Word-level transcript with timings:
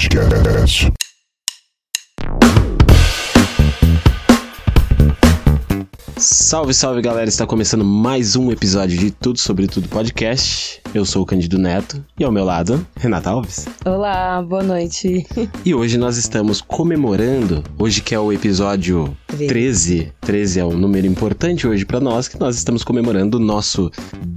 Podcast. 0.00 0.99
Salve, 6.20 6.74
salve 6.74 7.00
galera! 7.00 7.30
Está 7.30 7.46
começando 7.46 7.82
mais 7.82 8.36
um 8.36 8.52
episódio 8.52 8.98
de 8.98 9.10
Tudo 9.10 9.38
Sobre 9.38 9.66
Tudo 9.66 9.88
Podcast. 9.88 10.82
Eu 10.92 11.06
sou 11.06 11.22
o 11.22 11.26
Candido 11.26 11.58
Neto 11.58 12.04
e 12.18 12.24
ao 12.24 12.30
meu 12.30 12.44
lado, 12.44 12.86
Renata 12.94 13.30
Alves. 13.30 13.66
Olá, 13.86 14.42
boa 14.42 14.62
noite. 14.62 15.26
E 15.64 15.74
hoje 15.74 15.96
nós 15.96 16.18
estamos 16.18 16.60
comemorando, 16.60 17.64
hoje 17.78 18.02
que 18.02 18.14
é 18.14 18.20
o 18.20 18.30
episódio 18.32 19.16
13. 19.28 20.12
13 20.20 20.60
é 20.60 20.64
um 20.64 20.76
número 20.76 21.06
importante 21.06 21.66
hoje 21.66 21.86
para 21.86 22.00
nós, 22.00 22.28
que 22.28 22.38
nós 22.38 22.54
estamos 22.56 22.84
comemorando 22.84 23.38
o 23.38 23.40
nosso 23.40 23.90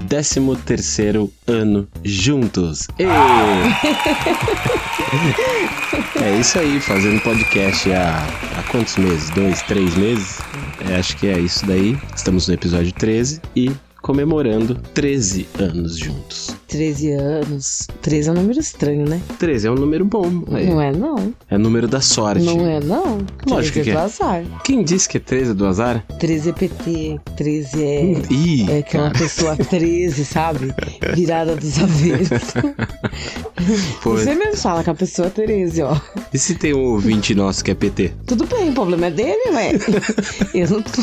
13 0.08 0.40
terceiro 0.66 1.30
ano 1.45 1.86
juntos. 2.02 2.88
Ê! 2.98 3.04
é 6.23 6.40
isso 6.40 6.59
aí, 6.59 6.80
fazendo 6.80 7.20
podcast 7.22 7.91
há, 7.91 8.26
há 8.58 8.63
quantos 8.72 8.95
meses? 8.95 9.30
Dois, 9.31 9.62
três 9.63 9.95
meses? 9.95 10.38
É, 10.90 10.96
acho 10.96 11.18
que 11.18 11.28
é 11.28 11.40
isso 11.40 11.66
daí. 11.66 11.98
Estamos 12.16 12.48
no 12.48 12.54
episódio 12.54 12.91
13 12.94 13.41
e 13.55 13.72
comemorando 14.02 14.76
13 14.94 15.48
anos 15.60 15.98
juntos. 15.98 16.62
13 16.73 17.12
anos. 17.12 17.88
13 18.02 18.30
é 18.30 18.32
um 18.32 18.36
número 18.36 18.59
estranho, 18.59 19.08
né? 19.08 19.22
13 19.38 19.68
é 19.68 19.72
um 19.72 19.76
número 19.76 20.04
bom. 20.04 20.26
É, 20.52 20.66
Não 20.66 20.82
é, 20.82 20.91
não. 20.91 21.32
é 21.48 21.55
número 21.55 21.88
da 21.88 22.02
sorte. 22.02 22.44
Não 22.44 22.66
é, 22.66 22.80
não. 22.80 23.20
Lógico 23.48 23.73
13 23.73 23.84
que 23.84 23.90
é 23.91 23.94
do 23.94 23.99
é. 23.99 24.02
azar. 24.02 24.44
Quem 24.63 24.84
disse 24.84 25.08
que 25.08 25.18
é 25.18 25.20
13 25.20 25.52
é 25.52 25.54
do 25.54 25.68
azar? 25.68 26.04
13 26.20 26.49
é 26.49 26.54
PT. 26.54 27.20
13 27.38 27.84
é. 27.84 28.04
Ih, 28.32 28.72
É 28.72 28.77
aquela 28.80 29.12
pessoa 29.12 29.55
13, 29.55 30.26
sabe? 30.26 30.73
Virada 31.13 31.55
dos 31.55 31.77
avessos. 31.77 32.54
Você 34.04 34.34
mesmo 34.34 34.57
fala 34.57 34.84
que 34.84 34.90
a 34.90 34.96
pessoa 34.96 35.27
é 35.27 35.32
13, 35.32 35.84
ó. 35.84 35.96
e 36.34 36.40
se 36.40 36.55
tem 36.55 36.74
um 36.74 36.85
ouvinte 36.85 37.35
nosso 37.35 37.63
que 37.63 37.70
é 37.70 37.76
PT? 37.76 38.13
Tudo 38.26 38.48
bem, 38.48 38.70
o 38.70 38.74
problema 38.74 39.05
é 39.05 39.12
dele, 39.12 39.51
ué. 39.54 39.71
Eu 40.55 40.70
não 40.70 40.82
tô. 40.82 41.01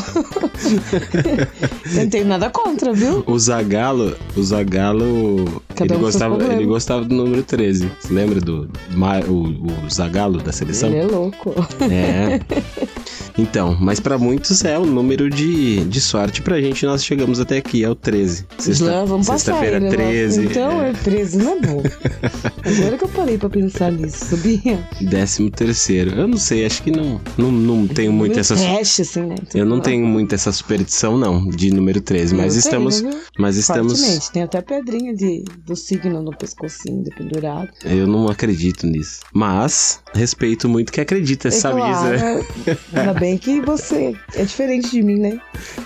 Eu 1.89 2.03
não 2.03 2.09
tenho 2.09 2.25
nada 2.25 2.49
contra, 2.49 2.93
viu? 2.93 3.23
O 3.25 3.39
Zagalo, 3.39 4.15
o 4.35 4.43
Zagalo, 4.43 5.60
Cada 5.75 5.93
ele 5.93 5.95
um 6.01 6.05
gostava, 6.05 6.53
ele 6.53 6.65
gostava 6.65 7.05
do 7.05 7.15
número 7.15 7.43
13. 7.43 7.89
Você 7.99 8.13
lembra 8.13 8.39
do 8.41 8.69
Ma- 8.91 9.19
o, 9.19 9.43
o 9.85 9.89
Zagalo 9.89 10.39
da 10.39 10.51
seleção? 10.51 10.89
Ele 10.89 10.99
é 10.99 11.05
louco. 11.05 11.53
É. 11.89 12.39
Então, 13.37 13.77
mas 13.79 13.97
pra 13.99 14.17
muitos 14.17 14.63
é 14.65 14.77
o 14.77 14.85
número 14.85 15.29
de, 15.29 15.85
de 15.85 16.01
sorte. 16.01 16.41
Pra 16.41 16.59
gente, 16.59 16.85
nós 16.85 17.03
chegamos 17.03 17.39
até 17.39 17.57
aqui, 17.57 17.81
é 17.81 17.89
o 17.89 17.95
13. 17.95 18.45
Não, 18.81 19.05
vamos 19.07 19.25
passar 19.27 19.53
Sexta-feira 19.53 19.77
ele, 19.77 19.85
né? 19.85 19.91
13. 19.91 20.45
Então, 20.45 20.81
é. 20.81 20.89
é 20.89 20.93
13 20.93 21.37
não 21.37 21.51
é 21.53 21.59
bom. 21.61 21.83
Agora 22.63 22.97
que 22.97 23.03
eu 23.05 23.07
parei 23.07 23.37
pra 23.37 23.49
pensar 23.49 23.89
nisso, 23.91 24.25
sabia? 24.25 24.85
Décimo 24.99 25.49
terceiro. 25.49 26.11
Eu 26.11 26.27
não 26.27 26.37
sei, 26.37 26.65
acho 26.65 26.83
que 26.83 26.91
não, 26.91 27.21
não, 27.37 27.51
não 27.51 27.87
tenho 27.87 28.11
muito 28.11 28.37
essa. 28.37 28.53
trash, 28.55 28.99
assim, 28.99 29.21
né? 29.21 29.35
Eu 29.55 29.65
não 29.65 29.79
tenho 29.79 30.05
muito 30.05 30.35
essa 30.35 30.51
superstição, 30.51 31.17
não, 31.17 31.47
de 31.47 31.71
número 31.73 32.01
13, 32.01 32.35
mas 32.35 32.55
Eu 32.55 32.59
estamos. 32.59 32.99
tenho, 33.01 33.11
viu? 33.13 33.21
Mas 33.39 33.55
estamos. 33.55 34.29
Tem 34.29 34.43
até 34.43 34.61
pedrinha 34.61 35.15
de, 35.15 35.43
do 35.65 35.75
signo 35.75 36.21
no 36.21 36.35
pescocinho, 36.35 37.03
pendurado. 37.15 37.69
Eu 37.83 38.07
não 38.07 38.27
acredito 38.27 38.87
nisso. 38.87 39.19
Mas 39.33 40.01
respeito 40.13 40.67
muito 40.69 40.91
que 40.91 41.01
acredita, 41.01 41.49
É 41.49 41.51
sabe 41.51 41.81
disso, 41.81 42.03
né? 42.03 42.17
claro, 42.17 42.79
Ainda 42.93 43.13
bem 43.19 43.37
que 43.37 43.61
você 43.61 44.15
é 44.35 44.43
diferente 44.43 44.91
de 44.91 45.01
mim, 45.01 45.19
né? 45.19 45.39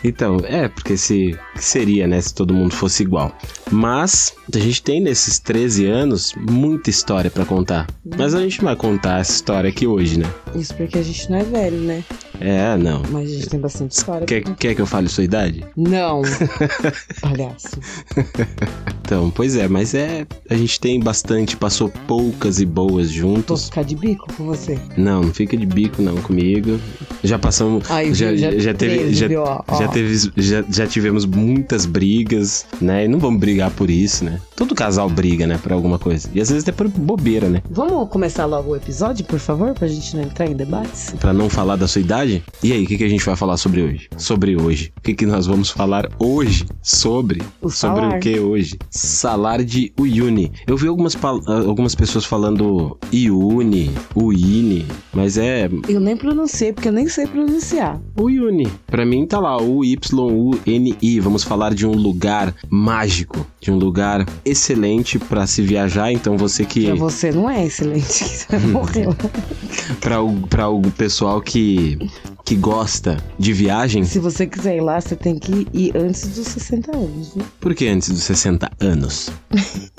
Então, 0.04 0.38
é, 0.44 0.68
porque 0.68 0.98
se 0.98 1.16
que 1.56 1.64
seria, 1.64 2.08
né, 2.08 2.20
se 2.22 2.34
todo 2.34 2.54
mundo 2.54 2.74
fosse 2.74 3.04
igual. 3.04 3.36
Mas 3.72 4.34
a 4.54 4.58
gente 4.60 4.84
tem 4.84 5.02
nesses 5.02 5.40
13 5.40 5.86
anos 5.86 6.34
muita 6.50 6.90
história 6.90 7.32
pra 7.32 7.46
contar. 7.46 7.88
Mas 8.18 8.36
a 8.36 8.42
gente 8.42 8.60
não 8.60 8.66
vai 8.66 8.76
contar 8.76 9.20
essa 9.20 9.32
história 9.32 9.70
aqui 9.70 9.88
hoje, 9.88 10.20
né? 10.20 10.26
Isso 10.54 10.74
porque 10.76 10.98
a 11.00 11.04
gente 11.04 11.30
não 11.30 11.38
é 11.38 11.44
velho, 11.44 11.78
né? 11.78 12.04
É, 12.40 12.78
não. 12.78 13.02
Mas 13.12 13.30
a 13.30 13.34
gente 13.34 13.50
tem 13.50 13.60
bastante 13.60 13.92
história. 13.92 14.26
Quer, 14.26 14.42
quer 14.56 14.76
que 14.76 14.82
eu 14.82 14.86
fale 14.86 15.08
sua 15.08 15.24
idade? 15.24 15.66
Não. 15.76 16.22
Palhaço. 17.22 17.80
Então, 19.02 19.30
pois 19.30 19.56
é, 19.56 19.68
mas 19.68 19.94
é. 19.94 20.26
A 20.50 20.56
gente 20.56 20.80
tem 20.80 21.00
bastante, 21.00 21.56
passou 21.56 21.92
poucas 22.08 22.60
e 22.60 22.66
boas 22.66 23.08
Vou 23.16 23.34
juntos. 23.36 23.66
ficar 23.66 23.84
de 23.84 23.96
bico 23.96 24.28
com 24.36 24.46
você. 24.46 24.80
Não, 24.98 25.22
não 25.22 25.34
fica 25.34 25.56
de 25.56 25.66
bico 25.66 26.02
não 26.02 26.16
comigo. 26.18 26.80
Já 27.24 27.38
passamos. 27.38 27.90
Ai, 27.90 28.14
já, 28.14 28.30
viu? 28.30 28.38
Já 28.38 28.52
já 28.52 28.74
teve. 28.74 28.98
13, 28.98 29.14
já, 29.14 29.28
viu? 29.28 29.44
Ó, 29.44 29.64
ó. 29.68 29.80
já, 29.80 29.88
teve 29.88 30.32
já, 30.38 30.64
já 30.70 30.88
tivemos 30.88 31.26
muitas 31.26 31.86
brigas, 31.86 32.66
né? 32.82 33.06
E 33.06 33.08
não 33.08 33.20
vamos 33.20 33.40
brigar 33.40 33.70
por 33.72 33.90
isso, 33.90 34.26
né? 34.26 34.40
Todo 34.56 34.74
casal 34.74 35.10
briga, 35.10 35.46
né? 35.46 35.60
Por 35.62 35.72
alguma 35.72 36.00
coisa. 36.00 36.30
E 36.34 36.42
às 36.42 36.50
vezes 36.50 36.64
até 36.64 36.72
por 36.72 36.88
bobeira, 36.88 37.48
né? 37.50 37.62
Vamos 37.70 38.10
começar 38.10 38.46
logo 38.46 38.72
o 38.72 38.76
episódio, 38.76 39.24
por 39.26 39.40
favor, 39.40 39.74
pra 39.74 39.88
gente 39.88 40.16
não 40.16 40.24
entrar 40.24 40.48
em 40.48 40.56
debates? 40.56 41.14
Pra 41.20 41.34
não 41.34 41.50
falar 41.50 41.76
da 41.76 41.88
sua 41.88 42.02
idade. 42.02 42.25
E 42.64 42.72
aí, 42.72 42.84
o 42.84 42.88
que, 42.88 42.98
que 42.98 43.04
a 43.04 43.10
gente 43.10 43.26
vai 43.26 43.36
falar 43.36 43.58
sobre 43.58 43.82
hoje? 43.82 44.10
Sobre 44.18 44.56
hoje. 44.56 44.92
O 44.98 45.02
que, 45.02 45.14
que 45.14 45.26
nós 45.26 45.46
vamos 45.46 45.70
falar 45.70 46.10
hoje 46.20 46.66
sobre? 46.82 47.42
O 47.62 47.70
sobre 47.70 48.06
o 48.06 48.20
que 48.20 48.40
hoje? 48.40 48.78
Salar 48.90 49.64
de 49.64 49.92
Uyuni. 50.00 50.52
Eu 50.66 50.78
vi 50.78 50.88
algumas, 50.88 51.16
algumas 51.24 51.96
pessoas 51.96 52.26
falando 52.26 52.98
Iuni, 53.14 53.92
Uine, 54.16 54.86
mas 55.14 55.38
é 55.38 55.70
Eu 55.88 56.00
nem 56.00 56.18
pronunciei, 56.18 56.74
porque 56.74 56.90
eu 56.90 56.94
nem 56.94 57.08
sei 57.08 57.28
pronunciar. 57.28 58.02
Uyuni. 58.20 58.68
Pra 58.88 59.06
mim 59.06 59.26
tá 59.26 59.40
lá, 59.40 59.62
U-Y-U-N-I. 59.62 61.20
Vamos 61.20 61.44
falar 61.44 61.74
de 61.74 61.86
um 61.86 61.94
lugar 61.94 62.56
mágico, 62.70 63.46
de 63.60 63.72
um 63.72 63.78
lugar 63.78 64.26
excelente 64.44 65.20
pra 65.20 65.46
se 65.46 65.62
viajar. 65.62 66.12
Então 66.12 66.38
você 66.38 66.66
que. 66.66 66.86
Pra 66.86 66.96
você 66.96 67.32
não 67.32 67.50
é 67.50 67.66
excelente, 67.66 68.24
que 68.24 68.38
você 68.38 68.58
morreu. 68.60 69.16
Pra 70.00 70.22
o, 70.22 70.34
pra 70.48 70.70
o 70.70 70.82
pessoal 70.92 71.42
que, 71.42 71.98
que 72.46 72.56
gosta 72.56 73.18
de 73.40 73.52
viagem. 73.52 74.04
Se 74.06 74.20
você 74.20 74.46
quiser 74.46 74.78
ir 74.78 74.82
lá, 74.82 75.02
você 75.02 75.16
tem 75.16 75.38
que 75.40 75.68
ir 75.74 75.92
antes 75.98 76.28
dos 76.28 76.48
60 76.48 76.96
anos, 76.96 77.34
viu? 77.34 77.44
Por 77.60 77.74
que 77.74 77.88
antes 77.88 78.10
dos 78.10 78.22
60 78.24 78.72
anos? 78.80 79.32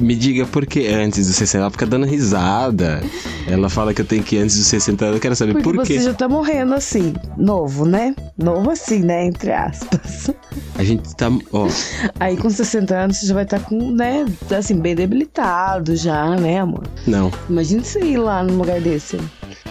Me 0.00 0.16
diga 0.16 0.44
por 0.46 0.66
que 0.66 0.88
antes 0.88 1.26
dos 1.26 1.36
60 1.36 1.58
Ela 1.62 1.70
fica 1.70 1.86
dando 1.86 2.04
risada. 2.06 3.00
Ela 3.46 3.68
fala 3.68 3.94
que 3.94 4.00
eu 4.00 4.04
tenho 4.04 4.22
que 4.24 4.36
ir 4.36 4.40
antes 4.40 4.56
dos 4.56 4.66
60 4.66 5.04
anos. 5.04 5.16
Eu 5.16 5.20
quero 5.20 5.36
saber 5.36 5.52
Porque 5.52 5.64
por 5.64 5.76
você 5.76 5.94
quê. 5.94 6.00
já 6.00 6.12
tá 6.14 6.28
morrendo 6.28 6.74
assim, 6.74 7.14
novo, 7.36 7.84
né? 7.84 8.14
Novo 8.36 8.70
assim, 8.70 9.00
né? 9.00 9.26
Entre 9.26 9.52
aspas. 9.52 10.30
A 10.76 10.82
gente 10.84 11.14
tá. 11.14 11.28
Ó, 11.52 11.68
Aí 12.18 12.36
com 12.36 12.50
60 12.50 12.94
anos 12.96 13.18
você 13.18 13.26
já 13.26 13.34
vai 13.34 13.44
estar 13.44 13.60
com, 13.60 13.92
né? 13.92 14.24
Assim, 14.56 14.78
bem 14.80 14.94
debilitado 14.96 15.94
já, 15.96 16.36
né, 16.36 16.60
amor? 16.60 16.84
não. 17.06 17.30
Imagina 17.48 17.82
você 17.84 18.00
ir 18.00 18.16
lá 18.16 18.42
num 18.42 18.58
lugar 18.58 18.80
desse. 18.80 19.16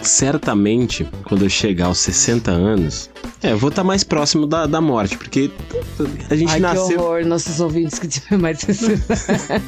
Certamente, 0.04 1.08
quando 1.24 1.44
eu 1.44 1.48
chegar 1.48 1.86
aos 1.86 1.98
60 1.98 2.50
anos. 2.50 3.10
É, 3.44 3.52
eu 3.52 3.58
vou 3.58 3.68
estar 3.68 3.84
mais 3.84 4.02
próximo 4.02 4.46
da, 4.46 4.64
da 4.66 4.80
morte, 4.80 5.18
porque 5.18 5.50
a 6.30 6.34
gente 6.34 6.48
Ai, 6.48 6.54
que 6.56 6.60
nasceu. 6.62 6.98
horror, 6.98 7.26
nossos 7.26 7.60
ouvintes 7.60 7.98
que 7.98 8.08
tiver 8.08 8.38
mais 8.38 8.58
de 8.58 8.72
60 8.72 9.60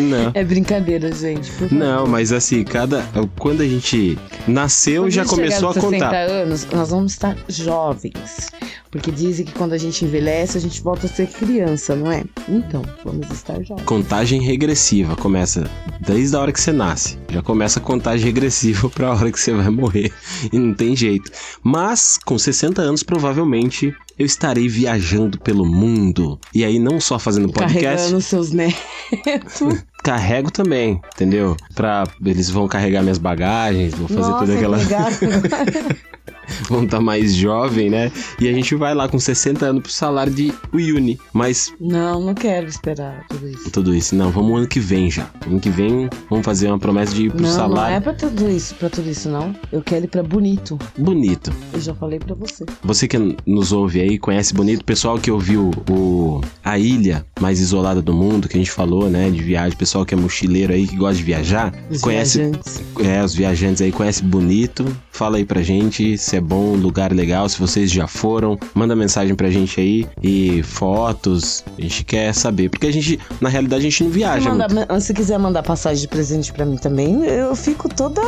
Não. 0.00 0.30
É 0.32 0.42
brincadeira, 0.42 1.12
gente. 1.12 1.52
Não, 1.70 2.06
mas 2.06 2.32
assim, 2.32 2.64
cada. 2.64 3.04
Quando 3.38 3.60
a 3.60 3.68
gente 3.68 4.18
nasceu, 4.46 5.02
Quando 5.02 5.10
já 5.12 5.22
gente 5.22 5.30
começou 5.30 5.68
a 5.68 5.72
aos 5.72 5.74
60 5.74 5.90
contar. 6.04 6.16
anos, 6.16 6.66
nós 6.72 6.88
vamos 6.88 7.12
estar 7.12 7.36
jovens. 7.46 8.48
Porque 8.90 9.10
dizem 9.10 9.44
que 9.44 9.52
quando 9.52 9.74
a 9.74 9.78
gente 9.78 10.02
envelhece, 10.06 10.56
a 10.56 10.60
gente 10.60 10.80
volta 10.80 11.04
a 11.06 11.10
ser 11.10 11.26
criança, 11.28 11.94
não 11.94 12.10
é? 12.10 12.24
Então, 12.48 12.82
vamos 13.04 13.30
estar 13.30 13.62
jovens. 13.62 13.84
Contagem 13.84 14.40
regressiva 14.40 15.14
começa 15.14 15.68
desde 16.00 16.34
a 16.34 16.40
hora 16.40 16.50
que 16.50 16.58
você 16.60 16.72
nasce. 16.72 17.18
Já 17.30 17.42
começa 17.42 17.80
a 17.80 17.82
contagem 17.82 18.24
regressiva 18.24 18.88
pra 18.90 19.12
hora 19.12 19.30
que 19.30 19.38
você 19.38 19.52
vai 19.52 19.68
morrer. 19.68 20.10
E 20.50 20.58
não 20.58 20.72
tem 20.72 20.96
jeito. 20.96 21.30
Mas, 21.62 22.18
com 22.24 22.38
60 22.38 22.77
anos, 22.82 23.02
provavelmente 23.02 23.94
eu 24.18 24.26
estarei 24.26 24.68
viajando 24.68 25.38
pelo 25.38 25.64
mundo. 25.64 26.38
E 26.54 26.64
aí, 26.64 26.78
não 26.78 27.00
só 27.00 27.18
fazendo 27.18 27.52
podcast, 27.52 27.84
Carregando 27.84 28.20
seus 28.20 28.50
netos. 28.52 28.82
carrego 30.02 30.50
também, 30.50 31.00
entendeu? 31.14 31.56
Pra. 31.74 32.04
Eles 32.24 32.50
vão 32.50 32.66
carregar 32.66 33.02
minhas 33.02 33.18
bagagens, 33.18 33.94
vão 33.94 34.08
fazer 34.08 34.20
Nossa, 34.20 34.38
toda 34.38 34.54
aquela. 34.54 34.78
vão 36.68 36.84
estar 36.84 37.00
mais 37.00 37.34
jovem, 37.34 37.90
né? 37.90 38.10
E 38.40 38.48
a 38.48 38.52
gente 38.52 38.74
vai 38.74 38.94
lá 38.94 39.08
com 39.08 39.18
60 39.18 39.66
anos 39.66 39.82
pro 39.82 39.92
salário 39.92 40.32
de 40.32 40.52
Uyuni. 40.72 41.18
Mas 41.32 41.72
Não, 41.80 42.20
não 42.20 42.34
quero 42.34 42.66
esperar 42.66 43.24
tudo 43.28 43.48
isso. 43.48 43.70
tudo 43.70 43.94
isso, 43.94 44.14
não, 44.14 44.30
vamos 44.30 44.58
ano 44.58 44.66
que 44.68 44.80
vem 44.80 45.10
já. 45.10 45.28
Ano 45.46 45.60
que 45.60 45.70
vem, 45.70 46.08
vamos 46.28 46.44
fazer 46.44 46.68
uma 46.68 46.78
promessa 46.78 47.14
de 47.14 47.24
ir 47.26 47.30
pro 47.30 47.40
Não, 47.42 47.48
não 47.48 47.56
salário 47.56 47.96
é 47.96 48.00
pra 48.00 48.12
tudo 48.14 48.48
isso, 48.50 48.74
pra 48.74 48.88
tudo 48.90 49.08
isso, 49.08 49.28
não. 49.28 49.54
Eu 49.72 49.82
quero 49.82 50.04
ir 50.04 50.08
pra 50.08 50.22
bonito. 50.22 50.78
bonito. 50.96 51.52
Eu 51.72 51.80
já 51.80 51.94
falei 51.94 52.18
pra 52.18 52.34
você. 52.34 52.64
Você 52.82 53.06
que 53.08 53.18
nos 53.46 53.72
ouve 53.72 54.00
aí, 54.00 54.18
conhece 54.18 54.54
bonito, 54.54 54.84
pessoal 54.84 55.18
que 55.18 55.30
ouviu 55.30 55.70
o 55.90 56.40
a 56.64 56.78
ilha 56.78 57.24
mais 57.40 57.60
isolada 57.60 58.02
do 58.02 58.12
mundo, 58.12 58.48
que 58.48 58.56
a 58.56 58.60
gente 58.60 58.70
falou, 58.70 59.08
né, 59.08 59.30
de 59.30 59.42
viagem, 59.42 59.76
pessoal 59.76 60.04
que 60.04 60.14
é 60.14 60.16
mochileiro 60.16 60.72
aí, 60.72 60.86
que 60.86 60.96
gosta 60.96 61.16
de 61.16 61.22
viajar, 61.22 61.72
Os 61.90 62.00
conhece, 62.00 62.38
viajantes. 62.38 62.82
é, 63.04 63.22
os 63.24 63.34
viajantes 63.34 63.80
aí, 63.82 63.90
conhece 63.92 64.22
bonito, 64.22 64.84
fala 65.10 65.38
aí 65.38 65.44
pra 65.44 65.62
gente 65.62 66.16
se 66.18 66.36
é 66.38 66.40
bom, 66.40 66.74
lugar 66.74 67.12
legal, 67.12 67.48
se 67.48 67.58
vocês 67.58 67.90
já 67.90 68.06
foram, 68.06 68.58
manda 68.74 68.94
mensagem 68.96 69.34
pra 69.34 69.50
gente 69.50 69.80
aí 69.80 70.06
e 70.22 70.62
fotos, 70.62 71.64
a 71.76 71.80
gente 71.82 72.04
quer 72.04 72.32
saber, 72.32 72.68
porque 72.70 72.86
a 72.86 72.92
gente, 72.92 73.18
na 73.40 73.48
realidade, 73.48 73.80
a 73.86 73.90
gente 73.90 74.04
não 74.04 74.10
viaja. 74.10 74.50
Manda- 74.50 74.68
muito. 74.68 75.00
se 75.00 75.12
quiser 75.14 75.38
mandar 75.38 75.62
passagem 75.62 76.00
de 76.02 76.08
presente 76.08 76.52
pra 76.52 76.64
mim 76.64 76.76
também, 76.76 77.24
eu 77.24 77.54
fico 77.56 77.88
toda. 77.88 78.20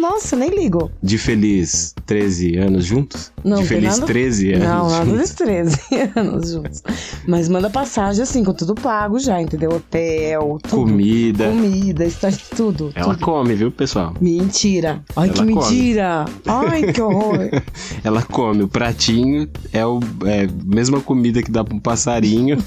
Nossa, 0.00 0.36
nem 0.36 0.50
ligo. 0.50 0.90
De 1.02 1.16
feliz 1.18 1.94
13 2.04 2.56
anos 2.58 2.84
juntos? 2.84 3.32
Não, 3.42 3.58
De 3.62 3.64
feliz 3.66 3.94
nada- 3.94 4.06
13 4.06 4.52
anos 4.52 4.68
Não, 4.68 4.88
nada 4.90 5.04
juntos. 5.04 5.20
dos 5.20 5.30
13 5.34 5.78
anos 6.14 6.50
juntos. 6.52 6.82
Mas 7.26 7.48
manda 7.48 7.70
passagem 7.70 8.22
assim, 8.22 8.44
com 8.44 8.52
tudo 8.52 8.74
pago 8.74 9.18
já, 9.18 9.40
entendeu? 9.40 9.72
Hotel, 9.72 10.58
tudo. 10.62 10.82
Comida. 10.90 11.48
Comida, 11.48 12.04
estágio, 12.04 12.40
tudo. 12.54 12.92
Ela 12.94 13.14
tudo. 13.14 13.24
come, 13.24 13.54
viu, 13.54 13.70
pessoal? 13.72 14.14
Mentira. 14.20 15.02
Ai, 15.16 15.28
Ela 15.28 15.32
que 15.32 15.38
come. 15.40 15.54
mentira. 15.54 16.24
Ai, 16.46 16.92
que 16.92 17.00
horror. 17.00 17.25
Ela 18.04 18.22
come. 18.22 18.62
O 18.62 18.68
pratinho 18.68 19.48
é 19.72 19.84
o 19.84 20.00
é, 20.24 20.48
mesma 20.64 21.00
comida 21.00 21.42
que 21.42 21.50
dá 21.50 21.64
pra 21.64 21.74
um 21.74 21.80
passarinho. 21.80 22.58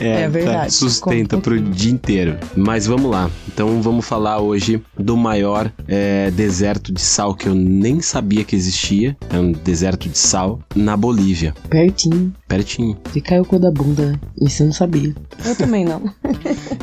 É 0.00 0.28
verdade. 0.28 0.64
tá, 0.64 0.70
sustenta 0.70 1.36
Come 1.36 1.42
pro 1.42 1.60
dia 1.70 1.92
inteiro. 1.92 2.36
Mas 2.56 2.86
vamos 2.86 3.10
lá. 3.10 3.30
Então 3.46 3.80
vamos 3.80 4.04
falar 4.04 4.40
hoje 4.40 4.82
do 4.98 5.16
maior 5.16 5.70
é, 5.86 6.30
deserto 6.30 6.92
de 6.92 7.00
sal 7.00 7.34
que 7.34 7.48
eu 7.48 7.54
nem 7.54 8.00
sabia 8.00 8.44
que 8.44 8.56
existia. 8.56 9.16
É 9.30 9.38
um 9.38 9.52
deserto 9.52 10.08
de 10.08 10.18
sal 10.18 10.60
na 10.74 10.96
Bolívia. 10.96 11.54
Pertinho. 11.68 12.32
Pertinho. 12.48 12.96
E 13.14 13.20
caiu 13.20 13.42
o 13.42 13.46
cu 13.46 13.58
da 13.58 13.70
bunda, 13.70 14.12
né? 14.12 14.20
Isso 14.40 14.62
eu 14.62 14.66
não 14.66 14.72
sabia. 14.72 15.14
Eu 15.44 15.54
também 15.54 15.84
não. 15.84 16.02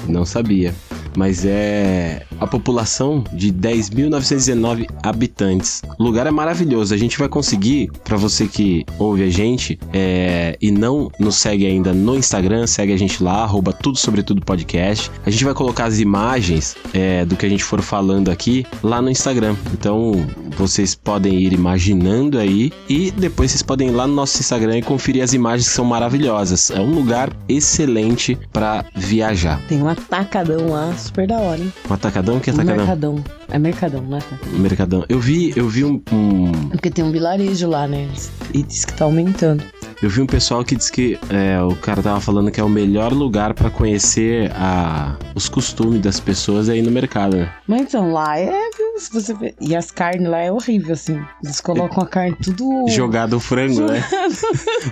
Não 0.07 0.25
sabia. 0.25 0.73
Mas 1.15 1.45
é 1.45 2.25
a 2.39 2.47
população 2.47 3.23
de 3.33 3.51
10.919 3.51 4.88
habitantes. 5.03 5.81
O 5.97 6.03
lugar 6.03 6.27
é 6.27 6.31
maravilhoso. 6.31 6.94
A 6.94 6.97
gente 6.97 7.17
vai 7.17 7.27
conseguir, 7.27 7.91
para 8.03 8.17
você 8.17 8.47
que 8.47 8.85
ouve 8.97 9.23
a 9.23 9.29
gente 9.29 9.79
é, 9.94 10.57
e 10.61 10.71
não 10.71 11.11
nos 11.19 11.35
segue 11.35 11.65
ainda 11.65 11.94
no 11.94 12.15
Instagram, 12.15 12.67
segue 12.67 12.94
a 12.94 12.97
gente 12.97 13.23
lá, 13.23 13.44
arroba 13.44 13.73
tudo 13.73 13.97
sobre 13.97 14.23
tudo 14.23 14.41
podcast. 14.41 15.11
A 15.25 15.29
gente 15.29 15.44
vai 15.44 15.53
colocar 15.53 15.85
as 15.85 16.00
imagens 16.00 16.75
é, 16.94 17.25
do 17.25 17.35
que 17.35 17.45
a 17.45 17.50
gente 17.50 17.63
for 17.63 17.81
falando 17.81 18.29
aqui 18.29 18.65
lá 18.83 19.01
no 19.01 19.09
Instagram. 19.09 19.56
Então 19.73 20.25
vocês 20.57 20.95
podem 20.95 21.33
ir 21.33 21.53
imaginando 21.53 22.38
aí 22.38 22.71
e 22.88 23.11
depois 23.11 23.51
vocês 23.51 23.63
podem 23.63 23.89
ir 23.89 23.91
lá 23.91 24.07
no 24.07 24.13
nosso 24.13 24.39
Instagram 24.39 24.77
e 24.77 24.81
conferir 24.81 25.23
as 25.23 25.33
imagens 25.33 25.67
que 25.67 25.73
são 25.73 25.85
maravilhosas. 25.85 26.69
É 26.71 26.79
um 26.79 26.94
lugar 26.94 27.31
excelente 27.47 28.38
para 28.51 28.85
viajar. 28.95 29.61
Tem 29.67 29.81
um 29.81 29.88
atacadão 29.88 30.69
lá, 30.69 30.94
super 31.00 31.28
da 31.28 31.38
hora, 31.40 31.60
hein? 31.62 31.74
Um 31.90 31.94
atacadão? 31.94 32.40
Que 32.40 32.51
Um 32.51 32.54
atacadão? 32.54 32.75
mercadão. 32.78 33.24
É 33.50 33.57
mercadão, 33.60 34.01
não 34.04 34.18
é? 34.18 34.22
Mercadão. 34.57 35.06
Eu 35.10 35.19
vi, 35.19 35.54
eu 35.56 35.68
vi 35.68 35.84
um, 35.86 36.01
um- 36.12 36.51
Porque 36.69 36.90
tem 36.92 37.04
um 37.04 37.12
vilarejo 37.12 37.68
lá, 37.68 37.88
né? 37.88 38.07
E 38.54 38.62
diz 38.63 38.86
que 38.86 38.94
tá 38.94 39.06
aumentando. 39.06 39.63
Eu 40.01 40.10
vi 40.10 40.22
um 40.22 40.25
pessoal 40.25 40.63
que 40.63 40.75
disse 40.75 40.92
que 40.92 41.19
é, 41.30 41.62
o 41.62 41.75
cara 41.75 42.01
tava 42.01 42.19
falando 42.22 42.50
que 42.51 42.60
é 42.60 42.63
o 42.63 42.69
melhor 42.69 43.12
lugar 43.13 43.54
pra 43.54 43.69
conhecer 43.69 44.51
a, 44.56 45.16
os 45.36 45.50
costumes 45.50 46.01
das 46.01 46.19
pessoas 46.19 46.69
aí 46.69 46.81
no 46.81 46.90
mercado, 46.92 47.36
né? 47.38 47.51
Mas 47.68 47.81
então, 47.81 48.12
lá 48.12 48.40
é? 48.40 48.51
Se 48.98 49.12
você 49.13 49.34
ver. 49.34 49.56
E 49.62 49.75
as 49.75 49.92
carnes 49.92 50.28
lá 50.30 50.40
é 50.40 50.51
horrível, 50.51 50.94
assim. 50.94 51.19
Eles 51.44 51.62
colocam 51.62 52.04
a 52.04 52.07
carne 52.07 52.36
tudo. 52.44 52.86
Jogado 52.90 53.38
o 53.38 53.40
frango, 53.40 53.81
né? 53.81 54.04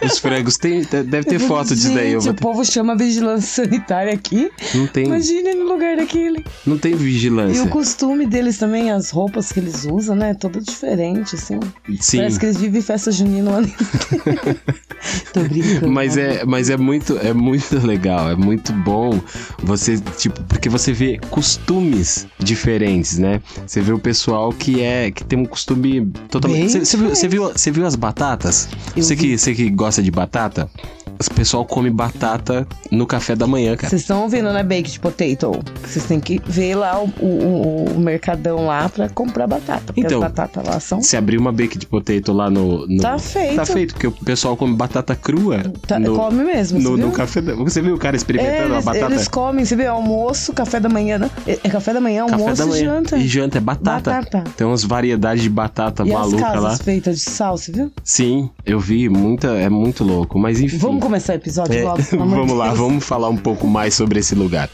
Os 0.02 0.18
frangos 0.20 0.58
tem, 0.58 0.82
deve 0.84 1.24
ter 1.26 1.40
foto 1.40 1.76
disso 1.76 1.94
daí. 1.94 2.14
Eu 2.14 2.20
o 2.20 2.24
ter- 2.24 2.34
povo 2.42 2.64
chama 2.64 2.96
vigilância 2.96 3.66
sanitária 3.66 4.14
aqui. 4.14 4.50
não 4.74 4.88
tem, 4.88 5.06
Imagina 5.08 5.54
no 5.56 5.66
lugar 5.66 5.98
daquele. 5.98 6.46
não 6.66 6.78
tem 6.78 6.92
E 6.94 6.96
o 6.96 6.98
vigilância. 6.98 7.68
costume 7.68 8.26
deles 8.26 8.58
também, 8.58 8.92
as 8.92 9.10
roupas 9.10 9.52
que 9.52 9.60
eles 9.60 9.84
usam, 9.86 10.16
né? 10.16 10.34
Todo 10.34 10.62
diferente, 10.62 11.36
assim. 11.36 11.60
Sim. 12.00 12.18
Parece 12.20 12.40
que 12.40 12.46
eles 12.46 12.58
vivem 12.58 12.82
festa 12.82 13.12
junina 13.12 13.52
lá 13.52 13.60
dentro. 13.62 14.60
Tô 15.34 15.42
brincando. 15.42 15.90
Mas 15.90 16.18
é, 16.18 16.46
mas 16.46 16.70
é 16.70 16.78
muito, 16.78 17.18
é 17.18 17.34
muito 17.34 17.86
legal, 17.86 18.30
é 18.30 18.36
muito 18.36 18.74
bom 18.74 19.20
você, 19.64 19.98
tipo, 20.18 20.42
porque 20.44 20.70
você 20.70 20.92
vê 20.92 21.20
costumes 21.30 22.28
diferentes, 22.40 23.18
né? 23.18 23.42
Você 23.66 23.82
vê 23.82 23.92
o 23.92 24.00
pessoal 24.00 24.52
que 24.52 24.82
é, 24.82 25.12
que 25.12 25.24
tem 25.24 25.40
um 25.40 25.46
costume 25.46 26.12
totalmente... 26.30 26.72
Você, 26.72 26.86
você 26.86 26.98
viu, 26.98 27.10
você, 27.10 27.28
viu, 27.28 27.44
você 27.50 27.72
viu 27.72 27.86
as 27.86 27.96
batatas? 27.96 28.70
Eu 28.96 29.04
Você 29.04 29.16
vi. 29.16 29.22
que, 29.22 29.38
você 29.38 29.54
que 29.54 29.70
gosta 29.70 30.02
de 30.02 30.12
batata? 30.12 30.70
O 31.20 31.34
pessoal 31.34 31.66
come 31.66 31.90
batata 31.90 32.68
no 32.92 33.06
café 33.06 33.36
da 33.36 33.48
manhã, 33.48 33.76
cara. 33.76 33.90
Vocês 33.90 34.02
estão 34.02 34.24
ouvindo, 34.24 34.52
né? 34.54 34.64
Baked 34.64 35.00
potato. 35.00 35.60
Vocês 35.84 36.06
têm 36.06 36.20
que 36.20 36.40
ver 36.46 36.76
lá 36.76 37.00
o, 37.02 37.10
o- 37.20 37.86
o 37.96 38.00
mercadão 38.00 38.66
lá 38.68 38.88
pra 38.90 39.10
comprar 39.10 39.48
batata. 39.48 39.82
Porque 39.88 40.02
Então, 40.02 40.18
as 40.22 40.24
batatas 40.32 40.66
lá 40.66 40.80
são. 40.80 41.02
Se 41.02 41.18
abrir 41.18 41.38
uma 41.38 41.52
baked 41.52 41.86
potato 41.88 42.32
lá 42.34 42.50
no... 42.50 42.86
no- 42.88 43.02
Tá 43.02 43.18
feito. 43.18 43.56
Tá 43.56 43.66
feito, 43.66 43.94
porque 43.94 44.08
o 44.08 44.12
pessoal 44.12 44.56
come 44.56 44.76
batata 44.76 45.16
crua 45.16 45.64
Tá- 45.88 46.00
no, 46.00 46.16
come 46.16 46.44
mesmo. 46.44 46.80
no, 46.80 46.92
no 46.92 47.08
viu? 47.08 47.12
café 47.12 47.42
da... 47.42 47.56
Você 47.56 47.82
viu 47.82 47.96
o 47.96 47.98
cara 47.98 48.16
É, 48.16 48.18
experimentando 48.18 48.74
a 48.74 48.76
eles, 48.76 48.86
batata? 48.86 49.14
eles 49.14 49.28
comem, 49.28 49.66
você 49.66 49.76
vê, 49.76 49.88
almoço, 49.88 50.54
café 50.54 50.80
da 50.80 50.90
manhã, 50.90 51.18
né? 51.18 51.30
É, 51.48 51.60
é 51.64 51.70
café 51.70 51.94
da 51.94 52.02
manhã, 52.02 52.26
Café 52.26 52.42
almoço 52.42 52.56
da 52.62 52.66
manhã. 52.66 52.82
e 52.82 52.86
janta. 52.86 53.18
E 53.18 53.28
janta 53.28 53.58
é 53.58 53.62
batata. 53.62 54.12
Batata. 54.12 54.44
Tem 54.56 54.66
umas 54.68 54.84
variedades 54.84 55.44
de 55.44 55.50
batata 55.50 56.04
E 56.06 56.12
as 56.12 56.20
maluca 56.20 56.42
casas 56.44 56.64
lá. 56.64 56.78
feitas 56.78 57.16
de 57.20 57.30
sal, 57.30 57.58
você 57.58 57.72
viu? 57.72 57.92
Sim, 58.04 58.50
eu 58.66 58.80
vi, 58.80 59.10
muita, 59.10 59.48
é 59.50 59.70
muito 59.70 60.04
louco, 60.04 60.38
mas 60.40 60.60
enfim. 60.62 60.78
Vamos 60.78 61.02
começar 61.08 61.34
o 61.34 61.36
episódio 61.38 61.80
É, 61.80 61.84
logo, 61.88 62.02
vamos 62.18 62.54
lá, 62.54 62.68
Deus. 62.68 62.80
vamos 62.80 63.06
falar 63.06 63.30
um 63.30 63.38
pouco 63.38 63.66
mais 63.66 63.94
sobre 63.94 64.20
esse 64.20 64.36
lugar. 64.36 64.70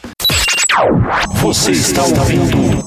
Você 1.36 1.70
está 1.70 2.02
ouvindo? 2.02 2.84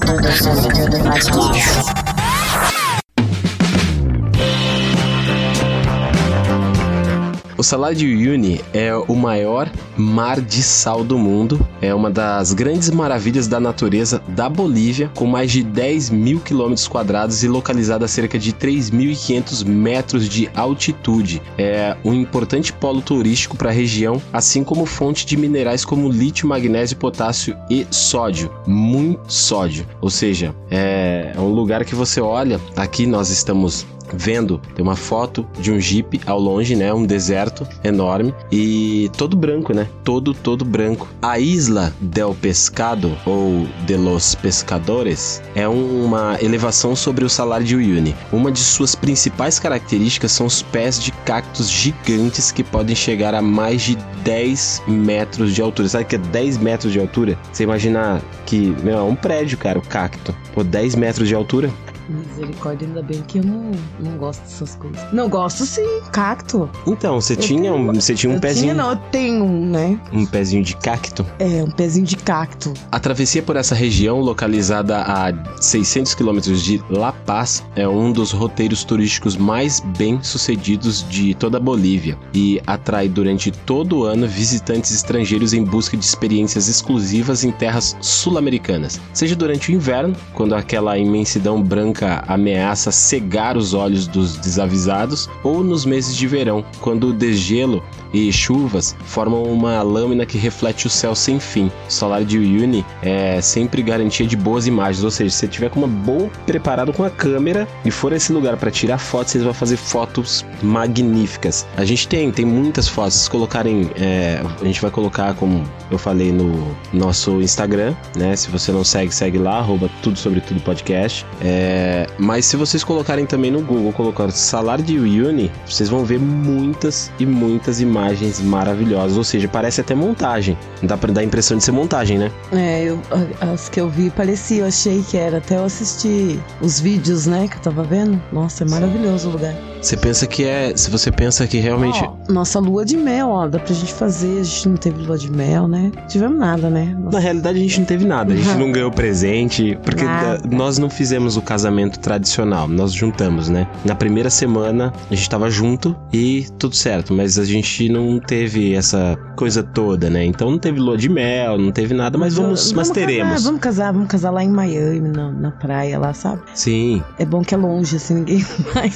O 7.58 7.62
Salar 7.64 7.92
de 7.92 8.06
Uyuni 8.06 8.60
é 8.72 8.94
o 8.94 9.16
maior 9.16 9.68
mar 9.96 10.40
de 10.40 10.62
sal 10.62 11.02
do 11.02 11.18
mundo. 11.18 11.58
É 11.82 11.92
uma 11.92 12.08
das 12.08 12.52
grandes 12.52 12.88
maravilhas 12.88 13.48
da 13.48 13.58
natureza 13.58 14.22
da 14.28 14.48
Bolívia, 14.48 15.10
com 15.16 15.26
mais 15.26 15.50
de 15.50 15.64
10 15.64 16.10
mil 16.10 16.38
quilômetros 16.38 16.86
quadrados 16.86 17.42
e 17.42 17.48
localizada 17.48 18.04
a 18.04 18.08
cerca 18.08 18.38
de 18.38 18.52
3.500 18.52 19.64
metros 19.64 20.28
de 20.28 20.48
altitude. 20.54 21.42
É 21.58 21.96
um 22.04 22.14
importante 22.14 22.72
polo 22.72 23.02
turístico 23.02 23.56
para 23.56 23.70
a 23.70 23.72
região, 23.72 24.22
assim 24.32 24.62
como 24.62 24.86
fonte 24.86 25.26
de 25.26 25.36
minerais 25.36 25.84
como 25.84 26.08
lítio, 26.08 26.46
magnésio, 26.46 26.96
potássio 26.96 27.56
e 27.68 27.84
sódio. 27.90 28.52
Muito 28.68 29.32
sódio. 29.32 29.84
Ou 30.00 30.10
seja, 30.10 30.54
é 30.70 31.32
um 31.36 31.48
lugar 31.48 31.84
que 31.84 31.96
você 31.96 32.20
olha. 32.20 32.60
Aqui 32.76 33.04
nós 33.04 33.30
estamos 33.30 33.84
vendo, 34.14 34.60
tem 34.74 34.82
uma 34.82 34.96
foto 34.96 35.46
de 35.58 35.72
um 35.72 35.80
jeep 35.80 36.20
ao 36.26 36.38
longe, 36.38 36.74
né? 36.74 36.92
Um 36.92 37.04
deserto 37.04 37.66
enorme 37.82 38.34
e 38.50 39.10
todo 39.16 39.36
branco, 39.36 39.72
né? 39.72 39.88
Todo, 40.04 40.34
todo 40.34 40.64
branco. 40.64 41.08
A 41.22 41.38
Isla 41.38 41.92
del 42.00 42.34
Pescado, 42.34 43.16
ou 43.26 43.66
de 43.86 43.96
los 43.96 44.34
Pescadores, 44.34 45.42
é 45.54 45.68
uma 45.68 46.36
elevação 46.40 46.94
sobre 46.94 47.24
o 47.24 47.28
Salar 47.28 47.62
de 47.62 47.76
Uyuni. 47.76 48.14
Uma 48.32 48.50
de 48.50 48.60
suas 48.60 48.94
principais 48.94 49.58
características 49.58 50.32
são 50.32 50.46
os 50.46 50.62
pés 50.62 51.02
de 51.02 51.12
cactos 51.12 51.70
gigantes 51.70 52.50
que 52.52 52.64
podem 52.64 52.94
chegar 52.94 53.34
a 53.34 53.42
mais 53.42 53.82
de 53.82 53.96
10 54.24 54.82
metros 54.86 55.54
de 55.54 55.62
altura. 55.62 55.88
Sabe 55.88 56.04
que 56.04 56.16
é 56.16 56.18
10 56.18 56.58
metros 56.58 56.92
de 56.92 57.00
altura? 57.00 57.38
Você 57.52 57.62
imagina 57.64 58.22
que, 58.46 58.74
meu, 58.82 58.98
é 58.98 59.02
um 59.02 59.14
prédio, 59.14 59.58
cara, 59.58 59.78
o 59.78 59.82
cacto. 59.82 60.34
Pô, 60.54 60.62
10 60.62 60.94
metros 60.96 61.28
de 61.28 61.34
altura? 61.34 61.70
Misericórdia, 62.08 62.86
ainda 62.86 63.02
bem 63.02 63.22
que 63.22 63.38
eu 63.38 63.44
não, 63.44 63.70
não 64.00 64.16
gosto 64.16 64.42
dessas 64.42 64.74
coisas. 64.76 65.12
Não, 65.12 65.28
gosto 65.28 65.64
sim, 65.66 66.00
cacto. 66.12 66.68
Então, 66.86 67.20
você 67.20 67.34
Eu 67.34 67.38
tinha 67.38 67.72
um, 67.72 67.92
você 67.92 68.14
tinha 68.14 68.30
um 68.30 68.36
eu 68.36 68.40
pezinho, 68.40 68.72
Tinha, 68.72 68.74
não, 68.74 68.90
eu 68.92 68.96
tenho 69.10 69.44
um, 69.44 69.66
né? 69.66 70.00
um 70.12 70.24
pezinho 70.24 70.62
de 70.62 70.76
cacto. 70.76 71.24
É, 71.38 71.62
um 71.62 71.70
pezinho 71.70 72.06
de 72.06 72.16
cacto. 72.16 72.72
A 72.90 72.98
travessia 72.98 73.42
por 73.42 73.56
essa 73.56 73.74
região, 73.74 74.20
localizada 74.20 74.98
a 74.98 75.32
600 75.60 76.14
quilômetros 76.14 76.62
de 76.62 76.82
La 76.88 77.12
Paz, 77.12 77.64
é 77.76 77.86
um 77.86 78.10
dos 78.10 78.32
roteiros 78.32 78.84
turísticos 78.84 79.36
mais 79.36 79.80
bem 79.98 80.22
sucedidos 80.22 81.06
de 81.08 81.34
toda 81.34 81.58
a 81.58 81.60
Bolívia 81.60 82.18
e 82.32 82.60
atrai 82.66 83.08
durante 83.08 83.50
todo 83.50 83.98
o 83.98 84.04
ano 84.04 84.26
visitantes 84.26 84.92
estrangeiros 84.92 85.52
em 85.52 85.64
busca 85.64 85.96
de 85.96 86.04
experiências 86.04 86.68
exclusivas 86.68 87.44
em 87.44 87.50
terras 87.50 87.96
sul-americanas, 88.00 89.00
seja 89.12 89.36
durante 89.36 89.70
o 89.70 89.74
inverno, 89.74 90.14
quando 90.34 90.54
aquela 90.54 90.96
imensidão 90.98 91.62
branca 91.62 91.97
ameaça 92.26 92.90
cegar 92.90 93.56
os 93.56 93.74
olhos 93.74 94.06
dos 94.06 94.36
desavisados, 94.36 95.28
ou 95.42 95.62
nos 95.62 95.84
meses 95.84 96.16
de 96.16 96.26
verão, 96.26 96.64
quando 96.80 97.08
o 97.08 97.12
degelo 97.12 97.82
e 98.12 98.32
chuvas 98.32 98.96
formam 99.04 99.42
uma 99.42 99.82
lâmina 99.82 100.24
que 100.24 100.38
reflete 100.38 100.86
o 100.86 100.90
céu 100.90 101.14
sem 101.14 101.38
fim. 101.38 101.70
O 101.88 101.92
Salário 101.92 102.26
de 102.26 102.38
Uyuni 102.38 102.84
é 103.02 103.40
sempre 103.40 103.82
garantia 103.82 104.26
de 104.26 104.36
boas 104.36 104.66
imagens, 104.66 105.04
ou 105.04 105.10
seja, 105.10 105.30
se 105.30 105.36
você 105.38 105.48
tiver 105.48 105.70
com 105.70 105.80
uma 105.80 105.88
boa 105.88 106.30
preparado 106.46 106.92
com 106.92 107.04
a 107.04 107.10
câmera 107.10 107.68
e 107.84 107.90
for 107.90 108.12
a 108.12 108.16
esse 108.16 108.32
lugar 108.32 108.56
para 108.56 108.70
tirar 108.70 108.98
fotos, 108.98 109.32
vocês 109.32 109.44
vão 109.44 109.54
fazer 109.54 109.76
fotos 109.76 110.44
magníficas. 110.62 111.66
A 111.76 111.84
gente 111.84 112.08
tem, 112.08 112.30
tem 112.30 112.44
muitas 112.44 112.88
fotos. 112.88 113.14
Se 113.14 113.30
colocarem, 113.30 113.90
é, 113.96 114.40
a 114.60 114.64
gente 114.64 114.80
vai 114.80 114.90
colocar 114.90 115.34
como 115.34 115.64
eu 115.90 115.98
falei 115.98 116.32
no 116.32 116.76
nosso 116.92 117.40
Instagram, 117.40 117.94
né? 118.16 118.36
Se 118.36 118.50
você 118.50 118.72
não 118.72 118.84
segue, 118.84 119.14
segue 119.14 119.38
lá, 119.38 119.58
arroba 119.58 119.90
tudo 120.02 120.18
sobre 120.18 120.40
tudo 120.40 120.60
podcast. 120.60 121.26
É, 121.40 121.87
É, 121.88 122.06
mas 122.18 122.44
se 122.44 122.54
vocês 122.56 122.84
colocarem 122.84 123.24
também 123.24 123.50
no 123.50 123.62
Google, 123.62 123.92
colocar 123.92 124.30
salário 124.30 124.84
de 124.84 124.98
Uyuni, 124.98 125.50
vocês 125.66 125.88
vão 125.88 126.04
ver 126.04 126.18
muitas 126.18 127.10
e 127.18 127.24
muitas 127.24 127.80
imagens 127.80 128.40
maravilhosas. 128.40 129.16
Ou 129.16 129.24
seja, 129.24 129.48
parece 129.48 129.80
até 129.80 129.94
montagem. 129.94 130.56
Dá 130.82 130.96
pra 130.98 131.12
dar 131.12 131.22
a 131.22 131.24
impressão 131.24 131.56
de 131.56 131.64
ser 131.64 131.72
montagem, 131.72 132.18
né? 132.18 132.30
É, 132.52 132.84
eu, 132.84 133.00
as 133.40 133.68
que 133.70 133.80
eu 133.80 133.88
vi 133.88 134.10
parecia, 134.10 134.62
eu 134.62 134.66
achei 134.66 135.02
que 135.02 135.16
era. 135.16 135.38
Até 135.38 135.56
eu 135.56 135.64
assisti 135.64 136.38
os 136.60 136.78
vídeos, 136.80 137.26
né, 137.26 137.48
que 137.48 137.56
eu 137.56 137.60
tava 137.62 137.82
vendo. 137.82 138.20
Nossa, 138.32 138.64
é 138.64 138.68
maravilhoso 138.68 139.28
o 139.28 139.32
lugar. 139.32 139.54
Você 139.80 139.96
pensa 139.96 140.26
que 140.26 140.44
é. 140.44 140.76
Se 140.76 140.90
você 140.90 141.10
pensa 141.10 141.46
que 141.46 141.58
realmente. 141.58 142.02
Ó, 142.02 142.32
nossa 142.32 142.58
lua 142.58 142.84
de 142.84 142.96
mel, 142.96 143.28
ó, 143.28 143.46
dá 143.46 143.58
pra 143.60 143.72
gente 143.72 143.94
fazer. 143.94 144.40
A 144.40 144.42
gente 144.42 144.68
não 144.68 144.76
teve 144.76 145.02
lua 145.02 145.16
de 145.16 145.30
mel, 145.30 145.68
né? 145.68 145.92
Não 145.96 146.06
tivemos 146.08 146.36
nada, 146.38 146.68
né? 146.68 146.96
Nossa. 146.98 147.16
Na 147.16 147.22
realidade, 147.22 147.58
a 147.58 147.62
gente 147.62 147.78
não 147.78 147.86
teve 147.86 148.04
nada. 148.04 148.32
A 148.32 148.36
gente 148.36 148.54
não 148.58 148.72
ganhou 148.72 148.90
presente. 148.90 149.78
Porque 149.84 150.02
Nada. 150.02 150.38
da- 150.38 150.56
nós 150.56 150.78
não 150.78 150.90
fizemos 150.90 151.36
o 151.36 151.42
casamento 151.42 151.77
tradicional. 151.86 152.66
Nós 152.66 152.92
juntamos, 152.92 153.48
né? 153.48 153.68
Na 153.84 153.94
primeira 153.94 154.30
semana, 154.30 154.92
a 155.10 155.14
gente 155.14 155.28
tava 155.28 155.50
junto 155.50 155.94
e 156.12 156.46
tudo 156.58 156.74
certo. 156.74 157.12
Mas 157.14 157.38
a 157.38 157.44
gente 157.44 157.88
não 157.88 158.18
teve 158.18 158.74
essa 158.74 159.16
coisa 159.36 159.62
toda, 159.62 160.10
né? 160.10 160.24
Então 160.24 160.50
não 160.50 160.58
teve 160.58 160.80
lua 160.80 160.96
de 160.96 161.08
mel, 161.08 161.58
não 161.58 161.70
teve 161.70 161.94
nada. 161.94 162.18
Mas 162.18 162.34
vamos. 162.34 162.72
mas 162.72 162.88
Casar, 162.88 163.06
teremos. 163.06 163.44
vamos 163.44 163.60
casar, 163.60 163.92
vamos 163.92 164.08
casar 164.08 164.30
lá 164.30 164.42
em 164.42 164.48
Miami, 164.48 165.08
na, 165.10 165.30
na 165.30 165.50
praia 165.52 165.98
lá, 165.98 166.12
sabe? 166.12 166.42
Sim. 166.54 167.02
É 167.18 167.24
bom 167.24 167.42
que 167.42 167.54
é 167.54 167.56
longe, 167.58 167.96
assim, 167.96 168.14
ninguém 168.14 168.38
vai. 168.74 168.90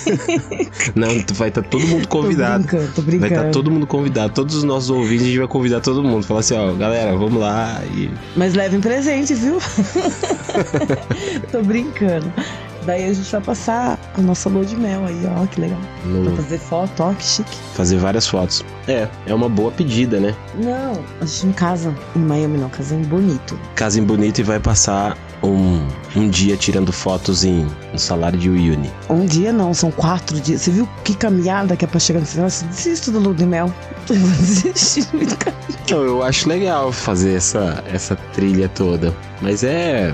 Não, 0.95 1.09
vai 1.35 1.49
estar 1.49 1.62
todo 1.62 1.87
mundo 1.87 2.09
convidado. 2.09 2.65
Tô 2.65 2.71
brincando, 2.71 2.93
tô 2.95 3.03
Vai 3.03 3.11
brincando. 3.11 3.35
estar 3.35 3.51
todo 3.51 3.71
mundo 3.71 3.87
convidado. 3.87 4.33
Todos 4.33 4.55
os 4.57 4.65
nossos 4.65 4.91
ouvintes, 4.91 5.23
a 5.25 5.27
gente 5.29 5.39
vai 5.39 5.49
convidar 5.49 5.81
todo 5.81 6.03
mundo. 6.03 6.25
Falar 6.25 6.41
assim, 6.41 6.55
ó, 6.57 6.73
galera, 6.73 7.17
vamos 7.17 7.41
lá. 7.41 7.81
E 7.95 8.11
Mas 8.37 8.55
levem 8.55 8.81
presente, 8.81 9.35
viu? 9.35 9.59
tô 11.51 11.62
brincando. 11.62 12.33
Daí 12.85 13.09
a 13.09 13.12
gente 13.12 13.31
vai 13.31 13.41
passar 13.41 13.99
a 14.17 14.21
nossa 14.21 14.49
lua 14.49 14.65
de 14.65 14.77
mel 14.77 15.05
aí, 15.07 15.23
ó, 15.37 15.47
que 15.47 15.61
legal. 15.61 15.79
no- 16.05 16.25
Pra 16.33 16.43
fazer 16.43 16.59
foto, 16.59 17.03
ó, 17.03 17.12
que 17.15 17.23
chique. 17.25 17.57
fazer 17.75 17.97
várias 17.99 18.27
fotos. 18.27 18.65
É, 18.89 19.07
é 19.27 19.35
uma 19.35 19.49
boa 19.49 19.71
pedida, 19.71 20.19
né? 20.19 20.35
Não, 20.57 20.99
a 21.21 21.25
gente 21.25 21.47
não 21.47 21.53
casa 21.53 21.95
em 22.17 22.19
Miami, 22.19 22.59
não, 22.59 22.69
casa 22.69 22.95
em 22.95 23.03
Bonito. 23.03 23.59
Casa 23.77 24.01
em 24.01 24.03
Bonito 24.05 24.41
e 24.41 24.43
vai 24.43 24.59
passar 24.59 25.17
um, 25.45 25.87
um 26.17 26.29
dia 26.29 26.57
tirando 26.57 26.93
fotos 26.93 27.45
em 27.45 27.67
no 27.93 27.99
salário 27.99 28.39
de 28.39 28.49
Uyuni. 28.51 28.91
Um 29.09 29.25
dia 29.27 29.53
não, 29.53 29.73
são 29.75 29.91
quatro 29.91 30.41
dias. 30.41 30.62
Você 30.62 30.71
viu 30.73 30.89
que 31.05 31.15
caminhada 31.15 31.77
que 31.77 31.85
é 31.85 31.89
pra 31.89 32.01
chegar 32.01 32.19
nesse 32.21 32.37
negócio? 32.37 32.67
Desisto 32.69 33.11
do 33.12 33.19
lua 33.21 33.35
de 33.35 33.47
mel. 33.47 33.73
Eu 34.11 34.17
vou 34.17 34.31
desistir 34.31 35.03
do 35.12 35.37
caminho. 35.37 35.62
Eu 35.89 36.23
acho 36.25 36.49
legal 36.49 36.91
fazer 36.93 37.35
essa, 37.37 37.83
essa 37.93 38.17
trilha 38.35 38.69
toda. 38.69 39.15
Mas 39.41 39.62
é. 39.62 40.12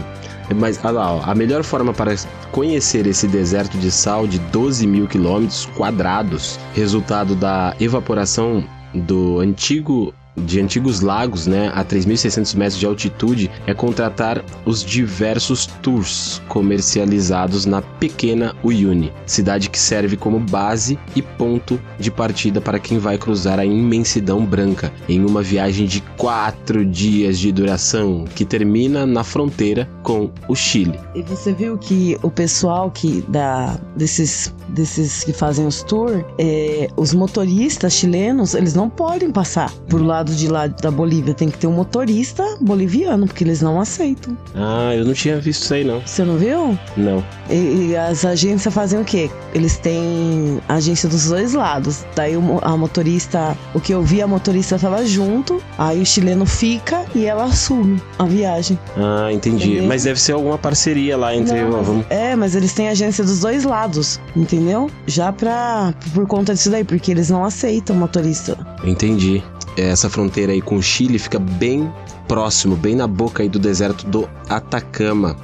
É 0.51 0.55
Mas, 0.55 0.79
olha 0.85 0.93
lá, 0.93 1.15
ó, 1.15 1.23
a 1.25 1.35
melhor 1.35 1.63
forma 1.63 1.93
para 1.93 2.15
conhecer 2.53 3.07
esse 3.07 3.27
deserto 3.27 3.77
de 3.79 3.91
sal 3.91 4.27
de 4.27 4.39
12 4.39 4.87
mil 4.87 5.07
quilômetros 5.07 5.67
quadrados, 5.77 6.59
resultado 6.75 7.35
da 7.35 7.75
evaporação 7.79 8.65
do 8.95 9.41
antigo 9.41 10.15
de 10.45 10.61
antigos 10.61 11.01
lagos, 11.01 11.47
né, 11.47 11.71
a 11.75 11.85
3.600 11.85 12.55
metros 12.57 12.79
de 12.79 12.87
altitude, 12.87 13.51
é 13.67 13.75
contratar 13.75 14.45
os 14.65 14.85
diversos 14.85 15.67
tours 15.83 16.41
comercializados 16.49 17.67
na 17.67 17.83
pequena 17.83 18.55
Uyuni, 18.63 19.13
cidade 19.27 19.71
que 19.71 19.79
serve 19.79 20.17
como 20.17 20.39
base 20.39 20.99
e 21.15 21.23
ponto 21.23 21.81
de 21.99 22.11
partida 22.11 22.61
para 22.61 22.79
quem 22.79 22.99
vai 22.99 23.19
cruzar 23.19 23.59
a 23.59 23.65
imensidão 23.65 24.45
branca 24.45 24.93
em 25.09 25.25
uma 25.25 25.43
viagem 25.43 25.87
de 25.87 26.01
quatro 26.17 26.85
dias 26.85 27.39
de 27.39 27.53
duração 27.53 28.25
que 28.35 28.45
termina 28.45 29.07
na 29.07 29.25
fronteira 29.25 29.89
com 30.03 30.31
o 30.49 30.55
Chile. 30.55 30.99
E 31.15 31.23
você 31.23 31.53
viu 31.53 31.77
que 31.79 32.19
o 32.23 32.31
pessoal 32.31 32.91
que 32.91 33.25
dá 33.29 33.79
desses, 33.97 34.55
desses 34.69 35.25
que 35.25 35.33
fazem 35.33 35.67
os 35.67 35.83
tours, 35.83 36.25
é, 36.39 36.89
os 36.97 37.13
motoristas 37.15 37.93
chilenos, 37.93 38.55
eles 38.55 38.75
não 38.75 38.89
podem 38.89 39.31
passar 39.31 39.73
pro 39.89 40.03
lado 40.03 40.28
de 40.35 40.49
lá 40.49 40.67
da 40.67 40.91
Bolívia. 40.91 41.35
Tem 41.35 41.49
que 41.49 41.59
ter 41.59 41.67
um 41.67 41.73
motorista 41.73 42.45
boliviano, 42.61 43.27
porque 43.27 43.45
eles 43.45 43.63
não 43.63 43.81
aceitam. 43.81 44.37
Ah, 44.55 44.95
eu 44.95 45.05
não 45.05 45.15
tinha 45.15 45.39
visto 45.39 45.63
isso 45.63 45.75
aí 45.75 45.85
não. 45.85 46.01
Você 46.05 46.25
não 46.25 46.37
viu? 46.37 46.79
Não. 46.97 47.25
E, 47.51 47.89
e 47.91 47.97
as 47.97 48.25
agências 48.25 48.73
fazem 48.73 49.01
o 49.01 49.05
quê? 49.05 49.31
Eles 49.55 49.79
têm 49.79 50.61
agência 50.69 51.09
dos 51.09 51.27
dois 51.29 51.55
lados. 51.55 52.05
Daí 52.15 52.35
a 52.63 52.77
motorista, 52.77 53.57
o 53.75 53.81
que 53.81 53.93
eu 53.93 54.03
vi, 54.03 54.21
a 54.23 54.27
motorista 54.27 54.79
tava 54.79 55.05
junto, 55.07 55.63
aí 55.77 56.01
o 56.01 56.07
chileno 56.07 56.45
fica 56.47 57.05
e 57.15 57.25
ela 57.25 57.45
assume 57.45 58.01
a 58.19 58.25
viagem. 58.25 58.79
Ah, 58.97 59.33
entendi. 59.33 59.71
Entendeu? 59.71 59.89
Mas 59.89 60.05
deve 60.05 60.21
ser 60.21 60.33
alguma 60.33 60.59
parceria 60.59 61.17
lá 61.17 61.35
entre. 61.35 61.63
Não, 61.63 61.83
vamos... 61.83 62.07
É, 62.11 62.37
mas 62.37 62.55
eles 62.55 62.73
têm 62.73 62.89
agência 62.89 63.25
dos 63.25 63.41
dois 63.41 63.65
lados, 63.65 64.21
entendeu? 64.37 64.91
Já 65.07 65.33
pra. 65.33 65.95
por 66.15 66.27
conta 66.27 66.55
disso 66.55 66.71
daí, 66.71 66.85
porque 66.85 67.11
eles 67.11 67.31
não 67.31 67.45
aceitam 67.45 67.97
motorista. 67.97 68.57
Entendi. 68.85 69.43
Essa 69.79 70.11
fronteira 70.11 70.53
aí 70.53 70.61
com 70.61 70.77
o 70.77 70.83
Chile 70.83 71.19
fica 71.19 71.39
bem 71.39 71.93
próximo, 72.27 72.75
bem 72.75 72.97
na 72.97 73.07
boca 73.07 73.43
aí 73.43 73.49
do 73.49 73.59
deserto 73.59 74.05
do 74.07 74.29
Atacama. 74.49 75.37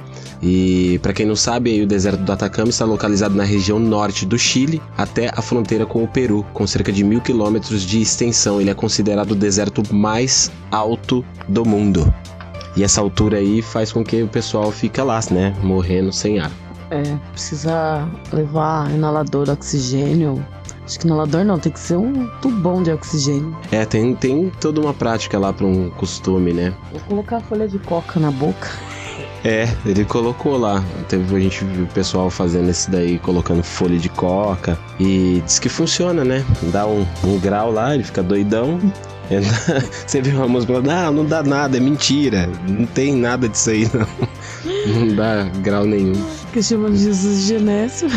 E 0.43 0.99
para 1.01 1.13
quem 1.13 1.25
não 1.25 1.35
sabe, 1.35 1.71
aí 1.71 1.81
o 1.81 1.87
deserto 1.87 2.21
do 2.21 2.31
Atacama 2.31 2.69
está 2.69 2.83
localizado 2.83 3.33
na 3.33 3.43
região 3.43 3.79
norte 3.79 4.25
do 4.25 4.37
Chile, 4.37 4.81
até 4.97 5.31
a 5.33 5.41
fronteira 5.41 5.85
com 5.85 6.03
o 6.03 6.07
Peru, 6.07 6.45
com 6.53 6.67
cerca 6.67 6.91
de 6.91 7.03
mil 7.03 7.21
quilômetros 7.21 7.83
de 7.83 8.01
extensão. 8.01 8.59
Ele 8.59 8.69
é 8.69 8.73
considerado 8.73 9.31
o 9.31 9.35
deserto 9.35 9.81
mais 9.93 10.51
alto 10.69 11.23
do 11.47 11.65
mundo. 11.65 12.13
E 12.75 12.83
essa 12.83 12.99
altura 12.99 13.37
aí 13.37 13.61
faz 13.61 13.91
com 13.91 14.03
que 14.03 14.21
o 14.21 14.27
pessoal 14.27 14.69
fica 14.69 15.01
lá, 15.01 15.19
né, 15.31 15.55
morrendo 15.63 16.11
sem 16.11 16.39
ar. 16.39 16.51
É, 16.91 17.01
precisa 17.31 18.07
levar 18.31 18.91
inalador 18.91 19.49
oxigênio. 19.49 20.45
Acho 20.85 20.99
que 20.99 21.07
inalador 21.07 21.43
não, 21.43 21.57
tem 21.57 21.71
que 21.71 21.79
ser 21.79 21.97
um 21.97 22.27
tubão 22.41 22.83
de 22.83 22.91
oxigênio. 22.91 23.57
É, 23.71 23.85
tem, 23.85 24.13
tem 24.15 24.51
toda 24.61 24.79
uma 24.79 24.93
prática 24.93 25.39
lá 25.39 25.51
para 25.51 25.65
um 25.65 25.89
costume, 25.89 26.53
né? 26.53 26.73
Vou 26.91 27.01
colocar 27.01 27.39
folha 27.41 27.67
de 27.67 27.79
coca 27.79 28.19
na 28.19 28.29
boca. 28.29 28.69
É, 29.43 29.67
ele 29.85 30.05
colocou 30.05 30.57
lá. 30.57 30.83
Teve, 31.07 31.35
a 31.35 31.39
gente 31.39 31.63
viu 31.65 31.85
o 31.85 31.87
pessoal 31.87 32.29
fazendo 32.29 32.69
esse 32.69 32.89
daí, 32.89 33.19
colocando 33.19 33.63
folha 33.63 33.97
de 33.97 34.09
coca. 34.09 34.77
E 34.99 35.41
diz 35.45 35.59
que 35.59 35.69
funciona, 35.69 36.23
né? 36.23 36.43
Dá 36.71 36.87
um, 36.87 37.05
um 37.23 37.39
grau 37.39 37.71
lá, 37.71 37.93
ele 37.93 38.03
fica 38.03 38.23
doidão. 38.23 38.79
Você 40.05 40.21
viu 40.21 40.37
uma 40.37 40.47
moça 40.47 40.67
falando, 40.67 40.87
não, 40.87 41.13
não 41.13 41.25
dá 41.25 41.43
nada, 41.43 41.77
é 41.77 41.79
mentira. 41.79 42.49
Não 42.67 42.85
tem 42.85 43.15
nada 43.15 43.49
disso 43.49 43.69
aí, 43.69 43.89
não. 43.93 44.07
Não 44.87 45.15
dá 45.15 45.43
grau 45.61 45.85
nenhum. 45.85 46.13
Que 46.53 46.61
chamam 46.61 46.91
de 46.91 46.97
Jesus 46.97 47.41
de 47.41 47.47
Genésio. 47.47 48.09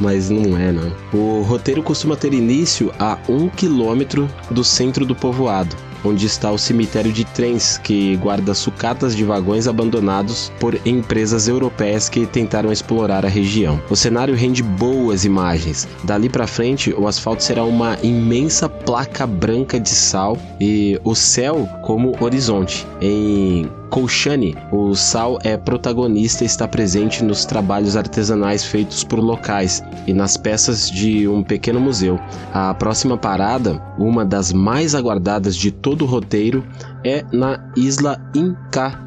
Mas 0.00 0.30
não 0.30 0.56
é, 0.56 0.72
não. 0.72 0.92
O 1.12 1.42
roteiro 1.42 1.82
costuma 1.82 2.16
ter 2.16 2.32
início 2.32 2.92
a 2.98 3.18
um 3.28 3.48
quilômetro 3.48 4.28
do 4.50 4.64
centro 4.64 5.04
do 5.06 5.14
povoado, 5.14 5.76
onde 6.04 6.26
está 6.26 6.50
o 6.50 6.58
cemitério 6.58 7.12
de 7.12 7.24
trens, 7.24 7.78
que 7.78 8.16
guarda 8.16 8.54
sucatas 8.54 9.16
de 9.16 9.24
vagões 9.24 9.66
abandonados 9.66 10.52
por 10.60 10.78
empresas 10.84 11.48
europeias 11.48 12.08
que 12.08 12.26
tentaram 12.26 12.70
explorar 12.70 13.24
a 13.24 13.28
região. 13.28 13.80
O 13.88 13.96
cenário 13.96 14.34
rende 14.34 14.62
boas 14.62 15.24
imagens. 15.24 15.88
Dali 16.02 16.28
para 16.28 16.46
frente, 16.46 16.92
o 16.92 17.08
asfalto 17.08 17.42
será 17.42 17.64
uma 17.64 17.96
imensa 18.02 18.68
placa 18.68 19.26
branca 19.26 19.80
de 19.80 19.90
sal 19.90 20.36
e 20.60 21.00
o 21.04 21.14
céu 21.14 21.68
como 21.82 22.14
horizonte. 22.20 22.86
Em 23.00 23.68
Colchane, 23.90 24.56
o 24.72 24.94
sal 24.94 25.38
é 25.42 25.56
protagonista 25.56 26.42
e 26.42 26.46
está 26.46 26.66
presente 26.66 27.22
nos 27.22 27.44
trabalhos 27.44 27.96
artesanais 27.96 28.64
feitos 28.64 29.04
por 29.04 29.20
locais 29.20 29.82
e 30.06 30.12
nas 30.12 30.36
peças 30.36 30.90
de 30.90 31.28
um 31.28 31.42
pequeno 31.42 31.80
museu. 31.80 32.18
A 32.52 32.74
próxima 32.74 33.16
parada, 33.16 33.80
uma 33.98 34.24
das 34.24 34.52
mais 34.52 34.94
aguardadas 34.94 35.56
de 35.56 35.70
todo 35.70 36.02
o 36.02 36.08
roteiro, 36.08 36.64
é 37.04 37.24
na 37.32 37.70
Isla 37.76 38.20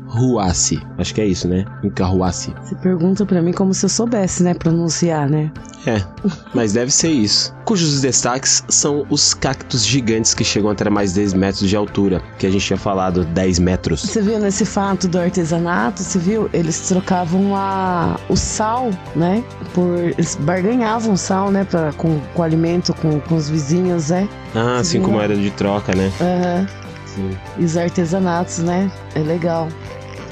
Incahuasi. 0.07 0.81
Acho 0.97 1.13
que 1.13 1.21
é 1.21 1.25
isso, 1.25 1.47
né? 1.47 1.65
Incahuasi. 1.83 2.53
Você 2.63 2.75
pergunta 2.75 3.25
pra 3.25 3.41
mim 3.41 3.51
como 3.51 3.73
se 3.73 3.85
eu 3.85 3.89
soubesse, 3.89 4.43
né, 4.43 4.53
pronunciar, 4.53 5.29
né? 5.29 5.51
É, 5.85 6.03
mas 6.53 6.73
deve 6.73 6.91
ser 6.91 7.09
isso. 7.09 7.53
Cujos 7.63 8.01
destaques 8.01 8.63
são 8.67 9.05
os 9.09 9.33
cactos 9.33 9.85
gigantes 9.85 10.33
que 10.33 10.43
chegam 10.43 10.69
até 10.69 10.89
mais 10.89 11.13
10 11.13 11.33
metros 11.33 11.69
de 11.69 11.75
altura, 11.75 12.21
que 12.37 12.45
a 12.45 12.49
gente 12.49 12.65
tinha 12.65 12.77
falado 12.77 13.23
10 13.25 13.59
metros. 13.59 14.01
Você 14.01 14.21
viu 14.21 14.39
nesse 14.39 14.65
fato 14.65 15.07
do 15.07 15.19
artesanato, 15.19 16.01
você 16.01 16.19
viu? 16.19 16.49
Eles 16.51 16.79
trocavam 16.87 17.55
a, 17.55 18.17
o 18.29 18.35
sal, 18.35 18.89
né? 19.15 19.43
Por, 19.73 19.97
eles 19.99 20.35
barganhavam 20.35 21.15
sal, 21.15 21.51
né? 21.51 21.63
Pra, 21.63 21.93
com, 21.93 22.19
com 22.33 22.41
o 22.41 22.43
alimento, 22.43 22.93
com, 22.93 23.19
com 23.19 23.35
os 23.35 23.49
vizinhos, 23.49 24.09
né? 24.09 24.27
Ah, 24.55 24.79
assim 24.79 25.01
como 25.01 25.21
era 25.21 25.35
de 25.35 25.51
troca, 25.51 25.93
né? 25.95 26.11
Aham. 26.19 26.67
Sim. 27.17 27.37
E 27.57 27.65
os 27.65 27.75
artesanatos, 27.75 28.59
né? 28.59 28.91
É 29.15 29.19
legal. 29.19 29.67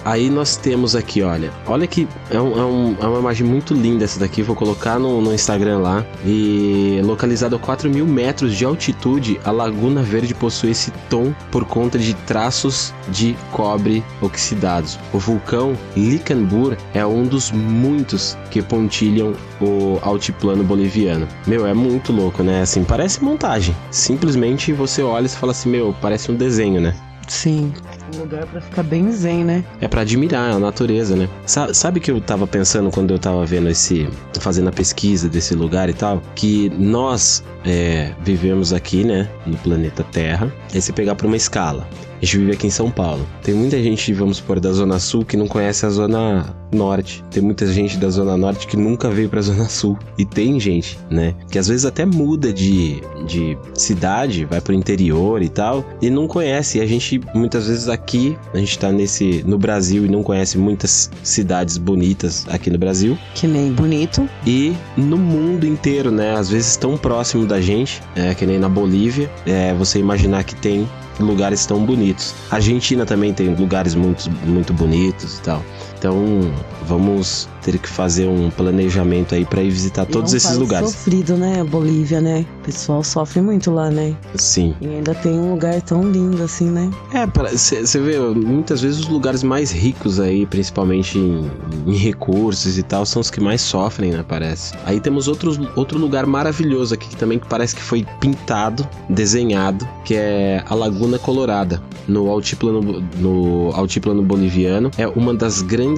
Aí 0.05 0.29
nós 0.29 0.55
temos 0.55 0.95
aqui, 0.95 1.23
olha. 1.23 1.51
Olha 1.65 1.87
que 1.87 2.07
é, 2.29 2.39
um, 2.39 2.59
é, 2.59 2.63
um, 2.63 2.95
é 3.01 3.07
uma 3.07 3.19
imagem 3.19 3.45
muito 3.45 3.73
linda 3.73 4.05
essa 4.05 4.19
daqui. 4.19 4.43
Vou 4.43 4.55
colocar 4.55 4.99
no, 4.99 5.19
no 5.19 5.33
Instagram 5.33 5.79
lá. 5.79 6.05
E 6.23 7.01
localizado 7.03 7.55
a 7.55 7.59
4 7.59 7.89
mil 7.89 8.05
metros 8.05 8.55
de 8.55 8.63
altitude, 8.63 9.39
a 9.43 9.49
Laguna 9.49 10.03
Verde 10.03 10.35
possui 10.35 10.69
esse 10.69 10.91
tom 11.09 11.33
por 11.51 11.65
conta 11.65 11.97
de 11.97 12.13
traços 12.13 12.93
de 13.09 13.35
cobre 13.51 14.03
oxidados. 14.21 14.99
O 15.11 15.17
vulcão 15.17 15.75
Licambur 15.97 16.77
é 16.93 17.03
um 17.03 17.23
dos 17.23 17.51
muitos 17.51 18.37
que 18.51 18.61
pontilham 18.61 19.33
o 19.59 19.97
altiplano 20.03 20.63
boliviano. 20.63 21.27
Meu, 21.47 21.65
é 21.65 21.73
muito 21.73 22.13
louco, 22.13 22.43
né? 22.43 22.61
Assim, 22.61 22.83
parece 22.83 23.23
montagem. 23.23 23.75
Simplesmente 23.89 24.71
você 24.71 25.01
olha 25.01 25.25
e 25.25 25.29
fala 25.29 25.51
assim, 25.51 25.69
meu, 25.69 25.95
parece 25.99 26.31
um 26.31 26.35
desenho, 26.35 26.79
né? 26.79 26.93
Sim. 27.27 27.73
Um 28.13 28.19
lugar 28.19 28.45
para 28.45 28.61
ficar 28.61 28.83
bem 28.83 29.11
zen, 29.11 29.43
né? 29.43 29.63
É 29.81 29.87
para 29.87 30.01
admirar 30.01 30.51
a 30.51 30.59
natureza, 30.59 31.15
né? 31.15 31.29
Sa 31.45 31.73
sabe 31.73 31.99
que 31.99 32.11
eu 32.11 32.21
tava 32.21 32.45
pensando 32.45 32.91
quando 32.91 33.11
eu 33.11 33.19
tava 33.19 33.45
vendo 33.45 33.69
esse. 33.69 34.07
fazendo 34.39 34.69
a 34.69 34.71
pesquisa 34.71 35.27
desse 35.27 35.55
lugar 35.55 35.89
e 35.89 35.93
tal? 35.93 36.21
Que 36.35 36.69
nós 36.77 37.43
é, 37.65 38.13
vivemos 38.21 38.73
aqui, 38.73 39.03
né? 39.03 39.29
No 39.45 39.57
planeta 39.57 40.03
Terra. 40.03 40.51
Aí 40.73 40.81
você 40.81 40.93
pegar 40.93 41.15
pra 41.15 41.27
uma 41.27 41.37
escala. 41.37 41.87
A 42.21 42.25
gente 42.25 42.37
vive 42.37 42.51
aqui 42.53 42.67
em 42.67 42.71
São 42.71 42.89
Paulo. 42.89 43.27
Tem 43.43 43.53
muita 43.53 43.81
gente, 43.81 44.13
vamos 44.13 44.37
supor, 44.37 44.59
da 44.59 44.71
Zona 44.71 44.99
Sul 44.99 45.25
que 45.25 45.35
não 45.35 45.47
conhece 45.47 45.85
a 45.85 45.89
Zona 45.89 46.55
Norte. 46.71 47.23
Tem 47.29 47.43
muita 47.43 47.67
gente 47.67 47.97
da 47.97 48.09
Zona 48.09 48.37
Norte 48.37 48.67
que 48.67 48.77
nunca 48.77 49.09
veio 49.09 49.29
pra 49.29 49.41
Zona 49.41 49.65
Sul. 49.65 49.97
E 50.17 50.25
tem 50.25 50.59
gente, 50.59 50.97
né? 51.09 51.35
Que 51.51 51.59
às 51.59 51.67
vezes 51.67 51.85
até 51.85 52.05
muda 52.05 52.53
de, 52.53 53.01
de 53.25 53.57
cidade, 53.73 54.45
vai 54.45 54.61
pro 54.61 54.73
interior 54.73 55.41
e 55.41 55.49
tal, 55.49 55.85
e 56.01 56.09
não 56.09 56.27
conhece. 56.27 56.77
E 56.77 56.81
a 56.81 56.85
gente, 56.85 57.21
muitas 57.33 57.67
vezes 57.67 57.89
aqui, 57.89 58.37
a 58.53 58.57
gente 58.57 58.79
tá 58.79 58.91
nesse, 58.91 59.43
no 59.45 59.57
Brasil 59.57 60.05
e 60.05 60.09
não 60.09 60.23
conhece 60.23 60.57
muitas 60.57 61.11
cidades 61.23 61.77
bonitas 61.77 62.45
aqui 62.49 62.69
no 62.69 62.77
Brasil. 62.77 63.17
Que 63.33 63.47
nem 63.47 63.71
bonito. 63.71 64.27
E 64.45 64.73
no 64.95 65.17
mundo 65.17 65.65
inteiro, 65.65 66.11
né? 66.11 66.33
Às 66.35 66.49
vezes 66.49 66.77
tão 66.77 66.97
próximo 66.97 67.45
da 67.45 67.59
gente, 67.59 68.01
é, 68.15 68.33
que 68.33 68.45
nem 68.45 68.57
na 68.57 68.69
Bolívia, 68.69 69.29
é, 69.45 69.73
você 69.73 69.99
imaginar 69.99 70.43
que 70.43 70.55
tem 70.55 70.87
lugares 71.19 71.65
tão 71.65 71.85
bonitos. 71.85 72.33
A 72.51 72.55
Argentina 72.55 73.05
também 73.05 73.33
tem 73.33 73.53
lugares 73.55 73.95
muito, 73.95 74.29
muito 74.45 74.73
bonitos 74.73 75.39
e 75.39 75.41
tal. 75.41 75.63
Então, 76.05 76.53
vamos 76.87 77.49
ter 77.63 77.79
que 77.79 77.89
fazer 77.89 78.27
um 78.27 78.51
planejamento 78.51 79.33
aí 79.33 79.43
para 79.43 79.63
ir 79.63 79.71
visitar 79.71 80.05
todos 80.05 80.33
é 80.33 80.35
um 80.35 80.37
esses 80.37 80.55
lugares. 80.55 80.91
sofrido, 80.91 81.35
né? 81.35 81.63
Bolívia, 81.63 82.21
né? 82.21 82.45
O 82.61 82.65
pessoal 82.65 83.03
sofre 83.03 83.41
muito 83.41 83.71
lá, 83.71 83.89
né? 83.89 84.15
Sim. 84.35 84.75
E 84.79 84.87
ainda 84.87 85.15
tem 85.15 85.31
um 85.31 85.53
lugar 85.53 85.81
tão 85.81 86.03
lindo 86.03 86.43
assim, 86.43 86.69
né? 86.69 86.91
É, 87.11 87.25
você 87.25 87.99
vê, 87.99 88.19
muitas 88.19 88.81
vezes 88.81 88.99
os 88.99 89.07
lugares 89.07 89.41
mais 89.41 89.71
ricos 89.71 90.19
aí, 90.19 90.45
principalmente 90.45 91.17
em, 91.17 91.49
em, 91.87 91.95
recursos 91.95 92.77
e 92.77 92.83
tal, 92.83 93.03
são 93.03 93.19
os 93.19 93.31
que 93.31 93.41
mais 93.41 93.61
sofrem, 93.61 94.11
né? 94.11 94.23
Parece. 94.27 94.75
Aí 94.85 94.99
temos 94.99 95.27
outros, 95.27 95.59
outro 95.75 95.97
lugar 95.97 96.27
maravilhoso 96.27 96.93
aqui 96.93 97.09
que 97.09 97.15
também 97.15 97.39
parece 97.39 97.75
que 97.75 97.81
foi 97.81 98.05
pintado, 98.19 98.87
desenhado, 99.09 99.87
que 100.03 100.13
é 100.13 100.63
a 100.67 100.75
Laguna 100.75 101.17
Colorada, 101.17 101.81
no 102.07 102.29
altiplano, 102.29 103.03
no 103.17 103.71
altiplano 103.73 104.21
boliviano. 104.21 104.91
É 104.99 105.07
uma 105.07 105.33
das 105.33 105.63
grandes 105.63 105.94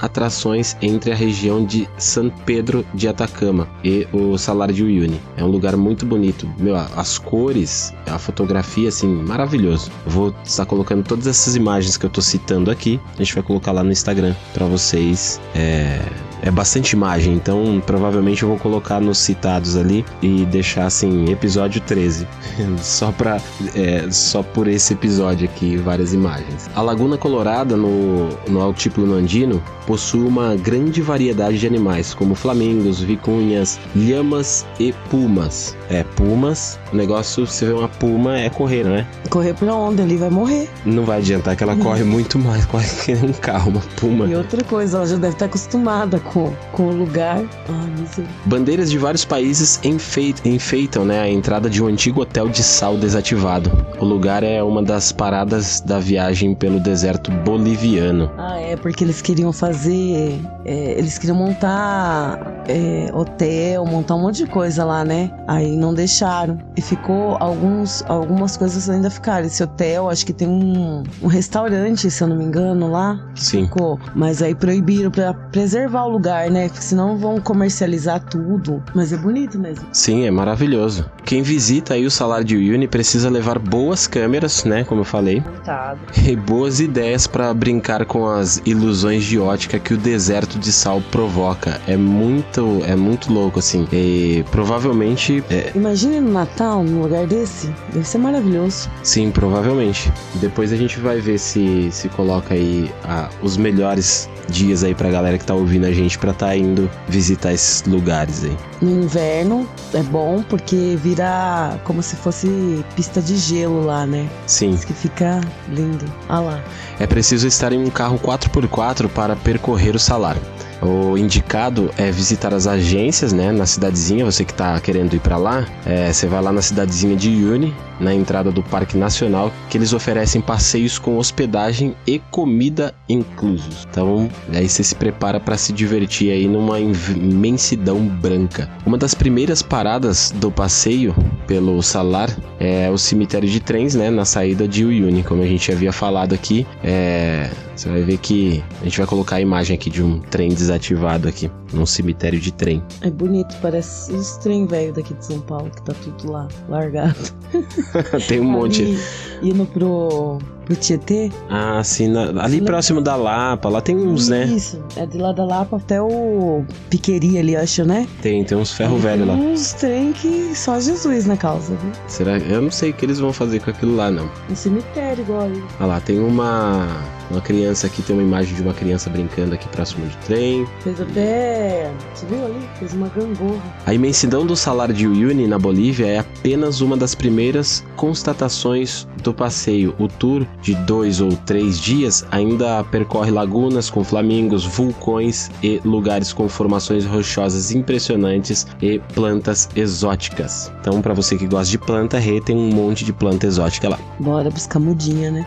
atrações 0.00 0.76
entre 0.80 1.12
a 1.12 1.14
região 1.14 1.64
de 1.64 1.88
San 1.98 2.30
Pedro 2.30 2.84
de 2.94 3.06
Atacama 3.08 3.68
e 3.84 4.06
o 4.12 4.38
Salar 4.38 4.72
de 4.72 4.82
Uyuni. 4.82 5.20
É 5.36 5.44
um 5.44 5.48
lugar 5.48 5.76
muito 5.76 6.06
bonito. 6.06 6.48
Meu, 6.58 6.76
as 6.76 7.18
cores, 7.18 7.92
a 8.06 8.18
fotografia, 8.18 8.88
assim, 8.88 9.06
maravilhoso. 9.06 9.90
vou 10.06 10.34
estar 10.44 10.64
colocando 10.66 11.04
todas 11.04 11.26
essas 11.26 11.56
imagens 11.56 11.96
que 11.96 12.06
eu 12.06 12.10
tô 12.10 12.20
citando 12.20 12.70
aqui. 12.70 13.00
A 13.14 13.22
gente 13.22 13.34
vai 13.34 13.42
colocar 13.42 13.72
lá 13.72 13.84
no 13.84 13.92
Instagram 13.92 14.34
para 14.54 14.66
vocês 14.66 15.40
é, 15.54 16.00
é 16.42 16.50
bastante 16.50 16.92
imagem, 16.92 17.34
então 17.34 17.82
provavelmente 17.84 18.42
eu 18.42 18.48
vou 18.48 18.58
colocar 18.58 19.00
nos 19.00 19.18
citados 19.18 19.76
ali 19.76 20.04
e 20.22 20.44
deixar 20.46 20.86
assim, 20.86 21.30
episódio 21.30 21.80
13. 21.80 22.26
só 22.78 23.12
para 23.12 23.40
é, 23.74 24.10
só 24.10 24.42
por 24.42 24.68
esse 24.68 24.92
episódio 24.92 25.48
aqui, 25.48 25.76
várias 25.76 26.12
imagens. 26.12 26.70
A 26.74 26.82
Laguna 26.82 27.16
Colorada, 27.16 27.76
no, 27.76 28.28
no 28.48 28.60
Altiplano 28.60 29.14
Andino, 29.14 29.62
possui 29.86 30.20
uma 30.20 30.54
grande 30.54 31.02
variedade 31.02 31.58
de 31.58 31.66
animais, 31.66 32.14
como 32.14 32.34
flamingos, 32.34 33.00
vicunhas, 33.00 33.78
lhamas 33.94 34.64
e 34.78 34.92
pumas. 35.10 35.76
É, 35.88 36.04
pumas, 36.04 36.78
o 36.92 36.96
negócio, 36.96 37.44
você 37.44 37.66
vê 37.66 37.72
uma 37.72 37.88
puma, 37.88 38.38
é 38.38 38.48
correr, 38.48 38.84
não 38.84 38.94
é? 38.94 39.04
Correr 39.28 39.52
pra 39.54 39.74
onde? 39.74 40.00
Ali 40.00 40.16
vai 40.16 40.30
morrer. 40.30 40.70
Não 40.84 41.04
vai 41.04 41.18
adiantar 41.18 41.56
que 41.56 41.64
ela 41.64 41.74
corre 41.74 42.04
muito 42.04 42.38
mais, 42.38 42.64
corre 42.66 42.88
que 43.04 43.12
um 43.14 43.32
carro, 43.32 43.72
uma 43.72 43.80
puma. 43.96 44.26
E 44.26 44.36
outra 44.36 44.62
coisa, 44.62 44.98
ela 44.98 45.06
já 45.06 45.16
deve 45.16 45.34
estar 45.34 45.46
acostumada 45.46 46.20
com, 46.32 46.52
com 46.72 46.88
o 46.88 46.92
lugar. 46.92 47.42
Ah, 47.68 48.22
Bandeiras 48.46 48.90
de 48.90 48.98
vários 48.98 49.24
países 49.24 49.80
enfeitam, 49.84 50.50
enfeitam 50.50 51.04
né, 51.04 51.20
a 51.20 51.28
entrada 51.28 51.68
de 51.68 51.82
um 51.82 51.86
antigo 51.86 52.22
hotel 52.22 52.48
de 52.48 52.62
sal 52.62 52.96
desativado. 52.96 53.70
O 53.98 54.04
lugar 54.04 54.42
é 54.42 54.62
uma 54.62 54.82
das 54.82 55.12
paradas 55.12 55.80
da 55.80 55.98
viagem 55.98 56.54
pelo 56.54 56.80
deserto 56.80 57.30
boliviano. 57.30 58.30
Ah, 58.38 58.58
é, 58.58 58.76
porque 58.76 59.04
eles 59.04 59.20
queriam 59.20 59.52
fazer. 59.52 60.40
É, 60.64 60.98
eles 60.98 61.18
queriam 61.18 61.36
montar 61.36 62.64
é, 62.68 63.10
hotel, 63.12 63.84
montar 63.84 64.14
um 64.14 64.22
monte 64.22 64.44
de 64.44 64.46
coisa 64.46 64.84
lá, 64.84 65.04
né? 65.04 65.30
Aí 65.46 65.76
não 65.76 65.92
deixaram. 65.92 66.58
E 66.76 66.80
ficou 66.80 67.36
alguns, 67.40 68.04
algumas 68.08 68.56
coisas 68.56 68.88
ainda 68.88 69.10
ficaram. 69.10 69.46
Esse 69.46 69.62
hotel, 69.62 70.08
acho 70.08 70.24
que 70.24 70.32
tem 70.32 70.48
um, 70.48 71.02
um 71.22 71.26
restaurante, 71.26 72.10
se 72.10 72.22
eu 72.22 72.28
não 72.28 72.36
me 72.36 72.44
engano, 72.44 72.90
lá. 72.90 73.20
Sim. 73.34 73.64
Ficou. 73.64 73.98
Mas 74.14 74.42
aí 74.42 74.54
proibiram 74.54 75.10
para 75.10 75.34
preservar 75.34 76.04
o 76.04 76.08
lugar, 76.08 76.19
né? 76.50 76.68
Porque 76.68 76.82
senão 76.82 77.16
vão 77.16 77.40
comercializar 77.40 78.20
tudo. 78.20 78.82
Mas 78.94 79.12
é 79.12 79.16
bonito 79.16 79.58
mesmo. 79.58 79.86
Sim, 79.92 80.26
é 80.26 80.30
maravilhoso. 80.30 81.10
Quem 81.24 81.42
visita 81.42 81.94
aí 81.94 82.06
o 82.06 82.10
salário 82.10 82.44
de 82.44 82.56
Uni 82.56 82.88
precisa 82.88 83.30
levar 83.30 83.58
boas 83.58 84.06
câmeras, 84.06 84.64
né? 84.64 84.84
Como 84.84 85.00
eu 85.02 85.04
falei. 85.04 85.40
Contado. 85.40 86.00
E 86.26 86.36
boas 86.36 86.80
ideias 86.80 87.26
para 87.26 87.52
brincar 87.54 88.04
com 88.04 88.26
as 88.26 88.60
ilusões 88.64 89.24
de 89.24 89.38
ótica 89.38 89.78
que 89.78 89.94
o 89.94 89.96
deserto 89.96 90.58
de 90.58 90.72
sal 90.72 91.02
provoca. 91.10 91.80
É 91.86 91.96
muito, 91.96 92.82
é 92.86 92.94
muito 92.94 93.32
louco, 93.32 93.58
assim. 93.58 93.86
E 93.92 94.44
provavelmente. 94.50 95.42
É... 95.50 95.72
Imagine 95.74 96.20
no 96.20 96.32
Natal, 96.32 96.82
num 96.82 97.02
lugar 97.02 97.26
desse. 97.26 97.72
Deve 97.92 98.06
ser 98.06 98.18
maravilhoso. 98.18 98.90
Sim, 99.02 99.30
provavelmente. 99.30 100.12
Depois 100.36 100.72
a 100.72 100.76
gente 100.76 100.98
vai 101.00 101.20
ver 101.20 101.38
se 101.38 101.90
se 101.90 102.08
coloca 102.08 102.54
aí 102.54 102.90
ah, 103.04 103.28
os 103.42 103.56
melhores 103.56 104.28
dias 104.48 104.82
aí 104.82 104.94
pra 104.94 105.10
galera 105.10 105.38
que 105.38 105.44
tá 105.44 105.54
ouvindo 105.54 105.86
a 105.86 105.92
gente 105.92 106.09
pra 106.18 106.32
tá 106.32 106.56
indo 106.56 106.90
visitar 107.08 107.52
esses 107.52 107.82
lugares 107.84 108.44
aí. 108.44 108.56
No 108.80 109.04
inverno 109.04 109.68
é 109.92 110.02
bom 110.02 110.42
porque 110.42 110.98
vira 111.02 111.78
como 111.84 112.02
se 112.02 112.16
fosse 112.16 112.84
pista 112.96 113.20
de 113.20 113.36
gelo 113.36 113.84
lá, 113.84 114.06
né? 114.06 114.28
Sim. 114.46 114.70
Diz 114.70 114.84
que 114.84 114.92
fica 114.92 115.40
lindo. 115.68 116.04
Ah 116.28 116.40
lá. 116.40 116.64
É 116.98 117.06
preciso 117.06 117.46
estar 117.46 117.72
em 117.72 117.78
um 117.78 117.90
carro 117.90 118.18
4x4 118.18 119.08
para 119.08 119.36
percorrer 119.36 119.94
o 119.94 119.98
salário. 119.98 120.40
O 120.82 121.18
indicado 121.18 121.90
é 121.98 122.10
visitar 122.10 122.54
as 122.54 122.66
agências, 122.66 123.32
né, 123.32 123.52
na 123.52 123.66
cidadezinha. 123.66 124.24
Você 124.24 124.44
que 124.44 124.52
está 124.52 124.80
querendo 124.80 125.14
ir 125.14 125.20
para 125.20 125.36
lá, 125.36 125.66
é, 125.84 126.10
você 126.10 126.26
vai 126.26 126.42
lá 126.42 126.50
na 126.50 126.62
cidadezinha 126.62 127.14
de 127.14 127.30
Yuni, 127.30 127.74
na 128.00 128.14
entrada 128.14 128.50
do 128.50 128.62
Parque 128.62 128.96
Nacional, 128.96 129.52
que 129.68 129.76
eles 129.76 129.92
oferecem 129.92 130.40
passeios 130.40 130.98
com 130.98 131.18
hospedagem 131.18 131.94
e 132.06 132.18
comida 132.30 132.94
inclusos. 133.08 133.86
Então, 133.90 134.28
aí 134.52 134.68
você 134.68 134.82
se 134.82 134.94
prepara 134.94 135.38
para 135.38 135.56
se 135.56 135.72
divertir 135.72 136.32
aí 136.32 136.48
numa 136.48 136.80
imensidão 136.80 138.06
branca. 138.06 138.68
Uma 138.86 138.96
das 138.96 139.14
primeiras 139.14 139.62
paradas 139.62 140.32
do 140.36 140.50
passeio 140.50 141.14
pelo 141.46 141.82
Salar 141.82 142.30
é 142.58 142.90
o 142.90 142.98
cemitério 142.98 143.48
de 143.48 143.60
trens, 143.60 143.94
né, 143.94 144.10
na 144.10 144.24
saída 144.24 144.66
de 144.66 144.84
Uyuni, 144.84 145.22
como 145.22 145.42
a 145.42 145.46
gente 145.46 145.70
havia 145.72 145.92
falado 145.92 146.34
aqui. 146.34 146.66
É, 146.82 147.50
você 147.74 147.88
vai 147.88 148.02
ver 148.02 148.18
que 148.18 148.62
a 148.80 148.84
gente 148.84 148.98
vai 148.98 149.06
colocar 149.06 149.36
a 149.36 149.40
imagem 149.40 149.74
aqui 149.74 149.88
de 149.88 150.02
um 150.02 150.20
trem 150.20 150.50
desativado 150.50 151.26
aqui, 151.26 151.50
num 151.72 151.86
cemitério 151.86 152.38
de 152.38 152.52
trem. 152.52 152.82
É 153.00 153.10
bonito, 153.10 153.56
parece 153.62 154.12
os 154.12 154.36
trem 154.36 154.66
velho 154.66 154.92
daqui 154.92 155.14
de 155.14 155.24
São 155.24 155.40
Paulo, 155.40 155.70
que 155.70 155.82
tá 155.82 155.94
tudo 155.94 156.30
lá, 156.30 156.46
largado. 156.68 157.16
Tem 158.28 158.40
um 158.40 158.44
monte. 158.44 158.98
Indo 159.42 159.64
pro, 159.66 160.38
pro 160.64 160.76
Tietê. 160.76 161.30
Ah, 161.48 161.82
sim. 161.82 162.08
Na, 162.08 162.44
ali 162.44 162.60
próximo 162.60 163.00
da 163.00 163.16
Lapa, 163.16 163.68
lá 163.68 163.80
tem 163.80 163.96
uns, 163.96 164.22
Isso, 164.22 164.30
né? 164.30 164.44
Isso, 164.44 164.84
é 164.96 165.06
de 165.06 165.18
lá 165.18 165.32
da 165.32 165.44
Lapa 165.44 165.76
até 165.76 166.00
o 166.00 166.62
Piqueri 166.90 167.38
ali, 167.38 167.56
acho, 167.56 167.84
né? 167.84 168.06
Tem, 168.20 168.44
tem 168.44 168.56
uns 168.58 168.72
ferro 168.72 168.98
velho 168.98 169.26
lá. 169.26 169.34
Uns 169.34 169.72
trem 169.72 170.12
que 170.12 170.54
só 170.54 170.78
Jesus 170.78 171.26
na 171.26 171.36
causa, 171.36 171.74
viu? 171.74 171.92
Será? 172.06 172.38
Eu 172.38 172.60
não 172.60 172.70
sei 172.70 172.90
o 172.90 172.94
que 172.94 173.06
eles 173.06 173.18
vão 173.18 173.32
fazer 173.32 173.60
com 173.60 173.70
aquilo 173.70 173.96
lá, 173.96 174.10
não. 174.10 174.30
Um 174.50 174.54
cemitério 174.54 175.22
igual 175.22 175.42
ali. 175.42 175.62
Olha 175.78 175.86
lá, 175.86 176.00
tem 176.00 176.20
uma 176.20 176.86
uma 177.30 177.40
criança 177.40 177.86
aqui, 177.86 178.02
tem 178.02 178.14
uma 178.14 178.22
imagem 178.22 178.54
de 178.54 178.62
uma 178.62 178.74
criança 178.74 179.08
brincando 179.08 179.54
aqui 179.54 179.68
próximo 179.68 180.06
do 180.06 180.16
trem. 180.26 180.66
Fez 180.80 181.00
até. 181.00 181.90
Você 182.14 182.26
viu 182.26 182.44
ali? 182.44 182.68
Fez 182.78 182.92
uma 182.92 183.08
gangorra. 183.08 183.62
A 183.86 183.94
imensidão 183.94 184.44
do 184.44 184.56
salário 184.56 184.94
de 184.94 185.06
Uyuni 185.06 185.46
na 185.46 185.58
Bolívia 185.58 186.06
é 186.06 186.18
apenas 186.18 186.80
uma 186.80 186.96
das 186.96 187.14
primeiras 187.14 187.84
constatações 187.96 189.06
do 189.22 189.32
passeio. 189.32 189.94
O 189.98 190.08
tour 190.08 190.46
de 190.62 190.74
dois 190.74 191.20
ou 191.20 191.30
três 191.32 191.78
dias, 191.78 192.24
ainda 192.30 192.82
percorre 192.84 193.30
lagunas 193.30 193.90
com 193.90 194.02
flamingos, 194.02 194.64
vulcões 194.64 195.50
e 195.62 195.80
lugares 195.84 196.32
com 196.32 196.48
formações 196.48 197.04
rochosas 197.04 197.70
impressionantes 197.72 198.66
e 198.80 198.98
plantas 199.14 199.68
exóticas. 199.76 200.72
Então, 200.80 201.00
para 201.00 201.14
você 201.14 201.36
que 201.36 201.46
gosta 201.46 201.70
de 201.70 201.78
planta, 201.78 202.18
Rê 202.18 202.40
tem 202.40 202.56
um 202.56 202.70
monte 202.70 203.04
de 203.04 203.12
planta 203.12 203.46
exótica 203.46 203.88
lá. 203.88 203.98
Bora 204.18 204.50
buscar 204.50 204.78
mudinha, 204.78 205.30
né? 205.30 205.46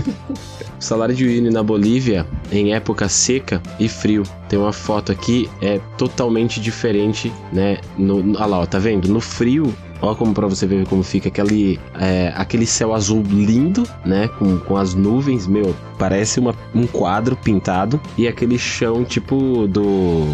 Salário 0.94 1.12
de 1.12 1.24
Uyuni 1.24 1.50
na 1.50 1.60
Bolívia, 1.60 2.24
em 2.52 2.72
época 2.72 3.08
seca 3.08 3.60
e 3.80 3.88
frio, 3.88 4.22
tem 4.48 4.56
uma 4.56 4.72
foto 4.72 5.10
aqui, 5.10 5.50
é 5.60 5.80
totalmente 5.98 6.60
diferente, 6.60 7.32
né? 7.52 7.78
No, 7.98 8.18
olha 8.36 8.46
lá, 8.46 8.60
ó, 8.60 8.66
tá 8.66 8.78
vendo? 8.78 9.08
No 9.08 9.20
frio, 9.20 9.74
ó 10.00 10.14
como 10.14 10.34
pra 10.34 10.46
você 10.46 10.66
ver 10.66 10.86
como 10.86 11.02
fica 11.02 11.28
aquele, 11.28 11.78
é, 11.98 12.32
aquele 12.36 12.66
céu 12.66 12.94
azul 12.94 13.22
lindo, 13.22 13.84
né? 14.04 14.28
Com, 14.38 14.58
com 14.58 14.76
as 14.76 14.94
nuvens, 14.94 15.46
meu, 15.46 15.74
parece 15.98 16.40
uma, 16.40 16.54
um 16.74 16.86
quadro 16.86 17.36
pintado. 17.36 18.00
E 18.16 18.28
aquele 18.28 18.58
chão 18.58 19.04
tipo 19.04 19.66
do, 19.66 20.24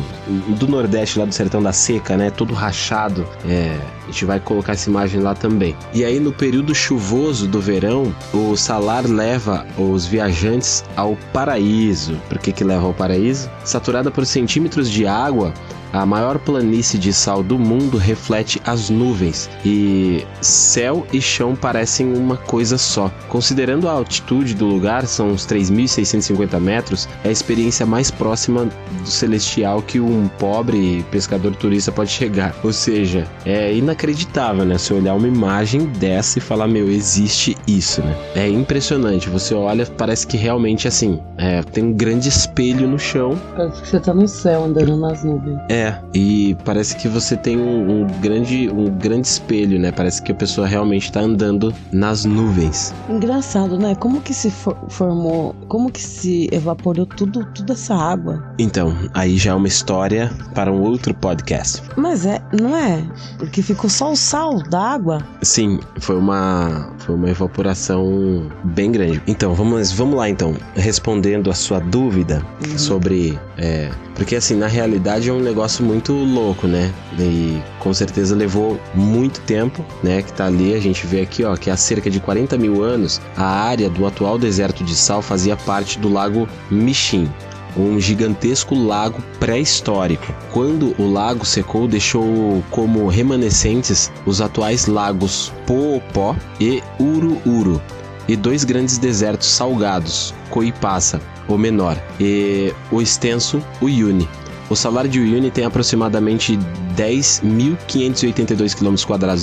do 0.58 0.66
Nordeste, 0.68 1.18
lá 1.18 1.24
do 1.24 1.32
Sertão 1.32 1.62
da 1.62 1.72
Seca, 1.72 2.16
né? 2.16 2.30
Todo 2.30 2.54
rachado. 2.54 3.26
É, 3.46 3.78
a 4.04 4.06
gente 4.10 4.24
vai 4.24 4.40
colocar 4.40 4.72
essa 4.72 4.90
imagem 4.90 5.20
lá 5.20 5.34
também. 5.34 5.76
E 5.94 6.04
aí, 6.04 6.18
no 6.18 6.32
período 6.32 6.74
chuvoso 6.74 7.46
do 7.46 7.60
verão, 7.60 8.14
o 8.32 8.56
salar 8.56 9.06
leva 9.06 9.66
os 9.78 10.06
viajantes 10.06 10.84
ao 10.96 11.16
paraíso. 11.32 12.16
Por 12.28 12.38
que, 12.38 12.52
que 12.52 12.64
leva 12.64 12.86
ao 12.86 12.94
paraíso? 12.94 13.48
Saturada 13.64 14.10
por 14.10 14.26
centímetros 14.26 14.90
de 14.90 15.06
água, 15.06 15.54
a 15.92 16.06
maior 16.06 16.38
planície 16.38 16.98
de 16.98 17.12
sal 17.12 17.42
do 17.42 17.58
mundo 17.58 17.96
reflete 17.96 18.60
as 18.64 18.90
nuvens 18.90 19.50
e 19.64 20.24
céu 20.40 21.06
e 21.12 21.20
chão 21.20 21.54
parecem 21.54 22.12
uma 22.14 22.36
coisa 22.36 22.78
só. 22.78 23.10
Considerando 23.28 23.88
a 23.88 23.92
altitude 23.92 24.54
do 24.54 24.66
lugar, 24.66 25.06
são 25.06 25.30
uns 25.30 25.46
3.650 25.46 26.60
metros, 26.60 27.08
é 27.24 27.28
a 27.28 27.32
experiência 27.32 27.84
mais 27.84 28.10
próxima 28.10 28.68
do 29.02 29.08
celestial 29.08 29.82
que 29.82 30.00
um 30.00 30.28
pobre 30.38 31.04
pescador 31.10 31.54
turista 31.54 31.90
pode 31.90 32.10
chegar. 32.10 32.54
Ou 32.62 32.72
seja, 32.72 33.26
é 33.44 33.72
inacreditável, 33.74 34.64
né? 34.64 34.78
Você 34.78 34.94
olhar 34.94 35.14
uma 35.14 35.28
imagem 35.28 35.86
dessa 35.86 36.38
e 36.38 36.40
falar, 36.40 36.68
meu, 36.68 36.88
existe 36.88 37.56
isso, 37.66 38.00
né? 38.02 38.16
É 38.34 38.48
impressionante. 38.48 39.28
Você 39.28 39.54
olha, 39.54 39.86
parece 39.86 40.26
que 40.26 40.36
realmente 40.36 40.86
assim, 40.86 41.20
é, 41.36 41.62
tem 41.62 41.84
um 41.84 41.92
grande 41.92 42.28
espelho 42.28 42.86
no 42.86 42.98
chão. 42.98 43.40
Parece 43.56 43.82
que 43.82 43.88
você 43.88 44.00
tá 44.00 44.14
no 44.14 44.28
céu 44.28 44.64
andando 44.64 44.96
nas 44.96 45.24
nuvens. 45.24 45.58
É, 45.68 45.79
e 46.14 46.56
parece 46.64 46.96
que 46.96 47.08
você 47.08 47.36
tem 47.36 47.56
um, 47.58 48.02
um 48.02 48.06
grande, 48.20 48.68
um 48.70 48.86
grande 48.90 49.26
espelho, 49.26 49.78
né? 49.78 49.92
Parece 49.92 50.22
que 50.22 50.32
a 50.32 50.34
pessoa 50.34 50.66
realmente 50.66 51.10
tá 51.12 51.20
andando 51.20 51.72
nas 51.92 52.24
nuvens. 52.24 52.92
Engraçado, 53.08 53.78
né? 53.78 53.94
Como 53.94 54.20
que 54.20 54.32
se 54.34 54.50
for- 54.50 54.76
formou, 54.88 55.54
como 55.68 55.90
que 55.90 56.02
se 56.02 56.48
evaporou 56.52 57.06
tudo, 57.06 57.44
toda 57.54 57.72
essa 57.72 57.94
água? 57.94 58.42
Então, 58.58 58.94
aí 59.14 59.36
já 59.36 59.52
é 59.52 59.54
uma 59.54 59.68
história 59.68 60.30
para 60.54 60.72
um 60.72 60.80
outro 60.80 61.14
podcast. 61.14 61.82
Mas 61.96 62.26
é, 62.26 62.40
não 62.58 62.76
é? 62.76 63.02
Porque 63.38 63.62
ficou 63.62 63.88
só 63.90 64.10
o 64.12 64.16
sal 64.16 64.62
da 64.68 64.80
água. 64.80 65.18
Sim, 65.42 65.78
foi 65.98 66.16
uma, 66.18 66.90
foi 66.98 67.14
uma 67.14 67.30
evaporação 67.30 68.46
bem 68.64 68.90
grande. 68.90 69.22
Então, 69.26 69.54
vamos, 69.54 69.92
vamos 69.92 70.16
lá 70.16 70.28
então, 70.28 70.54
respondendo 70.74 71.50
a 71.50 71.54
sua 71.54 71.78
dúvida 71.78 72.42
sobre, 72.76 73.38
é, 73.56 73.90
porque 74.14 74.36
assim, 74.36 74.56
na 74.56 74.66
realidade 74.66 75.28
é 75.28 75.32
um 75.32 75.40
negócio 75.40 75.69
muito 75.78 76.12
louco, 76.12 76.66
né? 76.66 76.92
E 77.18 77.62
com 77.78 77.94
certeza 77.94 78.34
levou 78.34 78.80
muito 78.94 79.40
tempo, 79.42 79.84
né? 80.02 80.22
Que 80.22 80.32
tá 80.32 80.46
ali, 80.46 80.74
a 80.74 80.80
gente 80.80 81.06
vê 81.06 81.20
aqui, 81.20 81.44
ó, 81.44 81.56
que 81.56 81.70
há 81.70 81.76
cerca 81.76 82.10
de 82.10 82.18
40 82.18 82.58
mil 82.58 82.82
anos, 82.82 83.20
a 83.36 83.44
área 83.44 83.88
do 83.88 84.06
atual 84.06 84.38
deserto 84.38 84.82
de 84.82 84.94
sal 84.94 85.22
fazia 85.22 85.56
parte 85.56 85.98
do 85.98 86.08
lago 86.08 86.48
Michin, 86.70 87.28
um 87.76 88.00
gigantesco 88.00 88.74
lago 88.74 89.22
pré-histórico. 89.38 90.34
Quando 90.52 90.94
o 90.98 91.10
lago 91.10 91.44
secou, 91.44 91.86
deixou 91.86 92.62
como 92.70 93.08
remanescentes 93.08 94.10
os 94.26 94.40
atuais 94.40 94.86
lagos 94.86 95.52
Poopó 95.66 96.34
e 96.60 96.82
Uruuru, 96.98 97.80
e 98.28 98.36
dois 98.36 98.64
grandes 98.64 98.98
desertos 98.98 99.48
salgados, 99.48 100.34
Coipassa, 100.50 101.20
o 101.48 101.56
menor, 101.56 101.96
e 102.18 102.72
o 102.90 103.00
extenso 103.00 103.62
Uyuni. 103.80 104.28
O 104.70 104.76
salário 104.76 105.10
de 105.10 105.18
Uyuni 105.18 105.50
tem 105.50 105.64
aproximadamente 105.64 106.56
10.582 106.96 108.72
km 108.72 108.94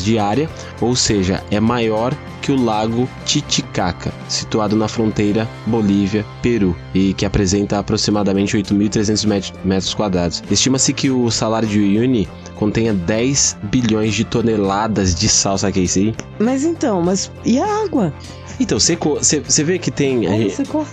de 0.02 0.18
área, 0.18 0.50
ou 0.80 0.96
seja, 0.96 1.44
é 1.52 1.60
maior 1.60 2.16
que 2.48 2.52
o 2.54 2.64
lago 2.64 3.10
Titicaca, 3.26 4.10
situado 4.30 4.74
na 4.78 4.88
fronteira 4.88 5.46
Bolívia-Peru, 5.66 6.74
e 6.94 7.14
que 7.14 7.26
apresenta 7.26 7.78
aproximadamente 7.78 8.56
8.300 8.56 9.26
met- 9.28 9.54
metros 9.66 9.94
quadrados. 9.94 10.42
Estima-se 10.50 10.94
que 10.94 11.10
o 11.12 11.30
salário 11.30 11.68
de 11.68 11.78
Uyuni 11.78 12.26
contenha 12.56 12.94
10 12.94 13.58
bilhões 13.64 14.14
de 14.14 14.24
toneladas 14.24 15.14
de 15.14 15.28
sal, 15.28 15.58
que 15.74 15.80
é 15.80 15.84
isso 15.84 16.00
aí? 16.00 16.16
Mas 16.40 16.64
então, 16.64 17.02
mas 17.02 17.30
e 17.44 17.60
a 17.60 17.84
água? 17.84 18.14
Então. 18.60 18.80
Você 18.80 19.64
vê 19.64 19.78
que 19.78 19.92
tem. 19.92 20.22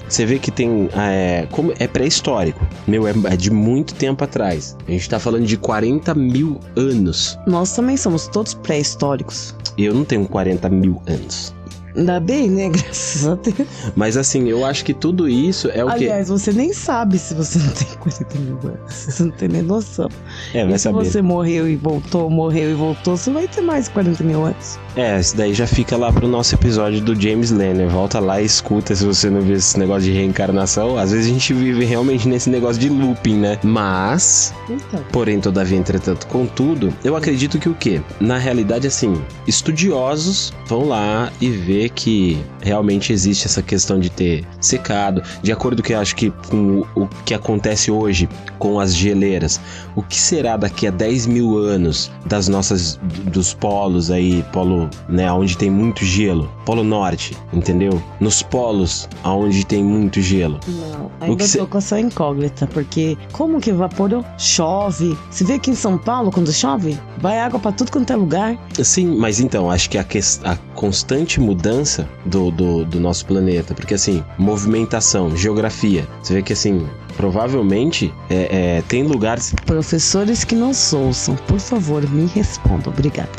Você 0.08 0.26
vê 0.26 0.38
que 0.38 0.50
tem. 0.50 0.88
É, 0.94 1.46
como 1.50 1.72
é 1.78 1.86
pré-histórico. 1.86 2.60
Meu, 2.86 3.06
é, 3.08 3.12
é 3.30 3.36
de 3.36 3.50
muito 3.50 3.94
tempo 3.94 4.22
atrás. 4.22 4.76
A 4.86 4.90
gente 4.90 5.08
tá 5.08 5.18
falando 5.18 5.46
de 5.46 5.56
40 5.56 6.14
mil 6.14 6.60
anos. 6.76 7.38
Nós 7.46 7.72
também 7.74 7.96
somos 7.96 8.26
todos 8.28 8.52
pré-históricos. 8.54 9.54
Eu 9.78 9.92
não 9.94 10.04
tenho 10.04 10.24
40 10.28 10.68
mil 10.68 11.02
anos. 11.08 11.43
Ainda 11.96 12.18
bem, 12.20 12.50
né? 12.50 12.68
Graças 12.74 13.26
a 13.26 13.34
Deus. 13.36 13.68
Mas 13.94 14.16
assim, 14.16 14.48
eu 14.48 14.64
acho 14.64 14.84
que 14.84 14.92
tudo 14.92 15.28
isso 15.28 15.68
é 15.72 15.84
o 15.84 15.88
quê? 15.88 15.94
Aliás, 15.94 16.28
você 16.28 16.52
nem 16.52 16.72
sabe 16.72 17.18
se 17.18 17.34
você 17.34 17.58
não 17.58 17.70
tem 17.72 17.86
40 17.98 18.38
mil 18.38 18.58
anos. 18.64 18.92
Você 18.94 19.22
não 19.22 19.30
tem 19.30 19.48
nem 19.48 19.62
noção. 19.62 20.08
É, 20.52 20.64
vai 20.64 20.74
E 20.74 20.78
se 20.78 20.84
saber. 20.84 21.04
você 21.04 21.22
morreu 21.22 21.68
e 21.68 21.76
voltou, 21.76 22.28
morreu 22.28 22.70
e 22.70 22.74
voltou, 22.74 23.16
você 23.16 23.30
vai 23.30 23.46
ter 23.46 23.60
mais 23.60 23.88
40 23.88 24.22
mil 24.24 24.44
anos. 24.44 24.78
É, 24.96 25.18
isso 25.18 25.36
daí 25.36 25.52
já 25.54 25.66
fica 25.66 25.96
lá 25.96 26.12
pro 26.12 26.26
nosso 26.28 26.54
episódio 26.54 27.00
do 27.00 27.20
James 27.20 27.50
Lennon. 27.50 27.88
Volta 27.88 28.20
lá 28.20 28.40
e 28.40 28.44
escuta 28.44 28.94
se 28.94 29.04
você 29.04 29.28
não 29.30 29.40
viu 29.40 29.56
esse 29.56 29.78
negócio 29.78 30.02
de 30.02 30.12
reencarnação. 30.12 30.96
Às 30.96 31.10
vezes 31.12 31.26
a 31.26 31.30
gente 31.30 31.52
vive 31.52 31.84
realmente 31.84 32.28
nesse 32.28 32.48
negócio 32.50 32.80
de 32.80 32.88
looping, 32.88 33.36
né? 33.36 33.58
Mas 33.62 34.54
Então. 34.68 35.00
Porém, 35.12 35.40
todavia, 35.40 35.78
entretanto, 35.78 36.26
contudo, 36.28 36.92
eu 37.04 37.16
acredito 37.16 37.58
que 37.58 37.68
o 37.68 37.74
quê? 37.74 38.00
Na 38.20 38.38
realidade, 38.38 38.86
assim, 38.86 39.20
estudiosos 39.46 40.52
vão 40.66 40.88
lá 40.88 41.32
e 41.40 41.50
ver 41.50 41.83
que 41.88 42.38
realmente 42.62 43.12
existe 43.12 43.46
essa 43.46 43.62
questão 43.62 43.98
de 43.98 44.10
ter 44.10 44.44
secado. 44.60 45.22
De 45.42 45.52
acordo 45.52 45.82
com 45.82 45.92
eu 45.92 45.98
acho 46.00 46.14
que 46.16 46.30
com 46.48 46.80
o, 46.96 47.06
que 47.24 47.34
acontece 47.34 47.90
hoje 47.90 48.28
com 48.58 48.80
as 48.80 48.94
geleiras, 48.94 49.60
o 49.94 50.02
que 50.02 50.18
será 50.18 50.56
daqui 50.56 50.86
a 50.86 50.90
10 50.90 51.26
mil 51.26 51.56
anos 51.58 52.10
das 52.26 52.48
nossas 52.48 52.98
dos 53.32 53.52
polos 53.54 54.10
aí, 54.10 54.42
polo, 54.52 54.88
né, 55.08 55.30
onde 55.30 55.56
tem 55.58 55.70
muito 55.70 56.04
gelo, 56.04 56.50
polo 56.64 56.82
norte, 56.82 57.36
entendeu? 57.52 58.02
Nos 58.20 58.42
polos, 58.42 59.08
aonde 59.22 59.64
tem 59.66 59.82
muito 59.84 60.20
gelo. 60.20 60.58
Não, 60.66 61.10
ainda 61.20 61.36
que 61.44 61.48
cê- 61.50 61.58
tô 61.58 61.66
com 61.66 61.78
essa 61.78 62.00
incógnita, 62.00 62.66
porque 62.66 63.16
como 63.32 63.60
que 63.60 63.70
evaporou? 63.70 64.24
Chove. 64.38 65.16
Você 65.30 65.44
vê 65.44 65.54
aqui 65.54 65.70
em 65.70 65.74
São 65.74 65.98
Paulo, 65.98 66.30
quando 66.30 66.52
chove, 66.52 66.98
vai 67.18 67.38
água 67.40 67.58
pra 67.60 67.72
tudo 67.72 67.90
quanto 67.92 68.12
é 68.12 68.16
lugar. 68.16 68.56
Sim, 68.82 69.16
mas 69.18 69.40
então, 69.40 69.70
acho 69.70 69.90
que 69.90 69.98
a, 69.98 70.04
ques- 70.04 70.40
a 70.44 70.56
constante 70.74 71.38
mudança 71.40 71.73
do, 72.24 72.50
do, 72.50 72.84
do 72.84 73.00
nosso 73.00 73.26
planeta, 73.26 73.74
porque 73.74 73.94
assim, 73.94 74.22
movimentação, 74.38 75.36
geografia, 75.36 76.06
você 76.22 76.34
vê 76.34 76.42
que 76.42 76.52
assim, 76.52 76.86
provavelmente 77.16 78.12
é, 78.30 78.78
é, 78.78 78.82
tem 78.82 79.02
lugares. 79.02 79.54
Professores 79.66 80.44
que 80.44 80.54
não 80.54 80.72
ouçam, 80.92 81.36
por 81.46 81.58
favor, 81.58 82.08
me 82.10 82.26
respondam. 82.26 82.92
Obrigada. 82.92 83.30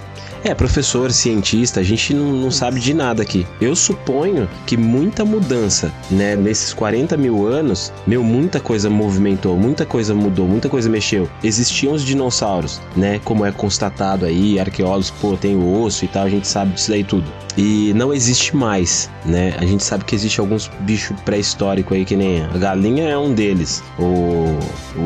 É, 0.48 0.54
professor, 0.54 1.12
cientista, 1.12 1.80
a 1.80 1.84
gente 1.84 2.14
não, 2.14 2.32
não 2.32 2.52
sabe 2.52 2.80
de 2.80 2.94
nada 2.94 3.24
aqui. 3.24 3.48
Eu 3.60 3.76
suponho 3.76 4.48
que 4.68 4.78
muita 4.78 5.26
mudança, 5.26 5.92
né, 6.12 6.36
nesses 6.36 6.72
40 6.72 7.18
mil 7.18 7.48
anos, 7.48 7.92
meu, 8.06 8.24
muita 8.24 8.60
coisa 8.60 8.88
movimentou, 8.88 9.58
muita 9.58 9.88
coisa 9.88 10.14
mudou, 10.14 10.48
muita 10.48 10.70
coisa 10.70 10.88
mexeu. 10.88 11.28
Existiam 11.44 11.94
os 11.94 12.06
dinossauros, 12.06 12.80
né, 12.96 13.20
como 13.24 13.44
é 13.44 13.52
constatado 13.52 14.24
aí, 14.24 14.60
arqueólogos, 14.60 15.10
pô, 15.10 15.36
tem 15.36 15.56
o 15.56 15.82
osso 15.82 16.06
e 16.06 16.08
tal, 16.08 16.26
a 16.26 16.30
gente 16.30 16.48
sabe 16.48 16.74
disso 16.74 16.92
daí 16.92 17.04
tudo. 17.04 17.26
E 17.58 17.94
não 17.94 18.14
existe 18.14 18.56
mais, 18.56 19.10
né? 19.26 19.56
A 19.58 19.66
gente 19.66 19.84
sabe 19.84 20.04
que 20.04 20.14
existe 20.14 20.40
alguns 20.40 20.70
bichos 20.82 21.18
pré-históricos 21.22 21.96
aí, 21.96 22.04
que 22.04 22.16
nem 22.16 22.44
a 22.44 22.58
galinha 22.58 23.08
é 23.08 23.18
um 23.18 23.34
deles. 23.34 23.82
O, 23.98 24.58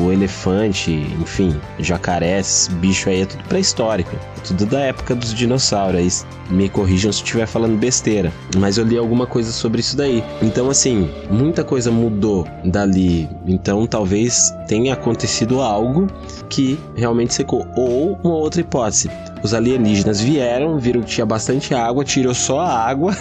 o 0.02 0.12
elefante, 0.12 0.90
enfim, 1.20 1.58
jacaré, 1.78 2.40
esse 2.40 2.70
bicho 2.72 3.08
aí 3.08 3.22
é 3.22 3.26
tudo 3.26 3.44
pré-histórico. 3.44 4.16
É 4.16 4.40
tudo 4.40 4.66
da 4.66 4.80
época 4.80 5.14
dos 5.14 5.29
dinossauros. 5.34 6.00
Aí 6.00 6.08
me 6.50 6.68
corrijam 6.68 7.12
se 7.12 7.22
estiver 7.22 7.46
falando 7.46 7.78
besteira. 7.78 8.32
Mas 8.56 8.78
eu 8.78 8.84
li 8.84 8.96
alguma 8.96 9.26
coisa 9.26 9.52
sobre 9.52 9.80
isso 9.80 9.96
daí. 9.96 10.22
Então, 10.42 10.70
assim, 10.70 11.10
muita 11.30 11.64
coisa 11.64 11.90
mudou 11.90 12.46
dali. 12.64 13.28
Então, 13.46 13.86
talvez 13.86 14.54
tenha 14.66 14.94
acontecido 14.94 15.60
algo 15.60 16.06
que 16.48 16.78
realmente 16.96 17.34
secou. 17.34 17.66
Ou 17.76 18.18
uma 18.22 18.34
outra 18.34 18.60
hipótese. 18.60 19.10
Os 19.42 19.54
alienígenas 19.54 20.20
vieram, 20.20 20.78
viram 20.78 21.00
que 21.02 21.08
tinha 21.08 21.26
bastante 21.26 21.74
água, 21.74 22.04
tirou 22.04 22.34
só 22.34 22.60
a 22.60 22.72
água 22.88 23.16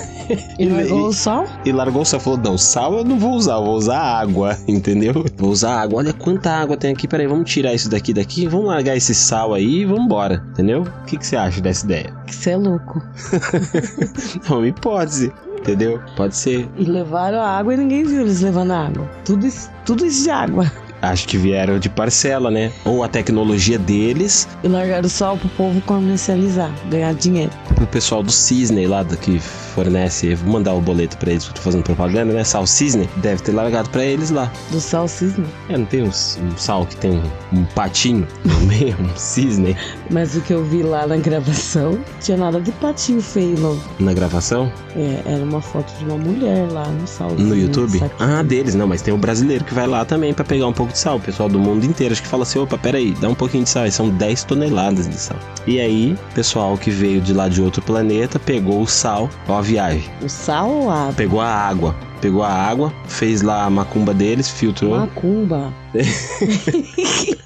E 0.58 0.66
largou 0.70 1.08
o 1.08 1.14
sal? 1.14 1.46
e 1.66 1.72
largou 1.72 2.02
o 2.02 2.06
sal. 2.06 2.20
Falou: 2.20 2.40
não, 2.40 2.58
sal 2.58 2.98
eu 2.98 3.04
não 3.04 3.18
vou 3.18 3.32
usar, 3.34 3.54
eu 3.56 3.64
vou 3.66 3.76
usar 3.76 4.00
água, 4.00 4.58
entendeu? 4.68 5.26
Vou 5.38 5.50
usar 5.52 5.80
água. 5.82 6.00
Olha 6.00 6.14
quanta 6.14 6.52
água 6.52 6.76
tem 6.78 6.92
aqui. 6.92 7.08
Peraí, 7.08 7.28
vamos 7.28 7.50
tirar 7.50 7.74
isso 7.74 7.90
daqui 7.90 8.14
daqui, 8.14 8.48
vamos 8.48 8.68
largar 8.68 8.96
esse 8.98 9.14
sal 9.16 9.54
aí 9.54 9.82
e 9.82 9.86
vamos 9.86 10.06
embora, 10.06 10.44
entendeu? 10.52 10.82
O 10.84 11.06
que, 11.06 11.18
que 11.18 11.26
você 11.26 11.36
acha 11.36 11.62
dessa 11.62 11.86
ideia? 11.86 12.14
Que 12.28 12.36
você 12.36 12.52
é 12.52 12.58
louco. 12.58 13.02
É 14.50 14.54
uma 14.54 14.68
hipótese, 14.68 15.32
entendeu? 15.60 16.00
Pode 16.16 16.36
ser. 16.36 16.68
E 16.78 16.84
levaram 16.84 17.40
a 17.40 17.48
água 17.58 17.74
e 17.74 17.78
ninguém 17.78 18.04
viu 18.04 18.22
eles 18.22 18.42
levando 18.42 18.72
a 18.72 18.86
água. 18.88 19.10
Tudo 19.26 19.46
isso, 19.46 19.70
tudo 19.86 20.06
isso 20.06 20.24
de 20.24 20.30
água. 20.30 20.72
Acho 21.02 21.28
que 21.28 21.38
vieram 21.38 21.80
de 21.80 21.90
parcela, 21.90 22.52
né? 22.52 22.72
Ou 22.84 23.04
a 23.04 23.08
tecnologia 23.08 23.78
deles 23.80 24.48
E 24.64 24.68
largaram 24.68 25.06
o 25.06 25.10
sal 25.10 25.38
pro 25.38 25.48
povo 25.50 25.80
comercializar, 25.82 26.72
ganhar 26.90 27.14
dinheiro. 27.14 27.52
pro 27.76 27.88
pessoal 27.88 28.22
do 28.22 28.32
Cisne 28.32 28.86
lá 28.86 29.04
do 29.04 29.16
que 29.18 29.40
fornece. 29.40 30.36
Vou 30.36 30.54
mandar 30.54 30.74
o 30.74 30.82
boleto 30.82 31.18
pra 31.18 31.32
eles, 31.32 31.46
que 31.46 31.52
eu 31.52 31.56
tô 31.56 31.62
fazendo 31.62 31.84
propaganda, 31.84 32.34
né? 32.34 32.44
Sal 32.44 32.66
Cisne. 32.68 33.10
Deve 33.18 33.42
ter 33.42 33.52
largado 33.54 33.90
pra 33.90 34.04
eles 34.04 34.30
lá. 34.30 34.52
Do 34.72 34.80
sal 34.82 35.08
cisne. 35.08 35.46
É, 35.70 35.78
não 35.78 35.86
tem 35.86 36.04
uns- 36.04 36.38
um, 36.42 36.58
sal 36.58 36.86
que 36.86 36.96
tem 36.98 37.12
um, 37.12 37.24
um 37.60 37.64
patinho 37.76 38.28
no 38.44 38.60
meio, 38.68 38.96
um 39.00 39.16
cisne 39.16 39.76
Mas 40.10 40.36
o 40.36 40.42
que 40.42 40.54
eu 40.54 40.64
vi 40.66 40.84
lá 40.84 41.08
na 41.08 41.18
gravação, 41.18 41.98
tinha 42.22 42.38
nada 42.38 42.60
de 42.60 42.72
patinho 42.74 43.22
feio, 43.22 43.58
não. 43.60 43.80
na 44.00 44.14
gravação? 44.14 44.72
É, 44.96 45.22
era 45.26 45.44
uma 45.44 45.62
foto 45.62 45.92
de 45.98 46.04
uma 46.06 46.18
mulher 46.18 46.68
lá 46.72 46.86
no 46.88 47.08
sal. 47.08 47.32
No 47.32 47.56
YouTube? 47.56 48.00
Saquinho. 48.00 48.12
Ah, 48.40 48.44
deles, 48.44 48.76
não, 48.76 48.88
mas 48.88 49.02
tem 49.02 49.14
o 49.14 49.18
brasileiro 49.18 49.64
que 49.64 49.74
vai 49.74 49.88
lá 49.88 50.04
também 50.04 50.34
pra 50.34 50.44
pegar 50.44 50.68
um 50.68 50.74
pouco 50.74 50.89
de 50.90 50.98
sal. 50.98 51.18
O 51.18 51.20
pessoal 51.20 51.50
do 51.50 51.60
mundo 51.60 51.86
inteiro 51.86 52.14
acho 52.14 52.22
que 52.22 52.28
fala 52.28 52.44
assim: 52.44 52.60
opa, 52.60 52.78
peraí, 52.78 53.12
dá 53.20 53.30
um 53.30 53.36
pouquinho 53.36 53.64
de 53.64 53.70
sal. 53.70 53.86
E 53.86 53.92
são 53.92 54.10
10 54.10 54.44
toneladas 54.44 55.08
de 55.08 55.16
sal. 55.16 55.38
E 55.66 55.80
aí, 55.80 56.18
pessoal 56.34 56.78
que 56.78 56.90
veio 56.90 57.22
de 57.22 57.34
lá 57.34 57.48
de 57.48 57.62
outro 57.62 57.82
planeta 57.82 58.40
pegou 58.40 58.82
o 58.82 58.88
sal, 58.88 59.30
ó 59.48 59.58
a 59.58 59.62
viagem. 59.62 60.10
O 60.22 60.30
sal 60.30 60.70
ou 60.70 60.90
a 60.90 60.96
água? 60.96 61.14
Pegou 61.14 61.42
a 61.42 61.48
água. 61.48 61.96
Pegou 62.22 62.44
a 62.44 62.50
água, 62.52 62.94
fez 63.08 63.42
lá 63.42 63.64
a 63.64 63.70
macumba 63.70 64.14
deles, 64.14 64.50
filtrou. 64.50 64.98
Macumba. 64.98 65.74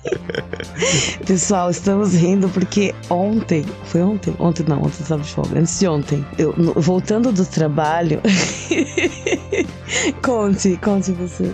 Pessoal, 1.26 1.70
estamos 1.70 2.14
rindo 2.14 2.50
porque 2.50 2.94
ontem, 3.10 3.64
foi 3.86 4.02
ontem? 4.02 4.34
Ontem 4.40 4.66
não, 4.68 4.80
ontem 4.80 5.02
estava 5.02 5.22
de 5.22 5.30
folga, 5.30 5.60
antes 5.60 5.80
de 5.80 5.88
ontem. 5.88 6.26
Eu, 6.38 6.54
voltando 6.76 7.32
do 7.32 7.46
trabalho. 7.46 8.20
conte, 10.22 10.78
conte 10.84 11.12
você. 11.12 11.52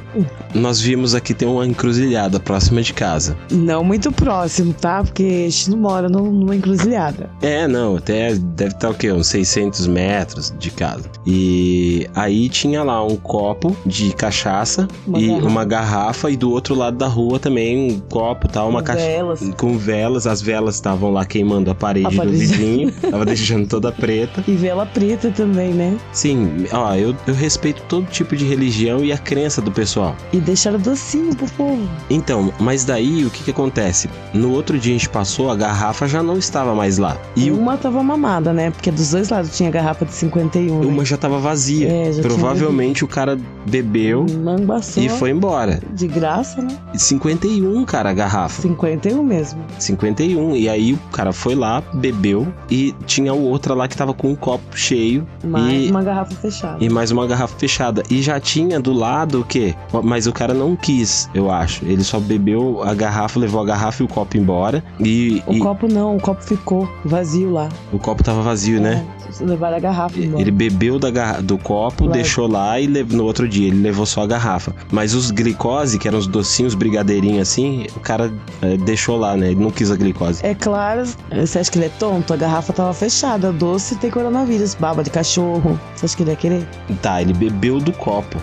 Nós 0.56 0.80
vimos 0.82 1.14
aqui 1.14 1.34
tem 1.34 1.48
uma 1.48 1.66
encruzilhada 1.66 2.40
próxima 2.40 2.82
de 2.82 2.94
casa. 2.94 3.38
Não 3.52 3.84
muito 3.84 4.12
próximo, 4.12 4.74
tá? 4.74 5.04
Porque 5.04 5.24
a 5.48 5.50
gente 5.50 5.70
não 5.72 5.78
mora 5.78 6.10
num- 6.10 6.32
numa 6.32 6.56
encruzilhada. 6.56 7.30
É, 7.42 7.68
não, 7.68 7.98
até 7.98 8.34
deve 8.36 8.74
estar 8.74 8.90
o 8.90 8.94
quê? 8.94 9.12
Uns 9.12 9.28
600 9.28 9.88
metros 9.88 10.54
de 10.58 10.72
casa. 10.72 11.10
E 11.26 12.08
aí 12.16 12.50
tinha 12.50 12.84
lá 12.84 13.04
um 13.06 13.09
copo 13.18 13.76
de 13.86 14.12
cachaça 14.14 14.88
Uma 15.08 15.20
e 15.20 15.28
garrafa. 15.28 15.48
uma 15.48 15.66
garrafa, 15.66 16.32
e 16.32 16.38
do 16.38 16.52
outro 16.52 16.76
lado 16.76 16.98
da 16.98 17.08
rua 17.08 17.40
também 17.40 17.92
um 17.92 18.00
copo 18.00 18.48
tal, 18.48 18.70
uma 18.70 18.80
Com 18.80 18.86
cachaça. 18.88 19.06
velas. 19.08 19.40
Com 19.58 19.78
velas, 19.78 20.28
as 20.28 20.42
velas 20.42 20.76
estavam 20.76 21.12
lá 21.12 21.26
queimando 21.26 21.70
a 21.72 21.76
parede, 21.76 22.08
A 22.08 22.10
do 22.10 22.16
parede. 22.18 22.38
vizinho, 22.38 22.92
tava 23.10 23.26
deixando 23.26 23.68
toda 23.68 23.92
preta. 23.92 24.44
E 24.48 24.54
vela 24.54 24.86
preta 24.86 25.32
também, 25.32 25.74
né? 25.74 25.98
Sim, 26.12 26.66
ó, 26.72 26.94
eu, 26.96 27.16
eu 27.28 27.34
respeito 27.34 27.82
todo 27.88 28.06
tipo 28.08 28.36
de 28.36 28.46
religião 28.46 29.04
e 29.04 29.12
a 29.12 29.18
crença 29.18 29.62
do 29.62 29.72
pessoal. 29.72 30.16
E 30.34 30.38
deixaram 30.40 30.80
docinho 30.80 31.36
pro 31.36 31.48
povo. 31.52 31.88
Então, 32.10 32.54
mas 32.60 32.84
daí 32.86 33.26
o 33.26 33.30
que 33.30 33.44
que 33.44 33.52
acontece? 33.52 34.10
No 34.34 34.52
outro 34.54 34.78
dia 34.80 34.94
a 34.96 34.98
gente 34.98 35.10
passou, 35.10 35.50
a 35.52 35.56
garrafa 35.56 36.08
já 36.08 36.22
não 36.24 36.38
estava 36.38 36.74
mais 36.76 36.98
lá. 36.98 37.18
E 37.36 37.52
uma 37.52 37.78
tava 37.78 38.02
mamada, 38.04 38.54
né? 38.54 38.72
Porque 38.72 38.92
dos 38.92 39.12
dois 39.12 39.30
lados 39.30 39.56
tinha 39.56 39.70
garrafa 39.70 40.06
de 40.06 40.14
51. 40.14 40.82
uma 40.82 40.98
né? 41.00 41.06
já 41.06 41.18
tava 41.18 41.40
vazia. 41.40 41.88
É, 41.90 42.14
já 42.14 42.22
Provavelmente 42.22 42.99
o 43.04 43.08
cara 43.08 43.38
bebeu 43.68 44.26
Manguaçou. 44.44 45.04
e 45.04 45.10
foi 45.10 45.32
embora. 45.32 45.80
De 45.94 46.08
graça, 46.08 46.62
né? 46.62 46.76
51, 46.96 47.86
cara, 47.86 48.10
a 48.10 48.14
garrafa. 48.14 48.62
51 48.62 49.24
mesmo. 49.24 49.60
51. 49.78 50.56
E 50.56 50.68
aí 50.70 50.94
o 50.94 50.98
cara 51.12 51.32
foi 51.34 51.56
lá, 51.56 51.82
bebeu 51.94 52.48
e 52.70 52.94
tinha 53.06 53.34
outra 53.34 53.74
lá 53.74 53.88
que 53.88 53.96
tava 53.98 54.14
com 54.14 54.30
um 54.30 54.36
copo 54.36 54.78
cheio 54.78 55.26
Mais 55.44 55.86
E- 55.88 55.90
uma 55.92 56.04
garrafa 56.04 56.36
fechada. 56.36 56.78
e 56.84 56.90
mais 56.90 57.12
uma 57.12 57.26
garrafa 57.28 57.58
fechada. 57.58 58.04
E 58.10 58.22
já 58.22 58.40
tinha 58.40 58.80
do 58.80 58.94
lado 58.94 59.42
o 59.42 59.44
quê? 59.44 59.76
Mas 60.04 60.28
o 60.28 60.32
cara 60.34 60.54
não 60.54 60.76
quis, 60.76 61.30
eu 61.34 61.52
acho. 61.52 61.86
Ele 61.86 62.04
só 62.04 62.20
bebeu 62.20 62.82
a 62.84 62.94
garrafa, 62.94 63.40
levou 63.40 63.62
a 63.62 63.66
garrafa 63.66 64.04
e 64.04 64.06
o 64.06 64.10
copo 64.10 64.38
embora. 64.38 64.84
E, 65.00 65.42
O 65.48 65.54
e 65.54 65.60
copo 65.60 65.88
não, 65.92 66.16
o 66.16 66.20
copo 66.22 66.44
ficou 66.44 66.90
vazio 67.06 67.52
lá. 67.52 67.70
o 67.92 68.00
copo 68.00 68.24
tava 68.24 68.42
vazio, 68.42 68.80
né? 68.82 69.06
É, 69.40 69.44
levaram 69.44 69.78
a 69.78 69.80
garrafa 69.80 70.20
embora. 70.20 70.42
Ele 70.42 70.52
bebeu 70.52 71.00
da 71.00 71.10
garra- 71.12 71.42
do 71.42 71.58
copo, 71.58 71.98
Claro. 72.06 72.12
deixou 72.14 72.48
lá 72.48 72.80
e 72.80 72.88
lev- 72.90 73.14
no 73.14 73.24
outro 73.24 73.48
dia 73.48 73.68
ele 73.68 73.82
levou 73.82 74.06
só 74.06 74.24
a 74.24 74.28
garrafa. 74.28 74.74
Mas 74.92 75.14
os 75.14 75.32
glicose, 75.32 75.98
que 75.98 76.08
eram 76.08 76.18
os 76.20 76.28
docinhos 76.28 76.76
brigadeirinhos 76.76 77.42
assim, 77.50 77.88
o 77.96 78.00
cara 78.00 78.32
eh, 78.62 78.78
deixou 78.78 79.18
lá, 79.18 79.36
né? 79.38 79.52
Ele 79.52 79.62
não 79.62 79.72
quis 79.72 79.92
a 79.92 79.96
glicose. 79.96 80.40
É 80.46 80.54
claro, 80.54 81.04
você 81.32 81.60
acha 81.60 81.72
que 81.72 81.78
ele 81.78 81.86
é 81.86 81.92
tonto? 82.00 82.34
A 82.34 82.38
garrafa 82.38 82.74
tava 82.74 82.94
fechada, 82.94 83.52
doce 83.52 83.96
tem 83.96 84.10
coronavírus, 84.10 84.76
baba 84.76 85.04
de 85.04 85.10
cachorro. 85.10 85.80
Você 85.96 86.06
acha 86.06 86.18
que 86.18 86.24
ele 86.24 86.32
ia 86.32 86.36
querer? 86.36 86.68
Tá, 87.02 87.22
ele 87.22 87.34
bebeu 87.34 87.80
do 87.80 87.92
copo. 87.94 88.38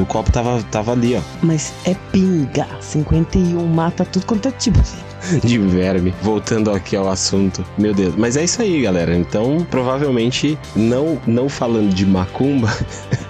O 0.00 0.06
copo 0.06 0.30
tava, 0.32 0.62
tava 0.70 0.92
ali, 0.92 1.16
ó, 1.16 1.20
Mas 1.42 1.72
é 1.84 1.94
pinga. 2.12 2.66
51 2.80 3.66
mata 3.66 4.04
tudo 4.04 4.26
quanto 4.26 4.48
é 4.48 4.52
tipo. 4.52 4.78
de 5.42 5.58
verme. 5.58 6.14
Voltando 6.22 6.70
aqui 6.70 6.96
ao 6.96 7.08
assunto. 7.08 7.64
Meu 7.78 7.94
Deus. 7.94 8.14
Mas 8.16 8.36
é 8.36 8.44
isso 8.44 8.62
aí, 8.62 8.82
galera. 8.82 9.14
Então, 9.16 9.66
provavelmente, 9.70 10.58
não, 10.74 11.18
não 11.26 11.48
falando 11.48 11.94
de 11.94 12.06
macumba, 12.06 12.68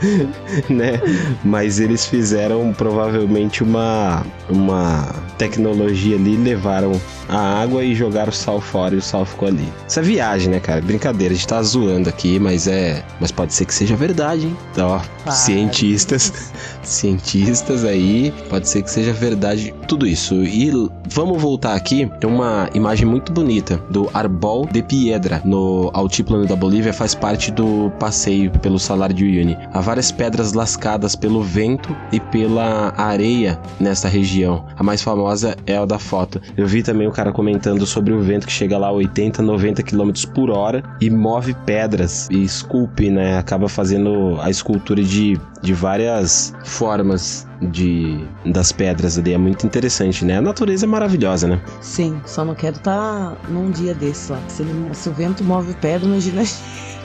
né? 0.69 1.01
Mas 1.45 1.81
eles 1.81 2.07
fizeram 2.07 2.73
provavelmente 2.73 3.63
uma, 3.63 4.25
uma 4.49 5.15
tecnologia 5.39 6.17
ali, 6.17 6.37
levaram 6.37 6.93
a 7.29 7.63
água 7.63 7.83
e 7.83 7.95
jogaram 7.95 8.31
o 8.31 8.35
sal 8.35 8.61
fora 8.61 8.95
e 8.95 8.99
o 8.99 9.03
sal 9.03 9.25
ficou 9.25 9.49
ali. 9.49 9.69
Isso 9.89 9.99
é 9.99 10.03
viagem, 10.03 10.51
né, 10.51 10.61
cara? 10.61 10.81
Brincadeira, 10.81 11.33
a 11.33 11.37
gente 11.37 11.47
tá 11.47 11.63
zoando 11.63 12.09
aqui, 12.09 12.39
mas 12.39 12.67
é. 12.67 13.05
Mas 13.21 13.31
pode 13.33 13.55
ser 13.55 13.65
que 13.65 13.75
seja 13.75 13.97
verdade, 13.97 14.47
hein? 14.47 14.57
Então, 14.73 14.89
ó, 14.89 15.31
cientistas, 15.31 16.53
cientistas 16.83 17.85
aí, 17.85 18.33
pode 18.49 18.69
ser 18.69 18.83
que 18.83 18.91
seja 18.91 19.13
verdade 19.13 19.75
tudo 19.89 20.07
isso. 20.07 20.35
E 20.35 20.71
vamos 21.09 21.41
voltar 21.41 21.75
aqui, 21.75 21.84
tem 21.85 22.31
uma 22.31 22.69
imagem 22.75 23.07
muito 23.07 23.31
bonita 23.31 23.77
do 23.91 24.09
Arbol 24.15 24.67
de 24.67 24.83
Piedra 24.83 25.43
no 25.45 25.91
altiplano 25.93 26.47
da 26.47 26.57
Bolívia, 26.57 26.95
faz 26.95 27.15
parte 27.15 27.53
do 27.53 27.91
passeio 28.01 28.51
pelo 28.51 28.79
Salário 28.79 29.15
de 29.15 29.25
Uyuni. 29.25 29.57
Há 29.73 29.81
várias 29.81 30.11
pedras 30.11 30.55
lascadas 30.55 31.15
pelo 31.15 31.43
vento 31.43 31.95
e 32.11 32.19
pela 32.19 32.95
areia 32.97 33.61
nessa 33.79 34.09
região. 34.09 34.65
A 34.77 34.83
mais 34.83 35.03
famosa 35.03 35.57
é 35.67 35.77
a 35.77 35.85
da 35.85 35.99
foto. 35.99 36.41
Eu 36.57 36.67
vi 36.67 36.83
também 36.83 37.07
o 37.07 37.13
cara 37.13 37.33
comentando 37.33 37.85
sobre 37.85 38.15
o 38.15 38.23
vento 38.23 38.47
que 38.47 38.53
chega 38.53 38.79
lá 38.79 38.89
a 38.89 38.93
80, 38.93 39.43
90 39.43 39.83
km 39.83 40.11
por 40.35 40.51
hora 40.51 40.83
e 41.01 41.11
move 41.11 41.55
pedras 41.67 42.29
e 42.31 42.43
esculpe, 42.43 43.11
né? 43.11 43.37
Acaba 43.37 43.69
fazendo 43.69 44.39
a 44.41 44.49
escultura 44.49 45.03
de, 45.03 45.39
de 45.65 45.73
várias 45.73 46.55
formas 46.65 47.47
de 47.71 48.25
das 48.47 48.71
pedras 48.71 49.19
ali. 49.19 49.33
É 49.33 49.39
muito 49.39 49.67
interessante, 49.67 50.25
né? 50.25 50.37
A 50.37 50.43
natureza 50.43 50.85
é 50.85 50.89
maravilhosa, 50.89 51.49
né? 51.49 51.61
Sim, 51.81 52.21
só 52.27 52.45
não 52.45 52.55
quero 52.55 52.77
estar 52.77 53.37
num 53.49 53.71
dia 53.71 53.95
desse 53.95 54.31
lá. 54.31 54.39
Se, 54.49 54.65
se 54.93 55.09
o 55.09 55.13
vento 55.13 55.43
move 55.43 55.75
pedra, 55.81 56.07
imagina. 56.07 56.43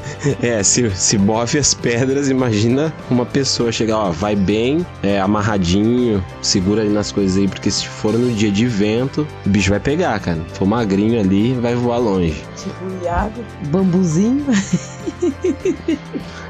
É, 0.42 0.64
se, 0.64 0.90
se 0.92 1.18
move 1.18 1.58
as 1.58 1.74
pedras, 1.74 2.30
imagina 2.30 2.94
uma 3.10 3.26
pessoa 3.26 3.72
chegar, 3.72 3.98
ó, 3.98 4.12
vai 4.12 4.36
bem, 4.36 4.86
é, 5.04 5.20
amarradinho, 5.20 6.24
segura 6.42 6.82
ali 6.82 6.90
nas 6.90 7.12
coisas 7.12 7.38
aí, 7.38 7.48
porque 7.48 7.70
se 7.70 7.88
for 7.88 8.14
no 8.14 8.32
dia 8.34 8.52
de 8.52 8.66
vento, 8.66 9.28
o 9.46 9.50
bicho 9.50 9.70
vai 9.70 9.80
pegar, 9.80 10.20
cara. 10.20 10.40
For 10.54 10.66
magrinho 10.66 11.20
ali, 11.20 11.54
vai 11.54 11.76
voar 11.76 11.98
longe. 11.98 12.44
Tipo 12.56 13.04
Iago, 13.04 13.44
bambuzinho. 13.68 14.46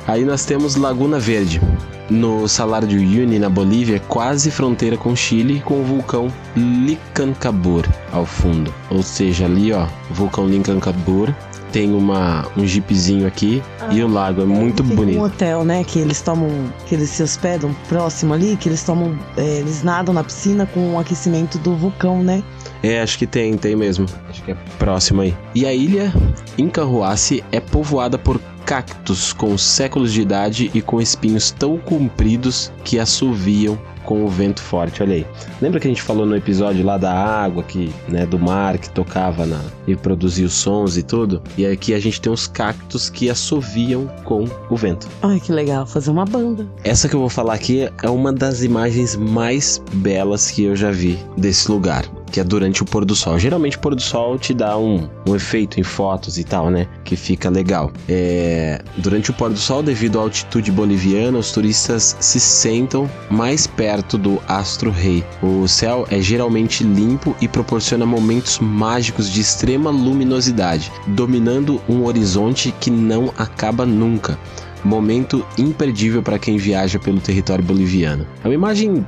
Aí 0.07 0.25
nós 0.25 0.43
temos 0.43 0.75
Laguna 0.75 1.19
Verde, 1.19 1.61
no 2.09 2.47
Salar 2.47 2.83
de 2.85 2.97
Uyuni, 2.97 3.37
na 3.37 3.49
Bolívia, 3.49 4.01
quase 4.07 4.49
fronteira 4.49 4.97
com 4.97 5.15
Chile, 5.15 5.61
com 5.63 5.81
o 5.81 5.83
vulcão 5.83 6.33
Licancabur 6.55 7.85
ao 8.11 8.25
fundo. 8.25 8.73
Ou 8.89 9.03
seja, 9.03 9.45
ali, 9.45 9.71
ó, 9.71 9.85
o 10.09 10.13
vulcão 10.13 10.47
Licancabur. 10.47 11.33
Tem 11.71 11.93
uma, 11.93 12.47
um 12.57 12.65
jeepzinho 12.65 13.27
aqui 13.27 13.61
e 13.91 14.03
o 14.03 14.07
lago 14.07 14.41
é 14.41 14.45
muito 14.45 14.83
Fica 14.83 14.95
bonito. 14.95 15.19
um 15.19 15.23
hotel, 15.23 15.63
né? 15.63 15.83
Que 15.83 15.99
eles 15.99 16.21
tomam, 16.21 16.49
que 16.87 16.95
eles 16.95 17.09
se 17.09 17.21
hospedam 17.21 17.75
próximo 17.87 18.33
ali, 18.33 18.57
que 18.57 18.67
eles 18.69 18.83
tomam, 18.83 19.17
é, 19.37 19.59
eles 19.59 19.83
nadam 19.83 20.13
na 20.13 20.23
piscina 20.23 20.65
com 20.65 20.95
o 20.95 20.99
aquecimento 20.99 21.57
do 21.59 21.75
vulcão, 21.75 22.23
né? 22.23 22.43
É, 22.81 23.01
acho 23.01 23.17
que 23.17 23.27
tem, 23.27 23.57
tem 23.57 23.75
mesmo. 23.75 24.05
Acho 24.29 24.43
que 24.43 24.51
é 24.51 24.57
próximo 24.77 25.21
aí. 25.21 25.35
E 25.53 25.65
a 25.65 25.73
ilha 25.73 26.13
Incahuasi 26.57 27.43
é 27.51 27.59
povoada 27.59 28.17
por 28.17 28.39
cactos 28.65 29.33
com 29.33 29.57
séculos 29.57 30.13
de 30.13 30.21
idade 30.21 30.69
e 30.75 30.81
com 30.81 31.01
espinhos 31.01 31.49
tão 31.49 31.77
compridos 31.77 32.71
que 32.83 32.99
assoviam 32.99 33.79
com 34.05 34.23
o 34.23 34.27
vento 34.27 34.61
forte, 34.61 35.03
olha 35.03 35.15
aí. 35.15 35.27
Lembra 35.61 35.79
que 35.79 35.87
a 35.87 35.89
gente 35.89 36.01
falou 36.01 36.25
no 36.25 36.35
episódio 36.35 36.83
lá 36.83 36.97
da 36.97 37.13
água, 37.13 37.63
que, 37.63 37.93
né, 38.07 38.25
do 38.25 38.39
mar 38.39 38.77
que 38.77 38.89
tocava 38.89 39.45
na 39.45 39.61
e 39.87 39.95
produzia 39.95 40.45
os 40.45 40.53
sons 40.53 40.97
e 40.97 41.03
tudo? 41.03 41.41
E 41.57 41.65
aqui 41.65 41.93
a 41.93 41.99
gente 41.99 42.19
tem 42.19 42.31
os 42.31 42.47
cactos 42.47 43.09
que 43.09 43.29
assoviam 43.29 44.07
com 44.23 44.45
o 44.69 44.75
vento. 44.75 45.07
Ai, 45.21 45.39
que 45.39 45.51
legal, 45.51 45.85
fazer 45.85 46.09
uma 46.09 46.25
banda. 46.25 46.67
Essa 46.83 47.07
que 47.07 47.15
eu 47.15 47.19
vou 47.19 47.29
falar 47.29 47.53
aqui 47.53 47.89
é 48.01 48.09
uma 48.09 48.33
das 48.33 48.63
imagens 48.63 49.15
mais 49.15 49.81
belas 49.93 50.49
que 50.49 50.63
eu 50.63 50.75
já 50.75 50.91
vi 50.91 51.19
desse 51.37 51.71
lugar 51.71 52.05
que 52.29 52.39
é 52.39 52.43
durante 52.43 52.81
o 52.81 52.85
pôr 52.85 53.03
do 53.03 53.15
sol. 53.15 53.37
Geralmente 53.37 53.77
o 53.77 53.79
pôr 53.79 53.95
do 53.95 54.01
sol 54.01 54.37
te 54.37 54.53
dá 54.53 54.77
um, 54.77 55.09
um 55.27 55.35
efeito 55.35 55.79
em 55.79 55.83
fotos 55.83 56.37
e 56.37 56.43
tal, 56.43 56.69
né? 56.69 56.87
Que 57.03 57.15
fica 57.15 57.49
legal. 57.49 57.91
É, 58.07 58.81
durante 58.97 59.31
o 59.31 59.33
pôr 59.33 59.49
do 59.49 59.59
sol, 59.59 59.83
devido 59.83 60.19
à 60.19 60.21
altitude 60.21 60.71
boliviana, 60.71 61.37
os 61.37 61.51
turistas 61.51 62.15
se 62.19 62.39
sentam 62.39 63.09
mais 63.29 63.67
perto 63.67 64.17
do 64.17 64.41
astro 64.47 64.91
rei. 64.91 65.23
O 65.41 65.67
céu 65.67 66.07
é 66.09 66.21
geralmente 66.21 66.83
limpo 66.83 67.35
e 67.41 67.47
proporciona 67.47 68.05
momentos 68.05 68.59
mágicos 68.59 69.29
de 69.29 69.41
extrema 69.41 69.89
luminosidade, 69.89 70.91
dominando 71.07 71.81
um 71.89 72.05
horizonte 72.05 72.73
que 72.79 72.91
não 72.91 73.33
acaba 73.37 73.85
nunca 73.85 74.37
momento 74.83 75.45
imperdível 75.57 76.23
para 76.23 76.39
quem 76.39 76.57
viaja 76.57 76.99
pelo 76.99 77.19
território 77.19 77.63
boliviano. 77.63 78.25
É 78.43 78.47
uma 78.47 78.53
imagem 78.53 79.05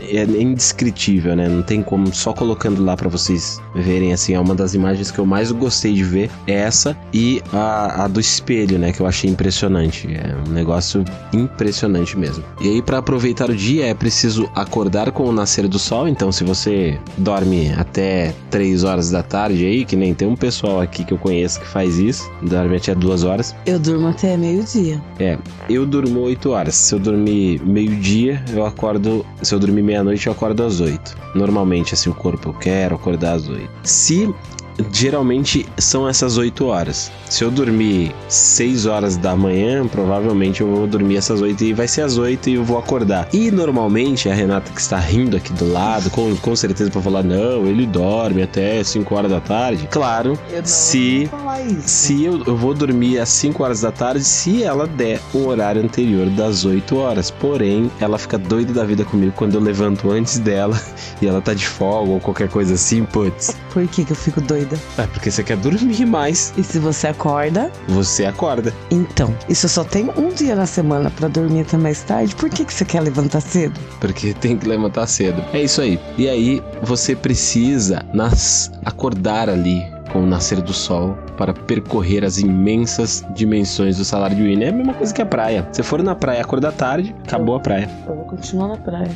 é 0.00 0.24
indescritível, 0.24 1.34
né? 1.36 1.48
Não 1.48 1.62
tem 1.62 1.82
como, 1.82 2.14
só 2.14 2.32
colocando 2.32 2.84
lá 2.84 2.96
para 2.96 3.08
vocês 3.08 3.60
verem, 3.74 4.12
assim, 4.12 4.34
é 4.34 4.40
uma 4.40 4.54
das 4.54 4.74
imagens 4.74 5.10
que 5.10 5.18
eu 5.18 5.26
mais 5.26 5.50
gostei 5.52 5.94
de 5.94 6.04
ver, 6.04 6.30
é 6.46 6.54
essa 6.54 6.96
e 7.12 7.42
a, 7.52 8.04
a 8.04 8.08
do 8.08 8.20
espelho, 8.20 8.78
né? 8.78 8.92
Que 8.92 9.00
eu 9.00 9.06
achei 9.06 9.30
impressionante. 9.30 10.08
É 10.08 10.34
um 10.48 10.52
negócio 10.52 11.04
impressionante 11.32 12.16
mesmo. 12.16 12.44
E 12.60 12.68
aí, 12.68 12.82
para 12.82 12.98
aproveitar 12.98 13.50
o 13.50 13.54
dia, 13.54 13.86
é 13.86 13.94
preciso 13.94 14.48
acordar 14.54 15.10
com 15.12 15.24
o 15.24 15.32
nascer 15.32 15.66
do 15.68 15.78
sol. 15.78 16.08
Então, 16.08 16.30
se 16.30 16.44
você 16.44 16.98
dorme 17.16 17.72
até 17.76 18.34
3 18.50 18.84
horas 18.84 19.10
da 19.10 19.22
tarde 19.22 19.64
aí, 19.64 19.84
que 19.84 19.96
nem 19.96 20.14
tem 20.14 20.28
um 20.28 20.36
pessoal 20.36 20.80
aqui 20.80 21.04
que 21.04 21.12
eu 21.12 21.18
conheço 21.18 21.60
que 21.60 21.66
faz 21.66 21.98
isso, 21.98 22.30
dorme 22.42 22.76
até 22.76 22.94
2 22.94 23.24
horas. 23.24 23.54
Eu 23.66 23.78
durmo 23.78 24.08
até 24.08 24.36
meio-dia. 24.36 25.02
É, 25.18 25.38
eu 25.68 25.86
durmo 25.86 26.20
8 26.20 26.50
horas. 26.50 26.74
Se 26.74 26.94
eu 26.94 26.98
dormir 26.98 27.60
meio-dia, 27.64 28.42
eu 28.52 28.64
acordo. 28.64 29.24
Se 29.42 29.54
eu 29.54 29.58
dormir 29.58 29.82
meia-noite, 29.88 30.26
eu 30.26 30.32
acordo 30.34 30.62
às 30.62 30.80
8. 30.80 31.16
Normalmente, 31.34 31.94
assim, 31.94 32.10
o 32.10 32.14
corpo 32.14 32.50
eu 32.50 32.54
quero 32.54 32.94
acordar 32.94 33.32
às 33.32 33.48
8. 33.48 33.70
Se 33.82 34.32
geralmente 34.92 35.66
são 35.78 36.08
essas 36.08 36.36
8 36.36 36.66
horas. 36.66 37.10
Se 37.28 37.44
eu 37.44 37.50
dormir 37.50 38.14
6 38.28 38.86
horas 38.86 39.16
da 39.16 39.36
manhã, 39.36 39.86
provavelmente 39.86 40.60
eu 40.60 40.68
vou 40.68 40.86
dormir 40.86 41.16
essas 41.16 41.40
8 41.40 41.64
e 41.64 41.72
vai 41.72 41.88
ser 41.88 42.02
às 42.02 42.16
8 42.16 42.50
e 42.50 42.54
eu 42.54 42.64
vou 42.64 42.78
acordar. 42.78 43.28
E 43.32 43.50
normalmente 43.50 44.28
a 44.28 44.34
Renata 44.34 44.70
que 44.72 44.80
está 44.80 44.98
rindo 44.98 45.36
aqui 45.36 45.52
do 45.52 45.70
lado, 45.72 46.10
com, 46.10 46.34
com 46.36 46.56
certeza 46.56 46.90
para 46.90 47.02
falar, 47.02 47.22
não, 47.22 47.66
ele 47.66 47.86
dorme 47.86 48.42
até 48.42 48.82
5 48.82 49.14
horas 49.14 49.30
da 49.30 49.40
tarde. 49.40 49.88
Claro, 49.90 50.38
se, 50.64 51.30
se 51.80 52.24
eu, 52.24 52.42
eu 52.44 52.56
vou 52.56 52.74
dormir 52.74 53.18
às 53.18 53.28
5 53.28 53.62
horas 53.62 53.80
da 53.80 53.92
tarde, 53.92 54.24
se 54.24 54.62
ela 54.62 54.86
der 54.86 55.20
o 55.34 55.46
horário 55.46 55.82
anterior 55.82 56.28
das 56.30 56.64
8 56.64 56.96
horas. 56.96 57.30
Porém, 57.30 57.90
ela 58.00 58.18
fica 58.18 58.38
doida 58.38 58.72
da 58.72 58.84
vida 58.84 59.04
comigo 59.04 59.32
quando 59.36 59.54
eu 59.54 59.60
levanto 59.60 60.10
antes 60.10 60.38
dela 60.38 60.80
e 61.20 61.26
ela 61.26 61.40
tá 61.40 61.54
de 61.54 61.66
folga 61.66 62.12
ou 62.12 62.20
qualquer 62.20 62.48
coisa 62.48 62.74
assim, 62.74 63.04
putz. 63.04 63.56
Por 63.72 63.86
que, 63.86 64.04
que 64.04 64.12
eu 64.12 64.16
fico 64.16 64.40
doida? 64.40 64.67
É 64.96 65.06
porque 65.06 65.30
você 65.30 65.42
quer 65.42 65.56
dormir 65.56 66.04
mais. 66.06 66.52
E 66.56 66.62
se 66.62 66.78
você 66.78 67.08
acorda? 67.08 67.70
Você 67.88 68.24
acorda. 68.24 68.72
Então, 68.90 69.34
isso 69.48 69.68
só 69.68 69.84
tem 69.84 70.10
um 70.16 70.28
dia 70.28 70.54
na 70.54 70.66
semana 70.66 71.10
para 71.10 71.28
dormir 71.28 71.60
até 71.60 71.76
mais 71.76 72.02
tarde. 72.02 72.34
Por 72.34 72.50
que, 72.50 72.64
que 72.64 72.72
você 72.72 72.84
quer 72.84 73.00
levantar 73.00 73.40
cedo? 73.40 73.78
Porque 74.00 74.34
tem 74.40 74.56
que 74.56 74.68
levantar 74.68 75.06
cedo. 75.06 75.44
É 75.52 75.62
isso 75.62 75.80
aí. 75.80 75.98
E 76.16 76.28
aí 76.28 76.62
você 76.82 77.14
precisa 77.14 78.04
nas 78.12 78.70
acordar 78.84 79.48
ali 79.48 79.84
com 80.12 80.22
o 80.22 80.26
nascer 80.26 80.60
do 80.60 80.72
sol 80.72 81.16
para 81.36 81.52
percorrer 81.52 82.24
as 82.24 82.38
imensas 82.38 83.24
dimensões 83.34 83.96
do 83.96 84.04
salário 84.04 84.36
de 84.36 84.42
Winnie. 84.42 84.64
É 84.64 84.68
a 84.68 84.72
mesma 84.72 84.94
coisa 84.94 85.12
que 85.12 85.22
a 85.22 85.26
praia. 85.26 85.68
Se 85.72 85.82
for 85.82 86.02
na 86.02 86.14
praia 86.14 86.40
acordar 86.40 86.72
tarde, 86.72 87.14
acabou 87.24 87.56
a 87.56 87.60
praia. 87.60 87.88
Eu 88.06 88.16
vou 88.16 88.24
continuar 88.24 88.68
na 88.68 88.76
praia. 88.76 89.10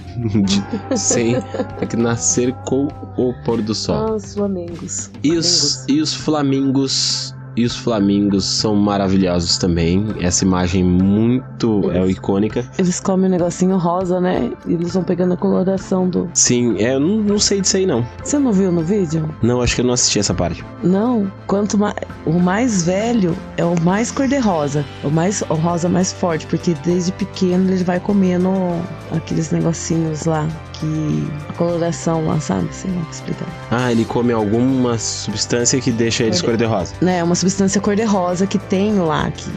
Sem 0.96 1.36
tem 1.78 1.88
que 1.88 1.96
nascer 1.96 2.52
com 2.66 2.88
o 3.16 3.34
pôr 3.44 3.62
do 3.62 3.74
sol. 3.74 3.96
Ah, 3.96 4.14
os 4.14 4.34
flamingos. 4.34 5.10
E 5.22 5.32
os, 5.32 5.86
e 5.88 6.00
os 6.00 6.14
flamingos 6.14 7.34
e 7.56 7.64
os 7.64 7.76
flamingos 7.76 8.44
são 8.44 8.74
maravilhosos 8.74 9.58
também. 9.58 10.06
Essa 10.20 10.44
imagem 10.44 10.82
muito 10.84 11.90
é 11.90 12.06
icônica. 12.08 12.64
Eles 12.78 13.00
comem 13.00 13.26
um 13.26 13.30
negocinho 13.30 13.76
rosa, 13.76 14.20
né? 14.20 14.50
E 14.66 14.74
eles 14.74 14.94
vão 14.94 15.04
pegando 15.04 15.34
a 15.34 15.36
coloração 15.36 16.08
do. 16.08 16.30
Sim, 16.34 16.76
é, 16.78 16.94
eu 16.94 17.00
não, 17.00 17.16
não 17.22 17.38
sei 17.38 17.60
disso 17.60 17.76
aí 17.76 17.86
não. 17.86 18.06
Você 18.22 18.38
não 18.38 18.52
viu 18.52 18.72
no 18.72 18.82
vídeo? 18.82 19.28
Não, 19.42 19.60
acho 19.60 19.74
que 19.74 19.80
eu 19.80 19.86
não 19.86 19.94
assisti 19.94 20.18
essa 20.18 20.34
parte. 20.34 20.64
Não. 20.82 21.30
Quanto 21.46 21.76
mais. 21.78 21.94
O 22.24 22.38
mais 22.38 22.84
velho 22.84 23.36
é 23.56 23.64
o 23.64 23.78
mais 23.82 24.10
cor-de-rosa. 24.10 24.84
O 25.02 25.10
mais 25.10 25.42
o 25.42 25.54
rosa 25.54 25.88
mais 25.88 26.12
forte, 26.12 26.46
porque 26.46 26.74
desde 26.84 27.12
pequeno 27.12 27.70
ele 27.70 27.84
vai 27.84 27.98
comendo 27.98 28.50
aqueles 29.10 29.50
negocinhos 29.50 30.24
lá 30.24 30.48
que. 30.82 31.28
a 31.48 31.52
coloração 31.52 32.26
lá, 32.26 32.40
sabe? 32.40 32.68
Sei 32.72 32.90
lá 32.90 33.02
explicar. 33.10 33.48
Ah, 33.70 33.92
ele 33.92 34.04
come 34.04 34.32
alguma 34.32 34.98
substância 34.98 35.80
que 35.80 35.90
deixa 35.90 36.24
eles 36.24 36.42
cor-de-rosa. 36.42 36.94
Né, 37.00 37.22
uma 37.22 37.34
substância 37.34 37.80
cor-de-rosa 37.80 38.46
que 38.46 38.58
tem 38.58 38.94
lá, 38.98 39.30
que. 39.30 39.50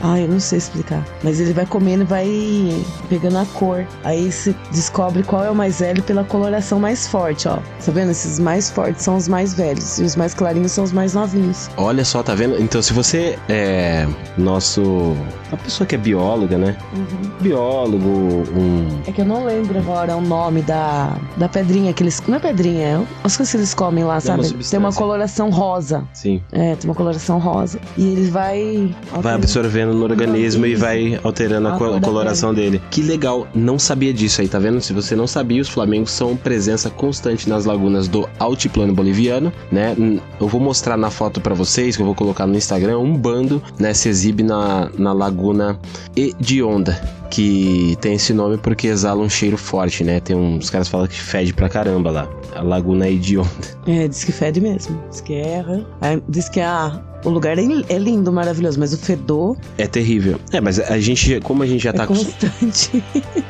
Ah, 0.00 0.18
eu 0.18 0.28
não 0.28 0.40
sei 0.40 0.58
explicar. 0.58 1.04
Mas 1.22 1.40
ele 1.40 1.52
vai 1.52 1.66
comendo 1.66 2.02
e 2.02 2.06
vai 2.06 2.84
pegando 3.08 3.38
a 3.38 3.46
cor. 3.54 3.86
Aí 4.04 4.32
você 4.32 4.54
descobre 4.70 5.22
qual 5.22 5.44
é 5.44 5.50
o 5.50 5.54
mais 5.54 5.80
velho 5.80 6.02
pela 6.02 6.24
coloração 6.24 6.80
mais 6.80 7.06
forte, 7.06 7.46
ó. 7.46 7.56
Tá 7.84 7.92
vendo? 7.92 8.10
Esses 8.10 8.38
mais 8.38 8.70
fortes 8.70 9.02
são 9.02 9.16
os 9.16 9.28
mais 9.28 9.54
velhos. 9.54 9.98
E 9.98 10.04
os 10.04 10.16
mais 10.16 10.34
clarinhos 10.34 10.72
são 10.72 10.84
os 10.84 10.92
mais 10.92 11.14
novinhos. 11.14 11.70
Olha 11.76 12.04
só, 12.04 12.22
tá 12.22 12.34
vendo? 12.34 12.60
Então, 12.60 12.80
se 12.80 12.92
você 12.92 13.38
é 13.48 14.06
nosso. 14.36 14.82
Uma 14.82 15.58
pessoa 15.62 15.86
que 15.86 15.94
é 15.94 15.98
bióloga, 15.98 16.56
né? 16.56 16.76
Uhum. 16.94 17.30
Biólogo, 17.40 18.08
um. 18.08 19.00
É 19.06 19.12
que 19.12 19.20
eu 19.20 19.26
não 19.26 19.44
lembro 19.44 19.78
agora 19.78 20.16
o 20.16 20.20
nome 20.20 20.61
da, 20.62 21.16
da 21.36 21.48
pedrinha 21.48 21.92
que 21.92 22.02
eles. 22.02 22.22
Não 22.26 22.36
é 22.36 22.40
pedrinha, 22.40 22.82
é 22.86 23.00
as 23.24 23.36
coisas 23.36 23.50
que 23.50 23.56
eles 23.58 23.74
comem 23.74 24.04
lá, 24.04 24.14
uma 24.14 24.20
sabe? 24.20 24.40
Tem 24.42 24.50
substância. 24.50 24.78
uma 24.78 24.92
coloração 24.92 25.50
rosa. 25.50 26.04
Sim. 26.12 26.40
É, 26.52 26.74
tem 26.76 26.88
uma 26.88 26.94
coloração 26.94 27.38
rosa. 27.38 27.78
E 27.96 28.02
ele 28.12 28.30
vai. 28.30 28.94
Vai 29.20 29.34
absorvendo 29.34 29.92
no 29.94 30.04
organismo 30.04 30.66
e 30.66 30.74
vai 30.74 31.18
alterando 31.22 31.68
a, 31.68 31.74
A 31.74 31.78
co- 31.78 31.84
cor 31.86 32.00
da 32.00 32.06
coloração 32.06 32.54
dele. 32.54 32.80
Que 32.90 33.02
legal, 33.02 33.46
não 33.54 33.78
sabia 33.78 34.12
disso 34.12 34.40
aí, 34.40 34.48
tá 34.48 34.58
vendo? 34.58 34.80
Se 34.80 34.92
você 34.92 35.14
não 35.16 35.26
sabia, 35.26 35.60
os 35.60 35.68
flamingos 35.68 36.10
são 36.10 36.36
presença 36.36 36.90
constante 36.90 37.48
nas 37.48 37.64
lagunas 37.64 38.08
do 38.08 38.28
altiplano 38.38 38.92
boliviano, 38.94 39.52
né? 39.70 39.94
Eu 40.40 40.48
vou 40.48 40.60
mostrar 40.60 40.96
na 40.96 41.10
foto 41.10 41.40
pra 41.40 41.54
vocês, 41.54 41.96
que 41.96 42.02
eu 42.02 42.06
vou 42.06 42.14
colocar 42.14 42.46
no 42.46 42.56
Instagram, 42.56 42.98
um 42.98 43.16
bando, 43.16 43.62
né? 43.78 43.92
Se 43.94 44.08
exibe 44.08 44.42
na, 44.42 44.90
na 44.96 45.12
laguna 45.12 45.78
Hedionda. 46.16 47.00
Que 47.30 47.96
tem 48.02 48.12
esse 48.14 48.34
nome 48.34 48.58
porque 48.58 48.86
exala 48.88 49.22
um 49.22 49.28
cheiro 49.28 49.56
forte, 49.56 50.04
né? 50.04 50.20
Tem 50.20 50.36
uns 50.56 50.70
caras 50.70 50.88
falam 50.88 51.06
que 51.06 51.18
fede 51.20 51.52
pra 51.52 51.68
caramba 51.68 52.10
lá. 52.10 52.28
A 52.54 52.62
Laguna 52.62 53.08
Hedionda. 53.08 53.50
É, 53.86 54.06
diz 54.06 54.24
que 54.24 54.32
fede 54.32 54.60
mesmo. 54.60 55.02
Diz 55.10 55.20
que 55.20 55.34
erra. 55.34 55.84
Aí 56.00 56.22
diz 56.28 56.48
que 56.48 56.60
ah, 56.60 57.00
o 57.24 57.30
lugar 57.30 57.58
é, 57.58 57.62
é 57.88 57.98
lindo, 57.98 58.32
maravilhoso, 58.32 58.78
mas 58.78 58.92
o 58.92 58.98
fedor 58.98 59.56
É 59.78 59.86
terrível. 59.86 60.38
É, 60.52 60.60
mas 60.60 60.78
a 60.78 60.98
gente, 60.98 61.40
como 61.40 61.62
a 61.62 61.66
gente 61.66 61.82
já 61.82 61.90
é 61.90 61.92
tá 61.92 62.06
constante. 62.06 63.02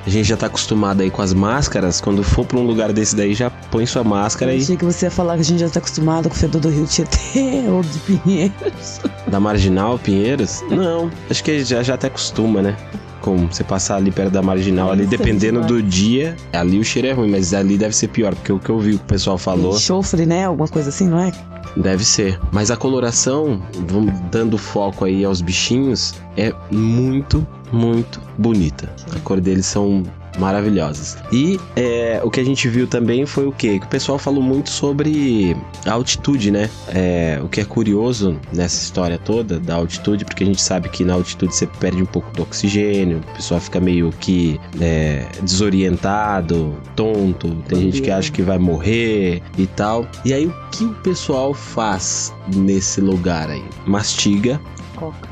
A 0.07 0.11
gente 0.11 0.29
já 0.29 0.37
tá 0.37 0.47
acostumado 0.47 1.01
aí 1.03 1.11
com 1.11 1.23
as 1.23 1.33
máscaras. 1.33 2.01
Quando 2.01 2.23
for 2.23 2.45
pra 2.47 2.59
um 2.59 2.67
lugar 2.67 2.93
desse 2.93 3.15
daí, 3.17 3.35
já 3.35 3.51
põe 3.51 3.87
sua 3.87 4.05
máscara 4.05 4.53
Eu 4.53 4.57
aí. 4.57 4.63
achei 4.63 4.77
que 4.77 4.85
você 4.85 5.07
ia 5.07 5.11
falar 5.11 5.35
que 5.35 5.41
a 5.41 5.45
gente 5.45 5.61
já 5.61 5.69
tá 5.69 5.79
acostumado 5.79 6.29
com 6.29 6.35
o 6.35 6.39
fedor 6.39 6.61
do 6.61 6.69
Rio 6.69 6.87
Tietê 6.87 7.65
ou 7.69 7.83
de 7.83 7.99
Pinheiros. 8.01 9.01
Da 9.27 9.41
Marginal, 9.41 9.99
Pinheiros? 9.99 10.63
Não, 10.71 11.11
acho 11.31 11.43
que 11.43 11.65
já, 11.65 11.83
já 11.83 11.95
até 11.95 12.07
acostuma, 12.09 12.61
né? 12.63 12.77
Com 13.23 13.47
você 13.47 13.65
passar 13.65 13.97
ali 13.97 14.11
perto 14.11 14.33
da 14.33 14.43
Marginal, 14.43 14.91
ali, 14.91 15.07
dependendo 15.07 15.63
demais. 15.63 15.67
do 15.67 15.83
dia, 15.83 16.37
ali 16.53 16.79
o 16.79 16.85
cheiro 16.85 17.09
é 17.09 17.13
ruim, 17.13 17.31
mas 17.31 17.55
ali 17.55 17.79
deve 17.79 17.95
ser 17.95 18.09
pior, 18.09 18.35
porque 18.35 18.53
o 18.53 18.59
que 18.59 18.69
eu 18.69 18.79
vi 18.79 18.91
que 18.91 18.97
o 18.97 19.07
pessoal 19.07 19.39
falou, 19.39 19.77
Enxofre, 19.77 20.27
né? 20.27 20.45
Alguma 20.47 20.69
coisa 20.69 20.89
assim, 20.89 21.09
não 21.09 21.21
é? 21.21 21.33
deve 21.77 22.05
ser. 22.05 22.39
Mas 22.51 22.71
a 22.71 22.77
coloração, 22.77 23.63
vamos 23.89 24.13
dando 24.31 24.59
foco 24.59 25.05
aí 25.05 25.25
aos 25.25 25.41
bichinhos, 25.41 26.15
é 26.37 26.53
muito, 26.71 27.47
muito 27.73 28.21
bonita. 28.37 28.95
A 29.15 29.21
cor 29.21 29.41
deles 29.41 29.67
são 29.67 30.03
maravilhosas. 30.39 31.17
E 31.33 31.59
é, 31.77 32.21
o 32.25 32.31
que 32.31 32.41
a 32.41 32.45
gente 32.45 32.69
viu 32.69 32.87
também 32.87 33.27
foi 33.27 33.47
o 33.47 33.53
quê? 33.53 33.79
Que 33.79 33.87
o 33.87 33.89
pessoal 33.89 34.19
falou 34.19 34.43
muito 34.43 34.71
sobre 34.71 35.57
a 35.87 35.93
altitude, 35.93 36.51
né? 36.51 36.71
É, 36.89 37.41
o 37.43 37.49
que 37.49 37.61
é 37.61 37.65
curioso 37.65 38.39
nessa 38.53 38.83
história 38.83 39.19
toda 39.19 39.59
da 39.59 39.75
altitude, 39.75 40.25
porque 40.25 40.45
a 40.45 40.47
gente 40.47 40.63
sabe 40.63 40.89
que 40.89 41.05
na 41.05 41.15
altitude 41.15 41.55
você 41.55 41.67
perde 41.67 42.03
um 42.03 42.07
pouco 42.07 42.31
do 42.35 42.43
oxigênio, 42.43 43.19
o 43.19 43.37
pessoal 43.37 43.61
fica 43.61 43.81
meio 43.81 44.11
que 44.21 44.61
é, 44.81 45.27
desorientado, 45.43 46.75
tonto, 46.97 47.55
tem 47.69 47.81
gente 47.81 48.03
que 48.03 48.11
acha 48.11 48.31
que 48.31 48.43
vai 48.43 48.59
morrer 48.59 49.43
e 49.59 49.67
tal. 49.67 50.07
E 50.25 50.33
aí 50.33 50.47
o 50.47 50.55
que 50.71 50.85
o 50.85 50.95
pessoal 50.95 51.55
faz 51.55 52.33
nesse 52.55 53.01
lugar 53.01 53.51
aí? 53.51 53.65
Mastiga 53.87 54.61
Coca. 54.97 55.32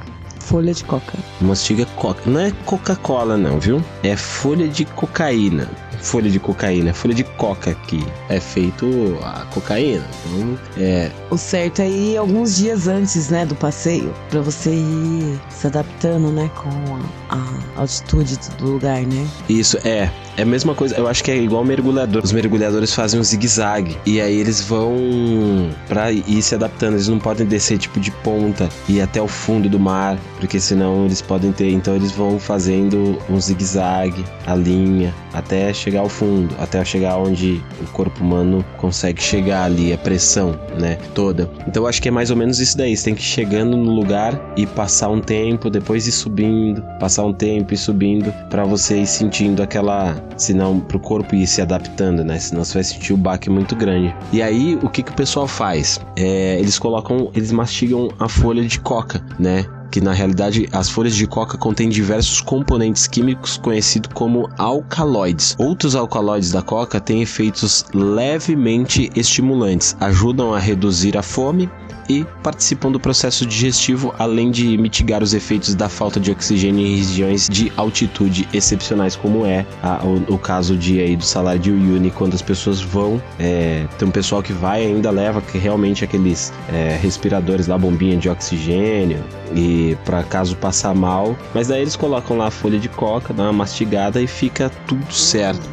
Folha 0.51 0.75
de 0.75 0.83
coca. 0.83 1.17
Mastiga 1.41 1.87
coca. 1.97 2.29
Não 2.29 2.41
é 2.41 2.51
Coca-Cola, 2.67 3.39
não, 3.39 3.61
viu? 3.61 3.83
É 4.03 4.17
folha 4.17 4.67
de 4.67 4.85
cocaína. 4.85 5.71
Folha 6.03 6.29
de 6.29 6.41
cocaína, 6.41 6.93
folha 6.93 7.15
de 7.15 7.23
coca 7.23 7.75
que 7.87 8.05
é 8.29 8.41
feito 8.41 8.87
a 9.23 9.45
cocaína. 9.47 10.05
Então, 10.27 10.59
é. 10.77 11.11
O 11.31 11.37
certo 11.37 11.83
é 11.83 11.89
ir 11.89 12.17
alguns 12.17 12.57
dias 12.57 12.89
antes, 12.89 13.29
né, 13.29 13.47
do 13.47 13.55
passeio, 13.55 14.13
para 14.31 14.41
você 14.41 14.71
ir 14.71 15.41
se 15.51 15.67
adaptando, 15.67 16.33
né, 16.33 16.51
com 16.57 16.97
a, 16.97 17.20
a 17.31 17.81
altitude 17.81 18.39
do 18.59 18.73
lugar, 18.73 19.03
né? 19.03 19.27
Isso, 19.49 19.79
é. 19.85 20.11
É 20.37 20.43
a 20.43 20.47
mesma 20.47 20.75
coisa, 20.75 20.97
eu 20.97 21.07
acho 21.07 21.23
que 21.23 21.31
é 21.31 21.37
igual 21.37 21.65
mergulhador. 21.65 22.23
Os 22.25 22.33
mergulhadores 22.33 22.95
fazem 22.95 23.21
um 23.21 23.23
zigue-zague. 23.23 23.99
E 24.07 24.21
aí 24.21 24.39
eles 24.39 24.63
vão 24.63 25.71
pra 25.87 26.11
ir 26.13 26.41
se 26.41 26.55
adaptando. 26.55 26.95
Eles 26.95 27.09
não 27.09 27.19
podem 27.19 27.47
descer 27.47 27.79
tipo 27.79 28.01
de 28.01 28.11
ponta 28.11 28.69
e 28.89 29.01
até 29.01 29.21
o 29.21 29.29
fundo 29.29 29.69
do 29.69 29.79
mar. 29.79 30.19
Porque 30.39 30.59
senão 30.59 31.05
eles 31.05 31.21
podem 31.21 31.53
ter. 31.53 31.71
Então 31.71 31.95
eles 31.95 32.13
vão 32.13 32.39
fazendo 32.39 33.19
um 33.29 33.39
zigue-zague, 33.39 34.25
a 34.47 34.55
linha, 34.55 35.15
até 35.35 35.73
chegar 35.75 36.01
ao 36.01 36.09
fundo. 36.09 36.55
Até 36.59 36.83
chegar 36.85 37.19
onde 37.19 37.63
o 37.83 37.87
corpo 37.93 38.23
humano 38.23 38.65
consegue 38.79 39.23
chegar 39.23 39.65
ali, 39.65 39.93
a 39.93 39.99
pressão, 39.99 40.59
né? 40.79 40.97
Toda. 41.15 41.51
Então 41.67 41.83
eu 41.83 41.89
acho 41.89 42.01
que 42.01 42.09
é 42.09 42.11
mais 42.11 42.31
ou 42.31 42.37
menos 42.37 42.61
isso 42.61 42.79
daí. 42.79 42.97
Você 42.97 43.05
tem 43.05 43.15
que 43.15 43.21
ir 43.21 43.27
chegando 43.27 43.77
no 43.77 43.93
lugar 43.93 44.41
e 44.57 44.67
passar 44.67 45.11
um 45.11 45.21
tempo, 45.21 45.69
depois 45.69 46.07
ir 46.07 46.13
subindo, 46.13 46.83
passar 46.99 47.20
um 47.25 47.33
tempo 47.33 47.75
e 47.75 47.77
subindo, 47.77 48.33
para 48.49 48.65
você 48.65 49.01
ir 49.01 49.07
sentindo 49.07 49.63
aquela 49.63 50.17
senão 50.37 50.81
pro 50.81 50.99
corpo 50.99 51.35
ir 51.35 51.47
se 51.47 51.61
adaptando, 51.61 52.25
né? 52.25 52.39
Senão 52.39 52.65
você 52.65 52.75
vai 52.75 52.85
sentir 52.85 53.13
o 53.13 53.17
baque 53.17 53.51
muito 53.51 53.75
grande. 53.77 54.15
E 54.33 54.43
aí, 54.43 54.79
o 54.83 54.89
que 54.89 55.03
que 55.03 55.13
o 55.13 55.15
pessoal 55.15 55.47
faz? 55.47 56.01
É, 56.17 56.59
eles 56.59 56.79
colocam, 56.79 57.31
eles 57.35 57.53
mastigam 57.53 58.09
a 58.19 58.29
folha 58.29 58.65
de 58.65 58.81
coca, 58.81 59.25
né? 59.39 59.65
que 59.91 60.01
na 60.01 60.13
realidade 60.13 60.69
as 60.73 60.89
folhas 60.89 61.17
de 61.17 61.27
coca 61.27 61.59
contêm 61.59 61.89
diversos 61.89 62.41
componentes 62.41 63.07
químicos 63.07 63.57
conhecidos 63.57 64.11
como 64.15 64.49
alcaloides. 64.57 65.57
Outros 65.59 65.97
alcaloides 65.97 66.53
da 66.53 66.63
coca 66.63 67.01
têm 67.01 67.23
efeitos 67.23 67.85
levemente 67.93 69.11
estimulantes, 69.17 69.97
ajudam 70.01 70.55
a 70.55 70.59
reduzir 70.59 71.19
a 71.19 71.23
fome 71.23 71.69
e 72.11 72.27
participam 72.43 72.91
do 72.91 72.99
processo 72.99 73.47
digestivo, 73.47 74.13
além 74.19 74.51
de 74.51 74.77
mitigar 74.77 75.23
os 75.23 75.33
efeitos 75.33 75.77
da 75.77 75.89
falta 75.89 76.19
de 76.19 76.33
oxigênio 76.33 76.85
em 76.85 76.97
regiões 76.97 77.49
de 77.49 77.73
altitude 77.77 78.49
excepcionais, 78.53 79.15
como 79.15 79.47
é 79.47 79.65
a, 79.81 80.05
o, 80.05 80.35
o, 80.35 80.39
caso 80.39 80.77
de 80.77 81.01
aí 81.01 81.15
do 81.15 81.25
salário 81.25 81.61
de 81.61 81.71
Uyuni, 81.71 82.11
quando 82.11 82.35
as 82.35 82.43
pessoas 82.43 82.81
vão, 82.81 83.23
é, 83.39 83.87
tem 83.97 84.09
um 84.09 84.11
pessoal 84.11 84.43
que 84.43 84.53
vai 84.53 84.85
ainda 84.85 85.11
leva 85.11 85.41
que 85.41 85.57
realmente 85.57 86.03
aqueles 86.03 86.53
é, 86.69 86.99
respiradores 87.01 87.69
lá, 87.69 87.79
bombinha 87.79 88.17
de 88.17 88.29
oxigênio, 88.29 89.23
e 89.55 89.97
para 90.05 90.25
caso 90.25 90.57
passar 90.57 90.95
mal, 90.95 91.37
mas 91.55 91.69
daí 91.69 91.83
eles 91.83 91.95
colocam 91.95 92.37
lá 92.37 92.49
a 92.49 92.51
folha 92.51 92.79
de 92.79 92.89
coca, 92.89 93.33
dá 93.33 93.45
uma 93.45 93.53
mastigada 93.53 94.21
e 94.21 94.27
fica 94.27 94.71
tudo 94.87 95.13
certo. 95.13 95.69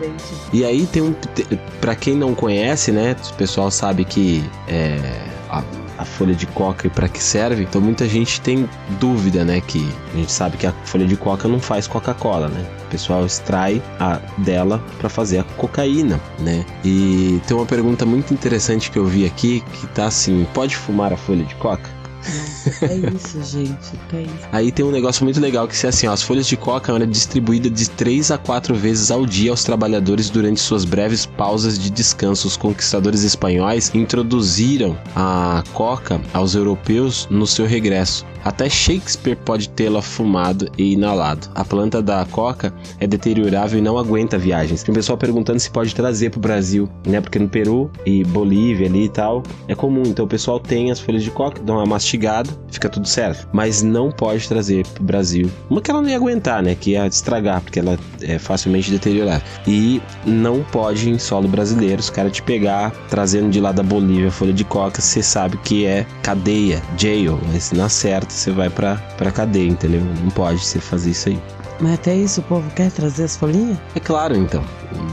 E 0.54 0.64
aí 0.64 0.86
tem 0.86 1.02
um, 1.02 1.16
para 1.82 1.96
quem 1.96 2.16
não 2.16 2.36
conhece, 2.36 2.92
né, 2.92 3.16
o 3.32 3.34
pessoal 3.34 3.72
sabe 3.72 4.06
que 4.06 4.44
é, 4.68 5.37
a, 5.98 6.06
folha 6.06 6.34
de 6.34 6.46
coca 6.48 6.88
e 6.88 6.90
para 6.90 7.08
que 7.08 7.22
serve. 7.22 7.64
Então 7.64 7.82
muita 7.82 8.08
gente 8.08 8.42
tem 8.42 8.70
dúvida, 9.00 9.44
né? 9.44 9.62
Que 9.62 9.88
a 10.14 10.18
gente 10.18 10.32
sabe 10.32 10.58
que 10.58 10.68
a 10.68 10.74
folha 10.86 11.06
de 11.06 11.16
coca 11.16 11.48
não 11.48 11.60
faz 11.60 11.88
Coca-Cola, 11.88 12.48
né? 12.48 12.66
O 12.86 12.90
pessoal 12.90 13.26
extrai 13.26 13.82
a 14.00 14.20
dela 14.38 14.84
para 14.98 15.10
fazer 15.10 15.40
a 15.40 15.44
cocaína, 15.44 16.20
né? 16.40 16.66
E 16.84 17.42
tem 17.48 17.56
uma 17.56 17.66
pergunta 17.66 18.06
muito 18.06 18.34
interessante 18.34 18.90
que 18.90 18.98
eu 18.98 19.06
vi 19.06 19.26
aqui 19.26 19.62
que 19.74 19.88
tá 19.88 20.08
assim: 20.08 20.48
pode 20.54 20.76
fumar 20.76 21.12
a 21.12 21.18
folha 21.18 21.44
de 21.44 21.56
coca? 21.56 21.97
É 22.82 22.96
isso, 23.16 23.44
gente. 23.44 23.92
É 24.14 24.22
isso. 24.22 24.48
Aí 24.52 24.72
tem 24.72 24.86
um 24.86 24.92
negócio 24.92 25.24
muito 25.24 25.40
legal 25.40 25.68
que 25.68 25.86
é 25.86 25.90
assim, 25.90 26.08
ó, 26.08 26.14
as 26.14 26.22
folhas 26.22 26.48
de 26.48 26.58
coca 26.58 26.92
eram 26.92 27.08
distribuídas 27.08 27.72
de 27.72 27.90
3 27.90 28.32
a 28.32 28.38
4 28.38 28.76
vezes 28.76 29.12
ao 29.12 29.26
dia 29.26 29.52
aos 29.52 29.64
trabalhadores 29.64 30.30
durante 30.30 30.60
suas 30.60 30.86
breves 30.86 31.26
pausas 31.26 31.78
de 31.80 31.90
descanso. 31.90 32.48
Os 32.48 32.58
conquistadores 32.58 33.24
espanhóis 33.24 33.92
introduziram 33.94 34.98
a 35.16 35.64
coca 35.74 36.22
aos 36.34 36.56
europeus 36.56 37.28
no 37.30 37.48
seu 37.48 37.66
regresso. 37.66 38.26
Até 38.48 38.70
Shakespeare 38.70 39.36
pode 39.36 39.68
tê-la 39.68 40.02
fumado 40.02 40.70
e 40.78 40.94
inalado. 40.94 41.50
A 41.54 41.66
planta 41.66 42.02
da 42.02 42.26
coca 42.32 42.74
é 42.98 43.06
deteriorável 43.06 43.78
e 43.78 43.82
não 43.82 43.98
aguenta 43.98 44.38
viagens. 44.38 44.84
Tem 44.84 44.96
pessoal 44.96 45.18
perguntando 45.18 45.60
se 45.60 45.70
pode 45.70 45.94
trazer 45.94 46.30
para 46.30 46.38
o 46.38 46.42
Brasil, 46.42 46.90
né? 47.06 47.20
Porque 47.20 47.38
no 47.38 47.50
Peru 47.50 47.92
e 48.06 48.24
Bolívia 48.24 48.88
ali 48.88 49.04
e 49.04 49.10
tal 49.10 49.44
é 49.68 49.76
comum. 49.76 50.04
Então 50.06 50.24
o 50.24 50.30
pessoal 50.30 50.62
tem 50.62 50.92
as 50.92 50.98
folhas 50.98 51.24
de 51.24 51.30
coca, 51.30 51.62
dão 51.62 51.76
uma 51.76 51.86
mastigada, 51.86 52.50
fica 52.72 52.88
tudo 52.88 53.06
certo. 53.06 53.50
Mas 53.52 53.84
não 53.84 54.14
pode 54.14 54.48
trazer 54.48 54.88
para 54.88 55.02
o 55.02 55.06
Brasil. 55.06 55.52
Uma 55.70 55.82
que 55.82 55.92
ela 55.92 56.02
não 56.02 56.08
ia 56.08 56.16
aguentar, 56.16 56.64
né? 56.64 56.74
Que 56.74 56.92
ia 56.92 57.06
estragar, 57.06 57.60
porque 57.60 57.80
ela 57.80 58.00
é 58.22 58.40
facilmente 58.40 58.90
deteriorável. 58.90 59.46
E 59.68 60.02
não 60.26 60.64
pode 60.64 61.10
em 61.10 61.20
solo 61.20 61.50
brasileiro. 61.50 62.00
Os 62.00 62.10
caras 62.10 62.32
te 62.32 62.42
pegar 62.42 62.92
trazendo 63.10 63.50
de 63.50 63.60
lá 63.60 63.74
da 63.74 63.84
Bolívia 63.84 64.32
folha 64.32 64.54
de 64.54 64.64
coca, 64.64 65.02
você 65.02 65.22
sabe 65.22 65.58
que 65.58 65.86
é 65.86 66.06
cadeia, 66.24 66.82
jail. 66.98 67.38
Mas 67.52 67.74
na 67.74 67.90
certa 67.90 68.37
você 68.38 68.52
vai 68.52 68.70
pra, 68.70 68.96
pra 69.18 69.32
cadeia, 69.32 69.68
entendeu? 69.68 70.02
Não 70.24 70.30
pode 70.30 70.60
você 70.60 70.80
fazer 70.80 71.12
isso 71.12 71.30
aí. 71.30 71.40
Mas 71.80 71.94
até 71.94 72.16
isso 72.16 72.42
o 72.42 72.44
povo 72.44 72.70
quer 72.72 72.92
trazer 72.92 73.26
as 73.26 73.38
folhinhas? 73.38 73.78
É 73.96 74.00
claro, 74.00 74.36
então. 74.36 74.64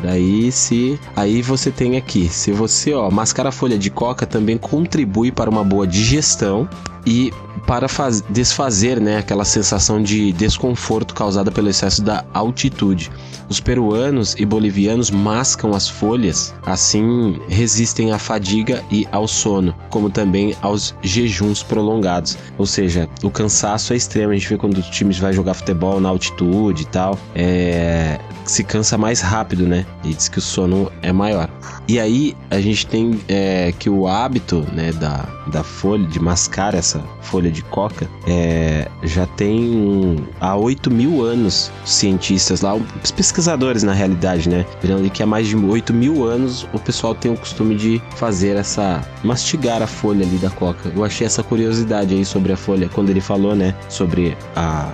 Daí 0.02 0.50
se 0.50 0.98
aí 1.14 1.42
você 1.42 1.70
tem 1.70 1.96
aqui, 1.96 2.28
se 2.28 2.52
você, 2.52 2.94
ó, 2.94 3.10
mascar 3.10 3.46
a 3.46 3.52
folha 3.52 3.76
de 3.76 3.90
coca 3.90 4.26
também 4.26 4.56
contribui 4.56 5.30
para 5.30 5.50
uma 5.50 5.64
boa 5.64 5.86
digestão 5.86 6.68
e 7.06 7.32
para 7.66 7.88
faz, 7.88 8.22
desfazer 8.28 9.00
né, 9.00 9.18
aquela 9.18 9.44
sensação 9.44 10.02
de 10.02 10.32
desconforto 10.32 11.14
causada 11.14 11.50
pelo 11.50 11.68
excesso 11.68 12.02
da 12.02 12.24
altitude. 12.32 13.10
Os 13.48 13.60
peruanos 13.60 14.34
e 14.38 14.44
bolivianos 14.46 15.10
mascam 15.10 15.74
as 15.74 15.88
folhas, 15.88 16.54
assim 16.64 17.38
resistem 17.48 18.12
à 18.12 18.18
fadiga 18.18 18.82
e 18.90 19.06
ao 19.12 19.28
sono, 19.28 19.74
como 19.90 20.08
também 20.08 20.56
aos 20.62 20.94
jejuns 21.02 21.62
prolongados. 21.62 22.38
Ou 22.56 22.66
seja, 22.66 23.08
o 23.22 23.30
cansaço 23.30 23.92
é 23.92 23.96
extremo. 23.96 24.32
A 24.32 24.34
gente 24.34 24.48
vê 24.48 24.56
quando 24.56 24.78
os 24.78 24.86
times 24.86 25.18
vai 25.18 25.32
jogar 25.32 25.54
futebol 25.54 26.00
na 26.00 26.08
altitude 26.08 26.82
e 26.82 26.86
tal, 26.86 27.18
é, 27.34 28.18
se 28.44 28.64
cansa 28.64 28.96
mais 28.96 29.20
rápido, 29.20 29.66
né? 29.66 29.84
E 30.02 30.14
diz 30.14 30.28
que 30.28 30.38
o 30.38 30.42
sono 30.42 30.90
é 31.02 31.12
maior. 31.12 31.48
E 31.86 32.00
aí 32.00 32.34
a 32.50 32.60
gente 32.60 32.86
tem 32.86 33.20
é, 33.28 33.72
que 33.78 33.90
o 33.90 34.08
hábito 34.08 34.66
né, 34.72 34.92
da, 34.92 35.28
da 35.46 35.62
folha, 35.62 36.06
de 36.06 36.20
mascar 36.20 36.74
essa 36.74 37.02
folha 37.20 37.50
de 37.50 37.62
coca, 37.62 38.08
é, 38.26 38.88
já 39.02 39.26
tem 39.26 40.26
há 40.40 40.56
8 40.56 40.90
mil 40.90 41.22
anos 41.22 41.70
cientistas 41.84 42.60
lá, 42.60 42.74
os 42.74 43.10
pesquisadores 43.10 43.82
na 43.82 43.92
realidade, 43.92 44.48
né? 44.48 44.64
Virando 44.80 45.08
que 45.10 45.22
há 45.22 45.26
mais 45.26 45.46
de 45.46 45.56
8 45.56 45.92
mil 45.92 46.24
anos 46.24 46.66
o 46.72 46.78
pessoal 46.78 47.14
tem 47.14 47.32
o 47.32 47.36
costume 47.36 47.74
de 47.74 48.02
fazer 48.16 48.56
essa. 48.56 49.02
mastigar 49.22 49.82
a 49.82 49.86
folha 49.86 50.24
ali 50.26 50.36
da 50.38 50.50
coca. 50.50 50.92
Eu 50.94 51.04
achei 51.04 51.26
essa 51.26 51.42
curiosidade 51.42 52.14
aí 52.14 52.24
sobre 52.24 52.52
a 52.52 52.56
folha, 52.56 52.88
quando 52.88 53.10
ele 53.10 53.20
falou, 53.20 53.54
né? 53.54 53.74
Sobre 53.88 54.36
a 54.56 54.92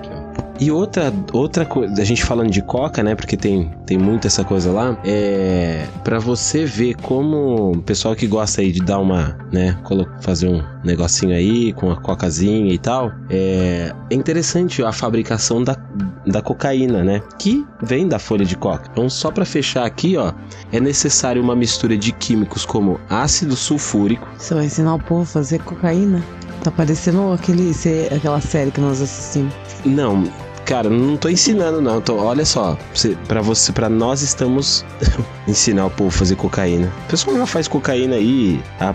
e 0.63 0.71
outra, 0.71 1.13
outra 1.33 1.67
coisa, 1.67 2.01
a 2.01 2.05
gente 2.05 2.25
falando 2.25 2.49
de 2.49 2.63
coca, 2.63 3.03
né? 3.03 3.17
Porque 3.17 3.37
tem, 3.37 3.75
tem 3.85 3.99
muito 3.99 4.29
essa 4.29 4.45
coisa 4.45 4.71
lá. 4.71 4.97
É. 5.05 5.89
para 6.05 6.21
você 6.21 6.65
ver 6.65 6.95
como 7.03 7.73
o 7.73 7.83
pessoal 7.83 8.15
que 8.15 8.29
gosta 8.29 8.61
aí 8.61 8.71
de 8.71 8.81
dar 8.81 9.01
uma, 9.01 9.37
né? 9.53 9.77
Fazer 10.21 10.47
um 10.47 10.63
negocinho 10.85 11.35
aí 11.35 11.73
com 11.73 11.91
a 11.91 12.01
cocazinha 12.01 12.73
e 12.73 12.79
tal. 12.79 13.11
É, 13.29 13.93
é 14.09 14.15
interessante 14.15 14.85
a 14.85 14.93
fabricação 14.93 15.65
da, 15.65 15.77
da 16.25 16.41
cocaína, 16.41 17.03
né? 17.03 17.21
Que 17.41 17.67
vem 17.83 18.07
da 18.07 18.21
folha 18.21 18.45
de 18.45 18.57
coca. 18.57 18.89
Então, 18.93 19.11
só 19.11 19.33
para 19.33 19.45
fechar 19.45 19.85
aqui, 19.85 20.17
ó, 20.17 20.33
é 20.71 20.79
necessário 20.79 21.43
uma 21.43 21.57
mistura 21.57 21.97
de 21.97 22.13
químicos 22.13 22.65
como 22.65 23.01
ácido 23.11 23.57
sulfúrico. 23.57 24.29
Você 24.39 24.55
vai 24.55 24.67
ensinar 24.67 24.95
o 24.95 25.01
povo 25.01 25.23
a 25.23 25.27
fazer 25.27 25.59
cocaína? 25.65 26.23
Tá 26.63 26.71
parecendo 26.71 27.33
aquele, 27.33 27.73
aquela 28.15 28.41
série 28.41 28.71
que 28.71 28.81
nós 28.81 29.03
assistimos. 29.03 29.53
Não, 29.85 30.25
Cara, 30.65 30.89
não 30.89 31.17
tô 31.17 31.29
ensinando, 31.29 31.81
não. 31.81 32.01
Tô, 32.01 32.17
olha 32.17 32.45
só, 32.45 32.79
pra 33.27 33.43
você, 33.43 33.73
para 33.73 33.89
nós 33.89 34.23
estamos 34.23 34.85
ensinar 35.47 35.87
o 35.87 35.91
povo 35.91 36.09
a 36.09 36.13
fazer 36.13 36.37
cocaína. 36.37 36.93
O 37.07 37.11
pessoal 37.11 37.37
já 37.37 37.47
faz 37.47 37.67
cocaína 37.67 38.15
aí 38.15 38.63
há 38.79 38.95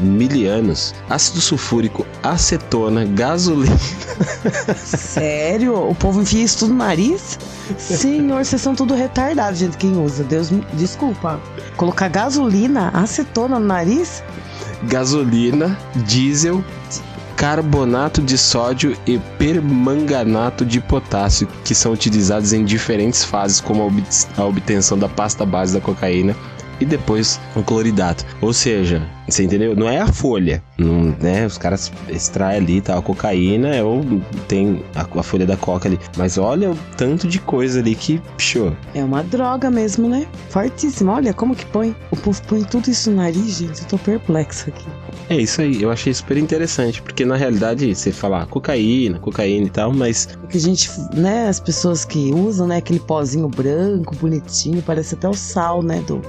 mil 0.00 0.50
anos. 0.50 0.94
Ácido 1.10 1.40
sulfúrico, 1.40 2.06
acetona, 2.22 3.04
gasolina. 3.04 3.76
Sério? 4.76 5.74
O 5.88 5.94
povo 5.94 6.22
enfia 6.22 6.44
isso 6.44 6.60
tudo 6.60 6.72
no 6.72 6.78
nariz? 6.78 7.38
Senhor, 7.78 8.44
vocês 8.44 8.62
são 8.62 8.74
tudo 8.74 8.94
retardados, 8.94 9.60
gente, 9.60 9.76
quem 9.76 9.96
usa. 9.96 10.24
Deus 10.24 10.50
me 10.50 10.64
desculpa. 10.72 11.38
Colocar 11.76 12.08
gasolina, 12.08 12.88
acetona 12.94 13.58
no 13.58 13.66
nariz? 13.66 14.24
Gasolina, 14.84 15.78
diesel, 16.06 16.64
carbonato 17.42 18.22
de 18.22 18.38
sódio 18.38 18.96
e 19.04 19.18
permanganato 19.36 20.64
de 20.64 20.80
potássio, 20.80 21.48
que 21.64 21.74
são 21.74 21.90
utilizados 21.90 22.52
em 22.52 22.64
diferentes 22.64 23.24
fases, 23.24 23.60
como 23.60 23.92
a 24.36 24.44
obtenção 24.44 24.96
da 24.96 25.08
pasta 25.08 25.44
base 25.44 25.74
da 25.74 25.80
cocaína 25.80 26.36
e 26.82 26.84
depois 26.84 27.40
o 27.54 27.62
cloridato. 27.62 28.26
Ou 28.40 28.52
seja, 28.52 29.02
você 29.28 29.44
entendeu? 29.44 29.74
Não 29.76 29.88
é 29.88 29.98
a 29.98 30.06
folha, 30.08 30.62
não, 30.76 31.14
né? 31.20 31.46
Os 31.46 31.56
caras 31.56 31.92
extraem 32.08 32.58
ali, 32.58 32.80
tá? 32.80 32.98
A 32.98 33.02
cocaína 33.02 33.82
ou 33.82 34.04
tem 34.48 34.84
a, 34.94 35.06
a, 35.18 35.22
folha 35.22 35.46
da 35.46 35.56
coca 35.56 35.88
ali. 35.88 35.98
Mas 36.16 36.38
olha 36.38 36.72
o 36.72 36.78
tanto 36.96 37.28
de 37.28 37.38
coisa 37.38 37.78
ali 37.78 37.94
que, 37.94 38.20
show. 38.36 38.76
É 38.94 39.02
uma 39.02 39.22
droga 39.22 39.70
mesmo, 39.70 40.08
né? 40.08 40.26
Fortíssima. 40.50 41.14
Olha 41.14 41.32
como 41.32 41.54
que 41.54 41.64
põe. 41.66 41.94
O 42.10 42.16
povo 42.16 42.40
põe 42.48 42.64
tudo 42.64 42.90
isso 42.90 43.10
no 43.10 43.18
nariz, 43.18 43.58
gente. 43.58 43.82
Eu 43.82 43.88
tô 43.88 43.98
perplexo 43.98 44.68
aqui. 44.68 44.86
É 45.28 45.36
isso 45.36 45.60
aí, 45.62 45.82
eu 45.82 45.90
achei 45.90 46.12
super 46.12 46.36
interessante, 46.36 47.00
porque 47.00 47.24
na 47.24 47.36
realidade 47.36 47.94
você 47.94 48.12
fala 48.12 48.42
ah, 48.42 48.46
cocaína, 48.46 49.18
cocaína 49.18 49.66
e 49.66 49.70
tal, 49.70 49.92
mas. 49.92 50.28
O 50.42 50.46
que 50.46 50.58
a 50.58 50.60
gente, 50.60 50.90
né, 51.14 51.48
as 51.48 51.60
pessoas 51.60 52.04
que 52.04 52.32
usam, 52.32 52.66
né, 52.66 52.76
aquele 52.76 53.00
pozinho 53.00 53.48
branco, 53.48 54.14
bonitinho, 54.16 54.82
parece 54.82 55.14
até 55.14 55.28
o 55.28 55.34
sal, 55.34 55.82
né, 55.82 56.02
do 56.06 56.20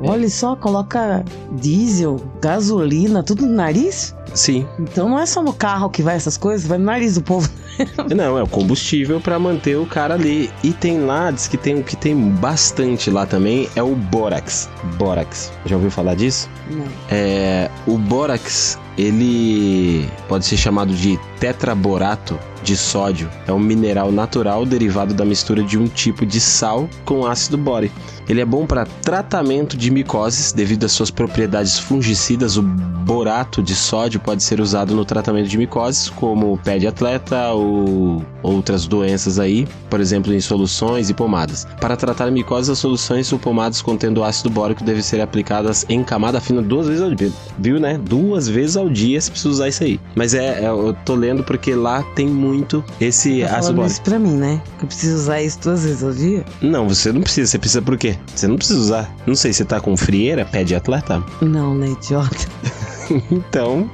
Olha 0.00 0.28
só, 0.28 0.56
coloca 0.56 1.24
diesel, 1.52 2.20
gasolina, 2.40 3.22
tudo 3.22 3.46
no 3.46 3.54
nariz? 3.54 4.14
Sim. 4.36 4.68
Então 4.78 5.08
não 5.08 5.18
é 5.18 5.26
só 5.26 5.42
no 5.42 5.52
carro 5.52 5.88
que 5.88 6.02
vai 6.02 6.14
essas 6.14 6.36
coisas, 6.36 6.66
vai 6.66 6.78
no 6.78 6.84
nariz 6.84 7.14
do 7.14 7.22
povo. 7.22 7.48
Não, 8.14 8.38
é 8.38 8.42
o 8.42 8.46
combustível 8.46 9.20
para 9.20 9.38
manter 9.38 9.76
o 9.76 9.86
cara 9.86 10.14
ali. 10.14 10.50
E 10.62 10.72
tem 10.72 11.00
lá, 11.00 11.30
diz 11.30 11.48
que 11.48 11.56
tem 11.56 11.78
o 11.78 11.82
que 11.82 11.96
tem 11.96 12.16
bastante 12.16 13.10
lá 13.10 13.26
também, 13.26 13.68
é 13.76 13.82
o 13.82 13.94
bórax. 13.94 14.68
Bórax. 14.96 15.52
Já 15.66 15.76
ouviu 15.76 15.90
falar 15.90 16.14
disso? 16.14 16.48
Não. 16.70 16.86
É, 17.10 17.70
o 17.86 17.98
bórax, 17.98 18.78
ele 18.96 20.08
pode 20.28 20.46
ser 20.46 20.56
chamado 20.56 20.94
de 20.94 21.18
tetraborato 21.38 22.38
de 22.62 22.76
sódio. 22.76 23.30
É 23.46 23.52
um 23.52 23.58
mineral 23.58 24.10
natural 24.10 24.66
derivado 24.66 25.14
da 25.14 25.24
mistura 25.24 25.62
de 25.62 25.78
um 25.78 25.86
tipo 25.86 26.26
de 26.26 26.40
sal 26.40 26.88
com 27.04 27.26
ácido 27.26 27.56
bórico. 27.56 27.94
Ele 28.28 28.40
é 28.40 28.44
bom 28.44 28.66
para 28.66 28.84
tratamento 28.84 29.76
de 29.76 29.90
micoses 29.90 30.52
devido 30.52 30.84
às 30.84 30.92
suas 30.92 31.10
propriedades 31.10 31.78
fungicidas. 31.78 32.56
O 32.56 32.62
borato 32.62 33.62
de 33.62 33.74
sódio 33.74 34.18
pode 34.26 34.42
ser 34.42 34.60
usado 34.60 34.94
no 34.94 35.04
tratamento 35.04 35.48
de 35.48 35.56
micoses, 35.56 36.10
como 36.10 36.58
pé 36.58 36.78
de 36.78 36.88
atleta 36.88 37.52
ou 37.52 38.24
outras 38.42 38.86
doenças 38.86 39.38
aí, 39.38 39.68
por 39.88 40.00
exemplo, 40.00 40.34
em 40.34 40.40
soluções 40.40 41.08
e 41.08 41.14
pomadas. 41.14 41.66
Para 41.80 41.96
tratar 41.96 42.28
micoses, 42.32 42.68
as 42.68 42.78
soluções 42.78 43.32
ou 43.32 43.38
pomadas 43.38 43.80
contendo 43.80 44.24
ácido 44.24 44.50
bórico 44.50 44.82
devem 44.82 45.00
ser 45.00 45.20
aplicadas 45.20 45.86
em 45.88 46.02
camada 46.02 46.40
fina 46.40 46.60
duas 46.60 46.88
vezes 46.88 47.02
ao 47.02 47.14
dia. 47.14 47.32
Viu, 47.56 47.78
né? 47.78 47.98
Duas 47.98 48.48
vezes 48.48 48.76
ao 48.76 48.88
dia 48.88 49.20
você 49.20 49.30
precisa 49.30 49.48
usar 49.48 49.68
isso 49.68 49.84
aí. 49.84 50.00
Mas 50.16 50.34
é, 50.34 50.64
é 50.64 50.66
eu 50.66 50.96
tô 51.04 51.14
lendo 51.14 51.44
porque 51.44 51.74
lá 51.74 52.02
tem 52.14 52.26
muito 52.26 52.84
esse 53.00 53.42
tá 53.42 53.58
ácido 53.58 53.76
bórico. 53.76 53.92
isso 53.92 54.02
pra 54.02 54.18
mim, 54.18 54.34
né? 54.34 54.60
Que 54.78 54.84
eu 54.84 54.88
preciso 54.88 55.14
usar 55.14 55.40
isso 55.40 55.60
duas 55.62 55.84
vezes 55.84 56.02
ao 56.02 56.12
dia? 56.12 56.44
Não, 56.60 56.88
você 56.88 57.12
não 57.12 57.20
precisa. 57.20 57.46
Você 57.52 57.58
precisa 57.58 57.82
por 57.82 57.96
quê? 57.96 58.18
Você 58.34 58.48
não 58.48 58.56
precisa 58.56 58.80
usar. 58.80 59.16
Não 59.24 59.36
sei, 59.36 59.52
você 59.52 59.64
tá 59.64 59.80
com 59.80 59.96
frieira? 59.96 60.44
Pé 60.44 60.64
de 60.64 60.74
atleta? 60.74 61.22
Não, 61.40 61.74
né, 61.74 61.90
idiota? 61.90 62.46
então, 63.30 63.90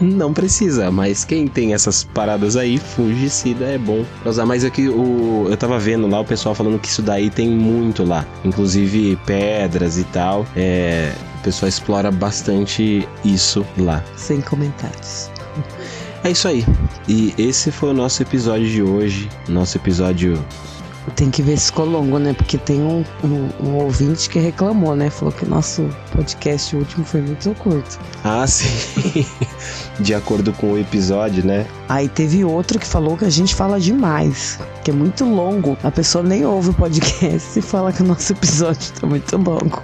não 0.00 0.32
precisa. 0.32 0.90
Mas 0.90 1.24
quem 1.24 1.46
tem 1.46 1.74
essas 1.74 2.04
paradas 2.04 2.56
aí, 2.56 2.78
fungicida 2.78 3.64
é 3.64 3.78
bom 3.78 4.04
pra 4.20 4.30
usar. 4.30 4.46
Mas 4.46 4.64
aqui 4.64 4.88
o, 4.88 5.46
eu 5.48 5.56
tava 5.56 5.78
vendo 5.78 6.06
lá 6.06 6.20
o 6.20 6.24
pessoal 6.24 6.54
falando 6.54 6.78
que 6.78 6.88
isso 6.88 7.02
daí 7.02 7.30
tem 7.30 7.48
muito 7.48 8.04
lá. 8.04 8.26
Inclusive 8.44 9.16
pedras 9.26 9.98
e 9.98 10.04
tal. 10.04 10.46
É, 10.56 11.12
o 11.40 11.42
pessoal 11.42 11.68
explora 11.68 12.10
bastante 12.10 13.06
isso 13.24 13.66
lá. 13.78 14.02
Sem 14.16 14.40
comentários. 14.40 15.30
É 16.22 16.30
isso 16.30 16.48
aí. 16.48 16.64
E 17.08 17.34
esse 17.38 17.70
foi 17.70 17.90
o 17.90 17.94
nosso 17.94 18.22
episódio 18.22 18.68
de 18.68 18.82
hoje. 18.82 19.28
Nosso 19.48 19.78
episódio 19.78 20.38
tem 21.16 21.30
que 21.30 21.42
ver 21.42 21.56
se 21.58 21.66
ficou 21.66 21.84
longo, 21.84 22.18
né? 22.18 22.32
Porque 22.32 22.58
tem 22.58 22.80
um, 22.80 23.04
um, 23.24 23.48
um, 23.66 23.74
ouvinte 23.76 24.28
que 24.28 24.38
reclamou, 24.38 24.94
né? 24.94 25.10
Falou 25.10 25.32
que 25.32 25.44
o 25.44 25.48
nosso 25.48 25.88
podcast 26.12 26.76
último 26.76 27.04
foi 27.04 27.22
muito 27.22 27.54
curto. 27.54 27.98
Ah, 28.24 28.46
sim. 28.46 29.26
De 30.00 30.14
acordo 30.14 30.52
com 30.52 30.72
o 30.72 30.78
episódio, 30.78 31.44
né? 31.44 31.66
Aí 31.88 32.08
teve 32.08 32.44
outro 32.44 32.78
que 32.78 32.86
falou 32.86 33.16
que 33.16 33.24
a 33.24 33.30
gente 33.30 33.54
fala 33.54 33.80
demais, 33.80 34.58
que 34.84 34.90
é 34.90 34.94
muito 34.94 35.24
longo. 35.24 35.76
A 35.82 35.90
pessoa 35.90 36.22
nem 36.22 36.44
ouve 36.44 36.70
o 36.70 36.74
podcast 36.74 37.58
e 37.58 37.62
fala 37.62 37.92
que 37.92 38.02
o 38.02 38.06
nosso 38.06 38.32
episódio 38.32 38.92
tá 38.92 39.06
muito 39.06 39.36
longo. 39.36 39.82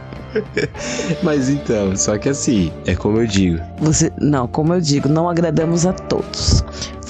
Mas 1.22 1.48
então, 1.48 1.96
só 1.96 2.18
que 2.18 2.28
assim, 2.28 2.72
é 2.86 2.94
como 2.94 3.18
eu 3.18 3.26
digo. 3.26 3.58
Você, 3.78 4.12
não, 4.20 4.46
como 4.46 4.74
eu 4.74 4.80
digo, 4.80 5.08
não 5.08 5.28
agradamos 5.28 5.86
a 5.86 5.92
todos 5.92 6.62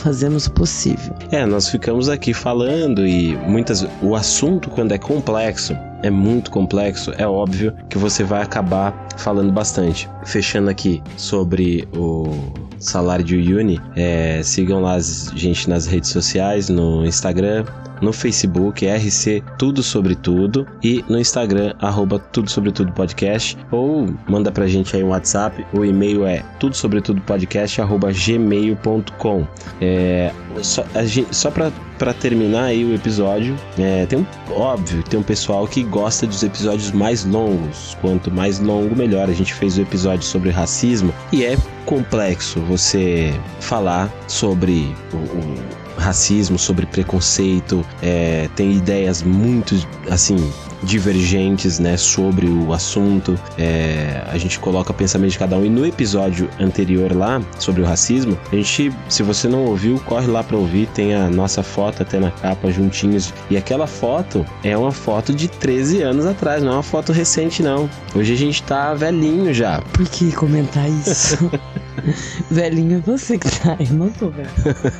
fazemos 0.07 0.47
o 0.47 0.53
possível. 0.53 1.13
É, 1.33 1.45
nós 1.45 1.69
ficamos 1.69 2.09
aqui 2.09 2.33
falando 2.33 3.05
e 3.05 3.35
muitas 3.39 3.85
o 4.01 4.15
assunto 4.15 4.71
quando 4.71 4.93
é 4.93 4.99
complexo, 4.99 5.77
é 6.01 6.09
muito 6.09 6.49
complexo, 6.49 7.13
é 7.19 7.27
óbvio 7.27 7.75
que 7.89 7.99
você 7.99 8.23
vai 8.23 8.41
acabar 8.41 8.95
falando 9.17 9.51
bastante. 9.51 10.09
Fechando 10.25 10.71
aqui 10.71 11.03
sobre 11.17 11.89
o 11.93 12.53
salário 12.79 13.25
de 13.25 13.53
Uni, 13.53 13.81
é, 13.97 14.41
sigam 14.45 14.81
lá 14.81 14.95
a 14.95 15.01
gente 15.01 15.69
nas 15.69 15.87
redes 15.87 16.11
sociais, 16.11 16.69
no 16.69 17.05
Instagram, 17.05 17.65
no 18.01 18.13
Facebook, 18.13 18.87
RC 18.87 19.43
Tudo 19.59 19.83
Sobre 19.83 20.15
Tudo, 20.15 20.67
e 20.83 21.05
no 21.09 21.19
Instagram, 21.19 21.75
arroba 21.81 22.19
Tudo 22.19 22.51
Sobre 22.51 22.73
Tudo 22.73 22.93
Podcast, 22.93 23.57
ou 23.71 24.09
manda 24.29 24.51
pra 24.51 24.67
gente 24.67 24.97
aí 24.97 25.03
um 25.03 25.09
WhatsApp, 25.09 25.65
o 25.73 25.85
e-mail 25.85 26.27
é 26.27 26.43
tudo 26.59 26.77
sobre 26.77 27.01
tudo 27.01 27.21
podcast, 27.23 27.81
arroba 27.81 28.11
gmail.com. 28.13 29.47
É, 29.81 30.33
só, 30.63 30.85
só 31.31 31.51
pra, 31.51 31.71
pra 31.99 32.13
terminar 32.13 32.65
aí 32.65 32.85
o 32.85 32.95
episódio, 32.95 33.57
é, 33.79 34.07
tem 34.07 34.19
um, 34.21 34.27
óbvio, 34.53 35.03
tem 35.03 35.19
um 35.19 35.23
pessoal 35.23 35.67
que 35.67 35.83
gosta 35.83 36.27
dos 36.27 36.43
episódios 36.43 36.93
mais 36.93 37.25
longos, 37.25 37.97
quanto 38.01 38.31
mais 38.31 38.59
longo, 38.59 38.95
melhor. 38.97 39.29
A 39.29 39.33
gente 39.33 39.53
fez 39.55 39.79
o 39.79 39.83
episódio 39.83 40.25
sobre 40.25 40.51
racismo, 40.51 41.13
e 41.33 41.45
é 41.45 41.57
complexo 41.85 42.61
você 42.61 43.33
falar 43.61 44.11
sobre 44.27 44.95
o 45.13 45.76
racismo, 46.07 46.59
sobre 46.59 46.87
preconceito, 46.87 47.85
é, 48.01 48.49
tem 48.55 48.73
ideias 48.73 49.23
muito 49.23 49.75
assim 50.09 50.37
divergentes, 50.83 51.79
né, 51.79 51.97
sobre 51.97 52.47
o 52.47 52.73
assunto. 52.73 53.39
É, 53.59 54.23
a 54.29 54.39
gente 54.39 54.59
coloca 54.61 54.93
o 54.93 54.95
pensamento 54.95 55.33
de 55.33 55.39
cada 55.39 55.57
um. 55.57 55.65
E 55.65 55.69
no 55.69 55.85
episódio 55.85 56.49
anterior 56.61 57.13
lá 57.13 57.43
sobre 57.59 57.83
o 57.83 57.85
racismo, 57.85 58.39
a 58.53 58.57
gente, 58.57 58.93
se 59.09 59.23
você 59.23 59.49
não 59.49 59.65
ouviu, 59.65 60.01
corre 60.01 60.27
lá 60.27 60.45
para 60.45 60.57
ouvir. 60.57 60.87
Tem 60.89 61.15
a 61.15 61.29
nossa 61.29 61.63
foto 61.63 62.03
até 62.03 62.21
na 62.21 62.31
capa 62.31 62.71
juntinhos. 62.71 63.35
E 63.51 63.57
aquela 63.57 63.87
foto 63.87 64.47
é 64.63 64.77
uma 64.77 64.93
foto 64.93 65.35
de 65.35 65.49
13 65.49 66.03
anos 66.03 66.27
atrás, 66.27 66.63
não 66.63 66.73
é 66.73 66.75
uma 66.75 66.83
foto 66.83 67.13
recente 67.13 67.63
não. 67.63 67.91
Hoje 68.15 68.33
a 68.33 68.37
gente 68.37 68.63
tá 68.63 68.95
velhinho 68.95 69.53
já. 69.53 69.81
Por 69.93 70.09
que 70.09 70.31
comentar 70.33 70.89
isso? 70.89 71.51
Velhinho 72.51 72.99
é 72.99 73.01
você 73.01 73.39
que 73.39 73.51
tá, 73.61 73.77
eu 73.79 73.95
não 73.95 74.11
tô 74.11 74.31
velho. 74.31 74.49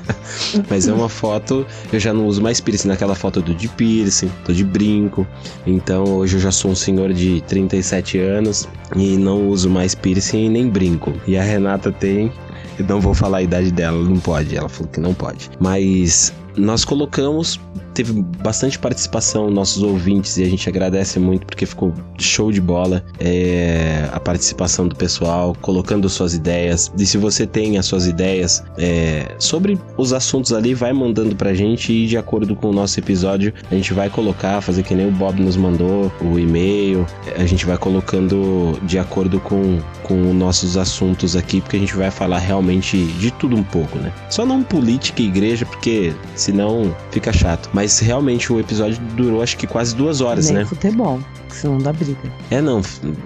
Mas 0.69 0.89
é 0.89 0.93
uma 0.93 1.09
foto, 1.09 1.67
eu 1.93 2.01
já 2.01 2.13
não 2.13 2.27
uso 2.27 2.43
mais 2.43 2.61
piercing. 2.61 2.89
Naquela 2.89 3.15
foto 3.15 3.41
do 3.41 3.55
de 3.55 3.69
piercing, 3.69 4.31
tô 4.45 4.53
de 4.53 4.65
brinco. 4.65 5.27
Então 5.67 6.05
hoje 6.05 6.37
eu 6.37 6.41
já 6.41 6.53
sou 6.53 6.71
um 6.71 6.75
senhor 6.75 7.13
de 7.13 7.41
37 7.43 8.19
anos 8.19 8.69
e 8.95 9.17
não 9.17 9.49
uso 9.49 9.69
mais 9.71 9.95
piercing 9.95 10.49
nem 10.49 10.69
brinco. 10.69 11.13
E 11.27 11.37
a 11.37 11.43
Renata 11.43 11.91
tem. 11.93 12.33
Eu 12.79 12.85
não 12.85 13.01
vou 13.01 13.15
falar 13.15 13.39
a 13.39 13.43
idade 13.43 13.71
dela, 13.71 14.03
não 14.03 14.19
pode. 14.19 14.57
Ela 14.57 14.69
falou 14.69 14.91
que 14.93 15.01
não 15.01 15.15
pode. 15.15 15.51
Mas 15.59 16.33
nós 16.57 16.85
colocamos 16.85 17.61
teve 17.97 18.13
bastante 18.43 18.79
participação 18.79 19.51
nossos 19.51 19.83
ouvintes 19.83 20.37
e 20.37 20.43
a 20.43 20.49
gente 20.49 20.69
agradece 20.69 21.19
muito 21.19 21.47
porque 21.47 21.65
ficou 21.65 21.95
show 22.19 22.53
de 22.53 22.61
bola 22.61 23.03
é, 23.19 24.07
a 24.13 24.21
participação 24.21 24.87
do 24.87 24.95
pessoal, 24.95 25.57
colocando 25.63 26.07
suas 26.11 26.35
ideias. 26.35 26.93
E 26.99 27.07
se 27.07 27.17
você 27.17 27.47
tem 27.47 27.79
as 27.79 27.87
suas 27.87 28.07
ideias 28.07 28.63
é, 28.77 29.35
sobre 29.39 29.79
os 29.97 30.13
assuntos 30.13 30.53
ali, 30.53 30.75
vai 30.75 30.93
mandando 30.93 31.35
pra 31.35 31.55
gente 31.55 31.91
e 31.91 32.07
de 32.07 32.19
acordo 32.19 32.55
com 32.55 32.69
o 32.69 32.73
nosso 32.73 33.01
episódio, 33.01 33.53
a 33.71 33.75
gente 33.75 33.95
vai 33.95 34.11
colocar, 34.11 34.61
fazer 34.61 34.83
que 34.83 34.95
nem 34.95 35.09
o 35.09 35.13
Bob 35.13 35.41
nos 35.41 35.57
mandou, 35.57 36.13
o 36.21 36.39
e-mail, 36.39 37.07
a 37.35 37.47
gente 37.47 37.65
vai 37.65 37.79
colocando 37.79 38.79
de 38.83 38.99
acordo 38.99 39.41
com, 39.41 39.79
com 40.03 40.31
os 40.31 40.35
nossos 40.35 40.77
assuntos 40.77 41.35
aqui, 41.35 41.63
porque 41.63 41.77
a 41.77 41.81
gente 41.81 41.97
vai 41.97 42.11
falar 42.11 42.41
realmente 42.41 43.07
de 43.19 43.31
tudo 43.31 43.57
um 43.57 43.63
pouco, 43.63 43.99
né? 43.99 44.13
Só 44.29 44.45
não 44.45 44.63
política 44.63 45.23
e 45.23 45.27
igreja, 45.27 45.65
porque 45.65 46.13
senão 46.47 46.95
fica 47.11 47.33
chato. 47.33 47.69
Mas 47.73 47.99
realmente 47.99 48.53
o 48.53 48.61
episódio 48.61 49.01
durou 49.17 49.43
acho 49.43 49.57
que 49.57 49.67
quase 49.67 49.95
duas 49.95 50.21
horas, 50.21 50.47
Nem 50.47 50.59
né? 50.59 50.65
futebol, 50.65 51.21
senão 51.51 51.79
dá 51.79 51.93
briga. 51.93 52.19
É 52.51 52.61
não, 52.61 52.81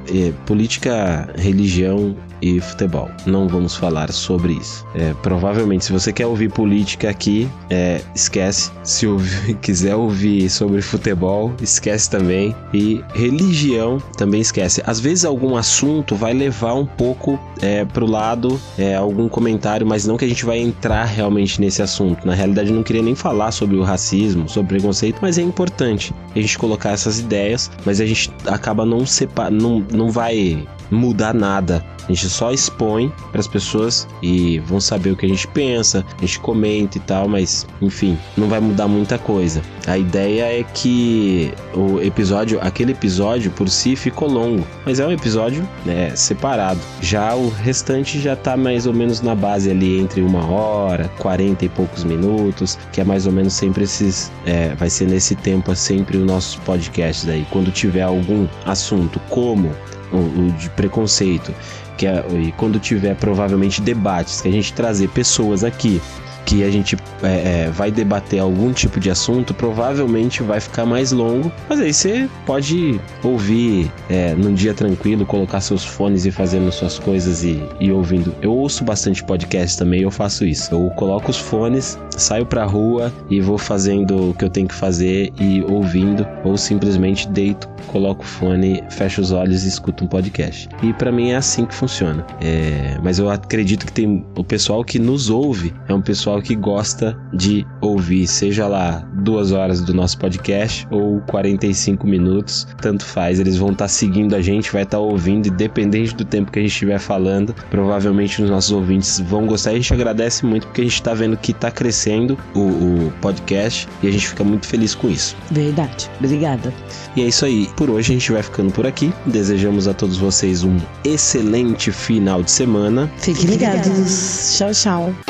é, 0.08 0.32
política, 0.46 1.28
religião 1.36 2.16
e 2.42 2.60
futebol. 2.60 3.10
Não 3.26 3.48
vamos 3.48 3.76
falar 3.76 4.10
sobre 4.12 4.54
isso. 4.54 4.84
É, 4.94 5.14
provavelmente, 5.22 5.84
se 5.84 5.92
você 5.92 6.12
quer 6.12 6.26
ouvir 6.26 6.50
política 6.50 7.10
aqui, 7.10 7.48
é, 7.68 8.00
esquece. 8.14 8.70
Se 8.82 9.06
ouvir, 9.06 9.54
quiser 9.60 9.94
ouvir 9.94 10.48
sobre 10.48 10.80
futebol, 10.80 11.52
esquece 11.60 12.08
também. 12.08 12.54
E 12.72 13.04
religião 13.14 13.98
também 14.16 14.40
esquece. 14.40 14.82
Às 14.86 15.00
vezes 15.00 15.24
algum 15.24 15.56
assunto 15.56 16.14
vai 16.14 16.32
levar 16.32 16.74
um 16.74 16.86
pouco 16.86 17.38
é, 17.60 17.84
pro 17.84 18.06
lado, 18.06 18.60
é, 18.78 18.94
algum 18.94 19.28
comentário, 19.28 19.86
mas 19.86 20.06
não 20.06 20.16
que 20.16 20.24
a 20.24 20.28
gente 20.28 20.44
vai 20.44 20.58
entrar 20.58 21.04
realmente 21.04 21.60
nesse 21.60 21.82
assunto. 21.82 22.26
Na 22.26 22.34
realidade, 22.34 22.70
eu 22.70 22.74
não 22.74 22.82
queria 22.82 23.02
nem 23.02 23.09
falar 23.14 23.50
sobre 23.50 23.76
o 23.76 23.82
racismo, 23.82 24.48
sobre 24.48 24.78
preconceito, 24.78 25.18
mas 25.20 25.38
é 25.38 25.42
importante 25.42 26.14
a 26.34 26.40
gente 26.40 26.58
colocar 26.58 26.90
essas 26.90 27.18
ideias, 27.18 27.70
mas 27.84 28.00
a 28.00 28.06
gente 28.06 28.30
acaba 28.46 28.84
não 28.84 29.04
separ, 29.06 29.50
não, 29.50 29.80
não 29.92 30.10
vai 30.10 30.66
mudar 30.90 31.34
nada. 31.34 31.84
A 32.08 32.12
gente 32.12 32.28
só 32.28 32.50
expõe 32.50 33.12
para 33.30 33.40
as 33.40 33.46
pessoas 33.46 34.08
e 34.20 34.58
vão 34.60 34.80
saber 34.80 35.10
o 35.10 35.16
que 35.16 35.26
a 35.26 35.28
gente 35.28 35.46
pensa, 35.46 36.04
a 36.18 36.20
gente 36.20 36.40
comenta 36.40 36.98
e 36.98 37.00
tal, 37.00 37.28
mas 37.28 37.66
enfim, 37.80 38.18
não 38.36 38.48
vai 38.48 38.58
mudar 38.58 38.88
muita 38.88 39.16
coisa. 39.16 39.62
A 39.86 39.96
ideia 39.96 40.60
é 40.60 40.64
que 40.64 41.52
o 41.72 42.00
episódio, 42.00 42.58
aquele 42.60 42.92
episódio 42.92 43.50
por 43.52 43.68
si 43.68 43.94
ficou 43.94 44.28
longo, 44.28 44.66
mas 44.84 44.98
é 44.98 45.06
um 45.06 45.12
episódio 45.12 45.66
né, 45.84 46.14
separado. 46.16 46.80
Já 47.00 47.34
o 47.34 47.48
restante 47.48 48.20
já 48.20 48.34
tá 48.34 48.56
mais 48.56 48.86
ou 48.86 48.92
menos 48.92 49.20
na 49.20 49.34
base 49.34 49.70
ali 49.70 50.00
entre 50.00 50.20
uma 50.20 50.44
hora, 50.50 51.08
40 51.18 51.64
e 51.64 51.68
poucos 51.68 52.02
minutos, 52.02 52.78
que 52.92 53.00
é 53.00 53.04
mais 53.04 53.26
ou 53.26 53.32
menos 53.32 53.52
sempre 53.52 53.84
esses. 53.84 54.32
É, 54.44 54.74
vai 54.74 54.90
ser 54.90 55.06
nesse 55.06 55.34
tempo 55.36 55.74
sempre 55.76 56.18
os 56.18 56.26
nossos 56.26 56.56
podcasts 56.56 57.28
aí. 57.28 57.46
Quando 57.50 57.70
tiver 57.70 58.02
algum 58.02 58.46
assunto 58.64 59.20
como 59.28 59.70
o, 60.12 60.52
de 60.52 60.68
preconceito, 60.70 61.54
que 61.96 62.06
é, 62.06 62.24
quando 62.56 62.78
tiver 62.78 63.14
provavelmente 63.16 63.80
debates, 63.80 64.40
que 64.40 64.48
a 64.48 64.52
gente 64.52 64.72
trazer 64.72 65.08
pessoas 65.10 65.64
aqui 65.64 66.00
que 66.44 66.64
a 66.64 66.70
gente 66.70 66.96
é, 67.22 67.66
é, 67.66 67.70
vai 67.70 67.90
debater 67.90 68.40
algum 68.40 68.72
tipo 68.72 68.98
de 68.98 69.10
assunto, 69.10 69.54
provavelmente 69.54 70.42
vai 70.42 70.60
ficar 70.60 70.86
mais 70.86 71.12
longo. 71.12 71.50
Mas 71.68 71.80
aí 71.80 71.92
você 71.92 72.28
pode 72.46 73.00
ouvir 73.22 73.90
é, 74.08 74.34
num 74.34 74.54
dia 74.54 74.74
tranquilo, 74.74 75.26
colocar 75.26 75.60
seus 75.60 75.84
fones 75.84 76.26
e 76.26 76.30
fazendo 76.30 76.70
suas 76.72 76.98
coisas 76.98 77.44
e, 77.44 77.62
e 77.78 77.92
ouvindo. 77.92 78.34
Eu 78.42 78.52
ouço 78.52 78.84
bastante 78.84 79.22
podcast 79.22 79.78
também, 79.78 80.02
eu 80.02 80.10
faço 80.10 80.44
isso. 80.44 80.74
Eu 80.74 80.90
coloco 80.96 81.30
os 81.30 81.38
fones, 81.38 81.98
saio 82.16 82.46
pra 82.46 82.64
rua 82.64 83.12
e 83.28 83.40
vou 83.40 83.58
fazendo 83.58 84.30
o 84.30 84.34
que 84.34 84.44
eu 84.44 84.50
tenho 84.50 84.68
que 84.68 84.74
fazer 84.74 85.32
e 85.38 85.62
ouvindo, 85.62 86.26
ou 86.44 86.56
simplesmente 86.56 87.28
deito, 87.28 87.68
coloco 87.86 88.22
o 88.22 88.26
fone, 88.26 88.82
fecho 88.90 89.20
os 89.20 89.32
olhos 89.32 89.64
e 89.64 89.68
escuto 89.68 90.04
um 90.04 90.06
podcast. 90.06 90.68
E 90.82 90.92
para 90.92 91.10
mim 91.12 91.30
é 91.30 91.36
assim 91.36 91.66
que 91.66 91.74
funciona. 91.74 92.24
É, 92.40 92.98
mas 93.02 93.18
eu 93.18 93.30
acredito 93.30 93.86
que 93.86 93.92
tem 93.92 94.24
o 94.36 94.44
pessoal 94.44 94.84
que 94.84 94.98
nos 94.98 95.30
ouve, 95.30 95.72
é 95.88 95.94
um 95.94 96.02
pessoal 96.02 96.29
que 96.38 96.54
gosta 96.54 97.16
de 97.32 97.66
ouvir, 97.80 98.26
seja 98.26 98.66
lá 98.66 99.04
duas 99.14 99.52
horas 99.52 99.80
do 99.80 99.94
nosso 99.94 100.18
podcast 100.18 100.86
ou 100.90 101.20
45 101.22 102.06
minutos, 102.06 102.66
tanto 102.80 103.04
faz. 103.04 103.40
Eles 103.40 103.56
vão 103.56 103.70
estar 103.70 103.84
tá 103.84 103.88
seguindo 103.88 104.34
a 104.34 104.40
gente, 104.40 104.72
vai 104.72 104.82
estar 104.82 104.98
tá 104.98 105.02
ouvindo, 105.02 105.48
independente 105.48 106.14
do 106.14 106.24
tempo 106.24 106.50
que 106.50 106.58
a 106.58 106.62
gente 106.62 106.72
estiver 106.72 106.98
falando. 106.98 107.54
Provavelmente 107.70 108.42
os 108.42 108.50
nossos 108.50 108.72
ouvintes 108.72 109.20
vão 109.20 109.46
gostar. 109.46 109.70
A 109.70 109.74
gente 109.74 109.92
agradece 109.92 110.44
muito 110.44 110.66
porque 110.66 110.82
a 110.82 110.84
gente 110.84 110.94
está 110.94 111.14
vendo 111.14 111.36
que 111.36 111.52
está 111.52 111.70
crescendo 111.70 112.38
o, 112.54 112.60
o 112.60 113.12
podcast 113.20 113.88
e 114.02 114.08
a 114.08 114.10
gente 114.10 114.28
fica 114.28 114.44
muito 114.44 114.66
feliz 114.66 114.94
com 114.94 115.08
isso. 115.08 115.36
Verdade. 115.50 116.10
Obrigada. 116.18 116.72
E 117.16 117.22
é 117.22 117.26
isso 117.26 117.44
aí. 117.44 117.68
Por 117.76 117.90
hoje 117.90 118.12
a 118.12 118.14
gente 118.14 118.32
vai 118.32 118.42
ficando 118.42 118.72
por 118.72 118.86
aqui. 118.86 119.12
Desejamos 119.26 119.88
a 119.88 119.94
todos 119.94 120.16
vocês 120.16 120.62
um 120.62 120.76
excelente 121.04 121.90
final 121.90 122.42
de 122.42 122.50
semana. 122.50 123.10
Fiquem 123.18 123.46
ligados. 123.46 124.56
Tchau, 124.58 124.72
tchau. 124.72 125.29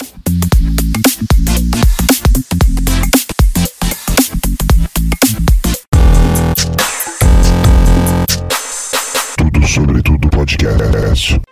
Podcast. 10.57 11.50